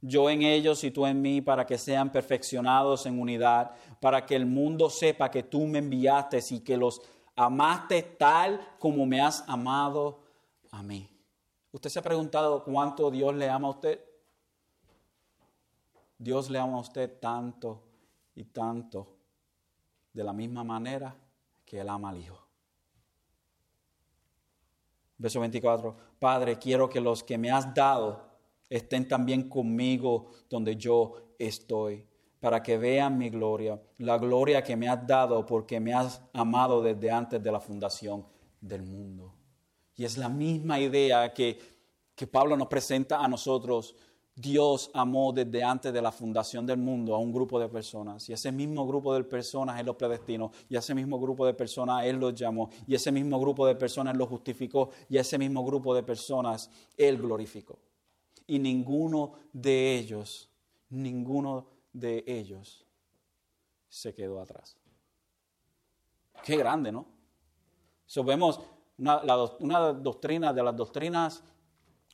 Yo 0.00 0.30
en 0.30 0.42
ellos 0.42 0.84
y 0.84 0.92
tú 0.92 1.06
en 1.06 1.20
mí, 1.20 1.40
para 1.40 1.66
que 1.66 1.78
sean 1.78 2.10
perfeccionados 2.12 3.06
en 3.06 3.20
unidad, 3.20 3.72
para 4.00 4.24
que 4.24 4.36
el 4.36 4.46
mundo 4.46 4.90
sepa 4.90 5.30
que 5.30 5.42
tú 5.42 5.66
me 5.66 5.78
enviaste 5.78 6.38
y 6.50 6.60
que 6.60 6.76
los 6.76 7.02
amaste 7.34 8.02
tal 8.02 8.60
como 8.78 9.06
me 9.06 9.20
has 9.20 9.44
amado 9.48 10.22
a 10.70 10.82
mí. 10.82 11.08
¿Usted 11.72 11.90
se 11.90 11.98
ha 11.98 12.02
preguntado 12.02 12.62
cuánto 12.62 13.10
Dios 13.10 13.34
le 13.34 13.48
ama 13.48 13.68
a 13.68 13.72
usted? 13.72 14.04
Dios 16.18 16.50
le 16.50 16.58
ama 16.58 16.76
a 16.76 16.80
usted 16.80 17.18
tanto 17.18 17.82
y 18.34 18.44
tanto 18.44 19.16
de 20.12 20.24
la 20.24 20.32
misma 20.32 20.64
manera 20.64 21.14
que 21.64 21.80
Él 21.80 21.88
ama 21.88 22.10
al 22.10 22.18
Hijo. 22.18 22.38
Verso 25.18 25.40
24, 25.40 25.96
Padre, 26.18 26.58
quiero 26.58 26.88
que 26.88 27.00
los 27.00 27.22
que 27.22 27.38
me 27.38 27.50
has 27.50 27.72
dado 27.72 28.32
estén 28.68 29.06
también 29.06 29.48
conmigo 29.48 30.30
donde 30.48 30.76
yo 30.76 31.34
estoy, 31.38 32.04
para 32.40 32.62
que 32.62 32.76
vean 32.76 33.18
mi 33.18 33.30
gloria, 33.30 33.80
la 33.98 34.18
gloria 34.18 34.64
que 34.64 34.76
me 34.76 34.88
has 34.88 35.06
dado 35.06 35.46
porque 35.46 35.78
me 35.78 35.94
has 35.94 36.20
amado 36.32 36.82
desde 36.82 37.10
antes 37.10 37.42
de 37.42 37.52
la 37.52 37.60
fundación 37.60 38.26
del 38.60 38.82
mundo. 38.82 39.34
Y 39.94 40.04
es 40.04 40.16
la 40.16 40.28
misma 40.28 40.80
idea 40.80 41.32
que, 41.32 41.58
que 42.14 42.26
Pablo 42.26 42.56
nos 42.56 42.66
presenta 42.66 43.22
a 43.22 43.28
nosotros 43.28 43.94
Dios 44.34 44.90
amó 44.94 45.32
desde 45.32 45.62
antes 45.62 45.92
de 45.92 46.00
la 46.00 46.10
fundación 46.10 46.66
del 46.66 46.78
mundo 46.78 47.14
a 47.14 47.18
un 47.18 47.32
grupo 47.32 47.60
de 47.60 47.68
personas 47.68 48.26
y 48.30 48.32
ese 48.32 48.50
mismo 48.50 48.86
grupo 48.86 49.14
de 49.14 49.24
personas 49.24 49.78
Él 49.78 49.86
los 49.86 49.96
predestinó 49.96 50.50
y 50.70 50.76
ese 50.76 50.94
mismo 50.94 51.20
grupo 51.20 51.44
de 51.44 51.52
personas 51.52 52.06
Él 52.06 52.16
los 52.16 52.34
llamó 52.34 52.70
y 52.86 52.94
ese 52.94 53.12
mismo 53.12 53.38
grupo 53.38 53.66
de 53.66 53.74
personas 53.74 54.16
los 54.16 54.28
justificó 54.28 54.88
y 55.10 55.18
ese 55.18 55.36
mismo 55.36 55.62
grupo 55.64 55.94
de 55.94 56.02
personas 56.02 56.70
Él 56.96 57.18
glorificó. 57.18 57.78
Y 58.46 58.58
ninguno 58.58 59.34
de 59.52 59.96
ellos, 59.96 60.48
ninguno 60.88 61.66
de 61.92 62.24
ellos 62.26 62.86
se 63.88 64.14
quedó 64.14 64.40
atrás. 64.40 64.78
Qué 66.42 66.56
grande, 66.56 66.90
¿no? 66.90 67.06
So, 68.06 68.24
vemos 68.24 68.58
una, 68.96 69.20
una 69.60 69.92
doctrina 69.92 70.52
de 70.52 70.62
las 70.62 70.74
doctrinas 70.74 71.44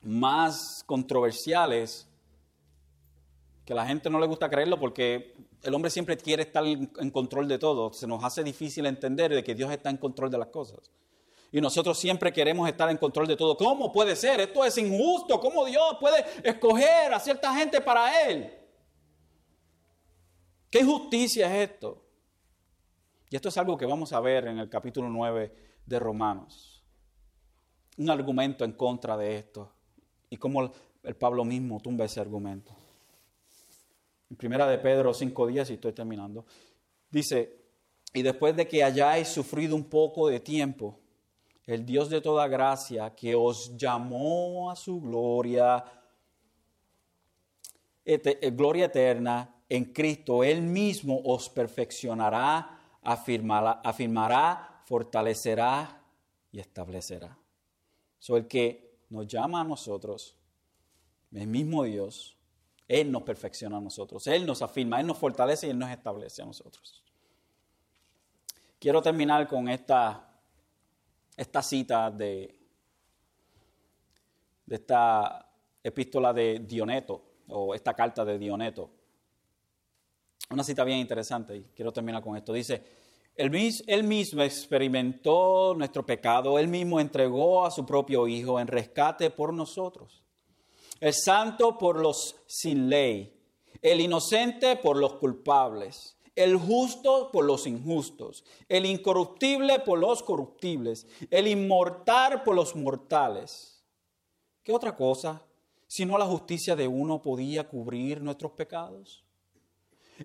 más 0.03 0.83
controversiales 0.85 2.08
que 3.69 3.75
la 3.75 3.85
gente 3.85 4.09
no 4.09 4.19
le 4.19 4.27
gusta 4.27 4.49
creerlo 4.49 4.81
porque 4.81 5.35
el 5.63 5.75
hombre 5.75 5.91
siempre 5.91 6.17
quiere 6.17 6.45
estar 6.45 6.65
en 6.65 7.11
control 7.11 7.47
de 7.47 7.59
todo. 7.59 7.93
Se 7.93 8.07
nos 8.07 8.25
hace 8.25 8.43
difícil 8.43 8.87
entender 8.87 9.31
de 9.31 9.45
que 9.45 9.55
Dios 9.55 9.71
está 9.71 9.91
en 9.91 9.99
control 9.99 10.31
de 10.31 10.39
las 10.39 10.49
cosas. 10.49 10.91
Y 11.53 11.61
nosotros 11.61 11.99
siempre 11.99 12.33
queremos 12.33 12.67
estar 12.67 12.89
en 12.89 12.97
control 12.97 13.27
de 13.27 13.37
todo. 13.37 13.59
¿Cómo 13.59 13.93
puede 13.93 14.17
ser? 14.17 14.41
Esto 14.41 14.65
es 14.65 14.79
injusto. 14.79 15.39
¿Cómo 15.39 15.67
Dios 15.67 15.99
puede 16.01 16.25
escoger 16.43 17.13
a 17.13 17.21
cierta 17.21 17.55
gente 17.55 17.83
para 17.83 18.27
Él? 18.27 18.51
¿Qué 20.71 20.79
injusticia 20.79 21.55
es 21.55 21.71
esto? 21.71 22.03
Y 23.29 23.37
esto 23.37 23.51
es 23.51 23.59
algo 23.59 23.77
que 23.77 23.85
vamos 23.85 24.15
a 24.15 24.21
ver 24.21 24.47
en 24.47 24.61
el 24.61 24.71
capítulo 24.71 25.11
9 25.11 25.55
de 25.85 25.99
Romanos. 25.99 26.83
Un 27.99 28.09
argumento 28.09 28.65
en 28.65 28.73
contra 28.73 29.15
de 29.19 29.37
esto. 29.37 29.71
Y 30.31 30.39
cómo 30.39 30.73
el 31.03 31.17
Pablo 31.17 31.45
mismo 31.45 31.81
tumba 31.81 32.07
ese 32.07 32.19
argumento. 32.19 32.75
En 34.31 34.37
primera 34.37 34.67
de 34.67 34.79
Pedro 34.79 35.13
5.10, 35.13 35.71
y 35.71 35.75
estoy 35.75 35.93
terminando, 35.93 36.45
dice, 37.11 37.57
y 38.13 38.23
después 38.23 38.57
de 38.57 38.67
que 38.67 38.83
hayáis 38.85 39.29
sufrido 39.29 39.75
un 39.75 39.85
poco 39.85 40.29
de 40.29 40.41
tiempo, 40.41 40.99
el 41.67 41.85
Dios 41.85 42.09
de 42.09 42.21
toda 42.21 42.49
gracia, 42.49 43.15
que 43.15 43.35
os 43.35 43.77
llamó 43.77 44.71
a 44.71 44.77
su 44.77 45.01
gloria, 45.01 45.85
eh, 48.05 48.51
gloria 48.53 48.87
eterna 48.87 49.63
en 49.69 49.93
Cristo, 49.93 50.43
Él 50.43 50.63
mismo 50.63 51.21
os 51.25 51.49
perfeccionará, 51.51 52.99
afirmará, 53.03 53.81
afirmará 53.85 54.69
fortalecerá 54.89 56.03
y 56.51 56.61
establecerá. 56.61 57.39
So, 58.19 58.39
el 58.39 58.49
que 58.49 59.01
nos 59.11 59.27
llama 59.27 59.61
a 59.61 59.65
nosotros, 59.65 60.35
el 61.31 61.47
mismo 61.47 61.85
Dios, 61.85 62.38
él 62.89 63.13
nos 63.13 63.23
perfecciona 63.23 63.77
a 63.77 63.81
nosotros, 63.83 64.27
Él 64.27 64.47
nos 64.47 64.63
afirma, 64.63 64.99
Él 64.99 65.07
nos 65.07 65.19
fortalece 65.19 65.67
y 65.67 65.71
Él 65.71 65.79
nos 65.79 65.91
establece 65.91 66.41
a 66.41 66.47
nosotros. 66.47 67.05
Quiero 68.81 69.03
terminar 69.03 69.47
con 69.47 69.69
esta, 69.69 70.27
esta 71.37 71.63
cita 71.63 72.11
de, 72.11 72.59
de 74.65 74.75
esta 74.75 75.51
epístola 75.83 76.33
de 76.33 76.61
Dioneto, 76.61 77.23
o 77.49 77.75
esta 77.75 77.93
carta 77.93 78.25
de 78.25 78.39
Dioneto. 78.39 78.91
Una 80.51 80.65
cita 80.65 80.83
bien 80.85 80.99
interesante 80.99 81.57
y 81.57 81.65
quiero 81.75 81.93
terminar 81.93 82.23
con 82.23 82.37
esto. 82.37 82.55
Dice, 82.55 82.83
él 83.37 83.51
mismo 84.05 84.43
experimentó 84.43 85.75
nuestro 85.77 86.05
pecado, 86.05 86.59
Él 86.59 86.69
mismo 86.69 86.99
entregó 86.99 87.67
a 87.67 87.71
su 87.71 87.85
propio 87.85 88.27
Hijo 88.27 88.59
en 88.59 88.67
rescate 88.67 89.31
por 89.31 89.53
nosotros 89.53 90.25
el 91.01 91.15
santo 91.15 91.79
por 91.79 92.01
los 92.01 92.37
sin 92.47 92.89
ley, 92.89 93.35
el 93.83 94.01
inocente 94.01 94.77
por 94.77 94.97
los 94.97 95.15
culpables, 95.15 96.17
el 96.35 96.57
justo 96.57 97.31
por 97.33 97.45
los 97.45 97.67
injustos, 97.67 98.45
el 98.69 98.87
incorruptible 98.87 99.81
por 99.81 99.99
los 99.99 100.23
corruptibles, 100.23 101.07
el 101.31 101.49
inmortal 101.49 102.43
por 102.43 102.55
los 102.55 102.77
mortales. 102.77 103.83
¿Qué 104.63 104.73
otra 104.73 104.95
cosa 104.95 105.43
sino 105.91 106.19
la 106.19 106.27
justicia 106.27 106.77
de 106.77 106.87
uno 106.87 107.23
podía 107.23 107.67
cubrir 107.67 108.21
nuestros 108.21 108.53
pecados? 108.53 109.25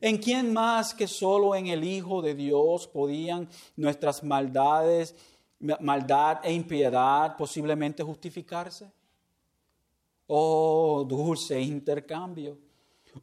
¿En 0.02 0.18
quién 0.18 0.52
más 0.52 0.94
que 0.94 1.08
solo 1.08 1.56
en 1.56 1.68
el 1.68 1.84
Hijo 1.84 2.22
de 2.22 2.36
Dios 2.36 2.88
podían 2.88 3.48
nuestras 3.76 4.24
maldades, 4.24 5.16
maldad 5.80 6.40
e 6.44 6.52
impiedad 6.52 7.38
posiblemente 7.38 8.04
justificarse? 8.04 8.92
Oh, 10.28 11.06
dulce 11.08 11.60
intercambio. 11.60 12.58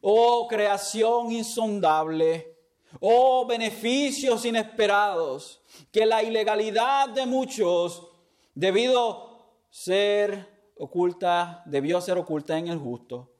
Oh, 0.01 0.47
creación 0.47 1.31
insondable. 1.31 2.57
Oh, 2.99 3.45
beneficios 3.45 4.45
inesperados. 4.45 5.61
Que 5.91 6.05
la 6.05 6.23
ilegalidad 6.23 7.09
de 7.09 7.25
muchos, 7.25 8.07
debido 8.53 9.55
ser 9.69 10.71
oculta, 10.77 11.63
debió 11.65 12.01
ser 12.01 12.17
oculta 12.17 12.57
en 12.57 12.67
el 12.67 12.77
justo. 12.77 13.31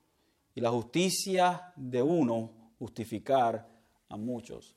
Y 0.53 0.61
la 0.61 0.69
justicia 0.69 1.73
de 1.75 2.01
uno 2.01 2.73
justificar 2.77 3.69
a 4.09 4.17
muchos 4.17 4.75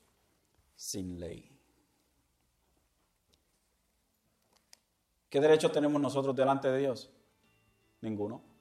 sin 0.75 1.19
ley. 1.19 1.51
¿Qué 5.29 5.41
derecho 5.41 5.69
tenemos 5.69 5.99
nosotros 5.99 6.33
delante 6.33 6.69
de 6.69 6.79
Dios? 6.79 7.11
Ninguno. 7.99 8.54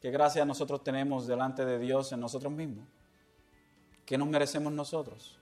¿Qué 0.00 0.10
gracia 0.10 0.44
nosotros 0.44 0.84
tenemos 0.84 1.26
delante 1.26 1.64
de 1.64 1.78
Dios 1.78 2.12
en 2.12 2.20
nosotros 2.20 2.52
mismos? 2.52 2.86
¿Qué 4.06 4.16
nos 4.16 4.28
merecemos 4.28 4.72
nosotros? 4.72 5.38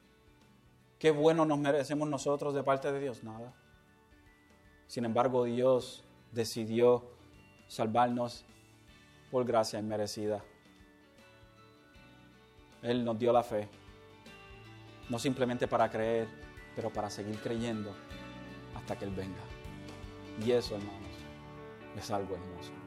¿Qué 0.98 1.10
bueno 1.10 1.44
nos 1.44 1.58
merecemos 1.58 2.08
nosotros 2.08 2.54
de 2.54 2.62
parte 2.62 2.90
de 2.90 3.00
Dios? 3.00 3.22
Nada. 3.22 3.52
Sin 4.86 5.04
embargo, 5.04 5.44
Dios 5.44 6.04
decidió 6.32 7.04
salvarnos 7.68 8.44
por 9.30 9.44
gracia 9.44 9.78
inmerecida. 9.78 10.42
Él 12.82 13.04
nos 13.04 13.18
dio 13.18 13.32
la 13.32 13.42
fe, 13.42 13.68
no 15.10 15.18
simplemente 15.18 15.68
para 15.68 15.90
creer, 15.90 16.28
pero 16.74 16.90
para 16.90 17.10
seguir 17.10 17.38
creyendo 17.40 17.92
hasta 18.74 18.96
que 18.96 19.04
Él 19.04 19.10
venga. 19.10 19.42
Y 20.44 20.52
eso, 20.52 20.76
hermanos, 20.76 21.16
es 21.96 22.10
algo 22.10 22.36
hermoso. 22.36 22.85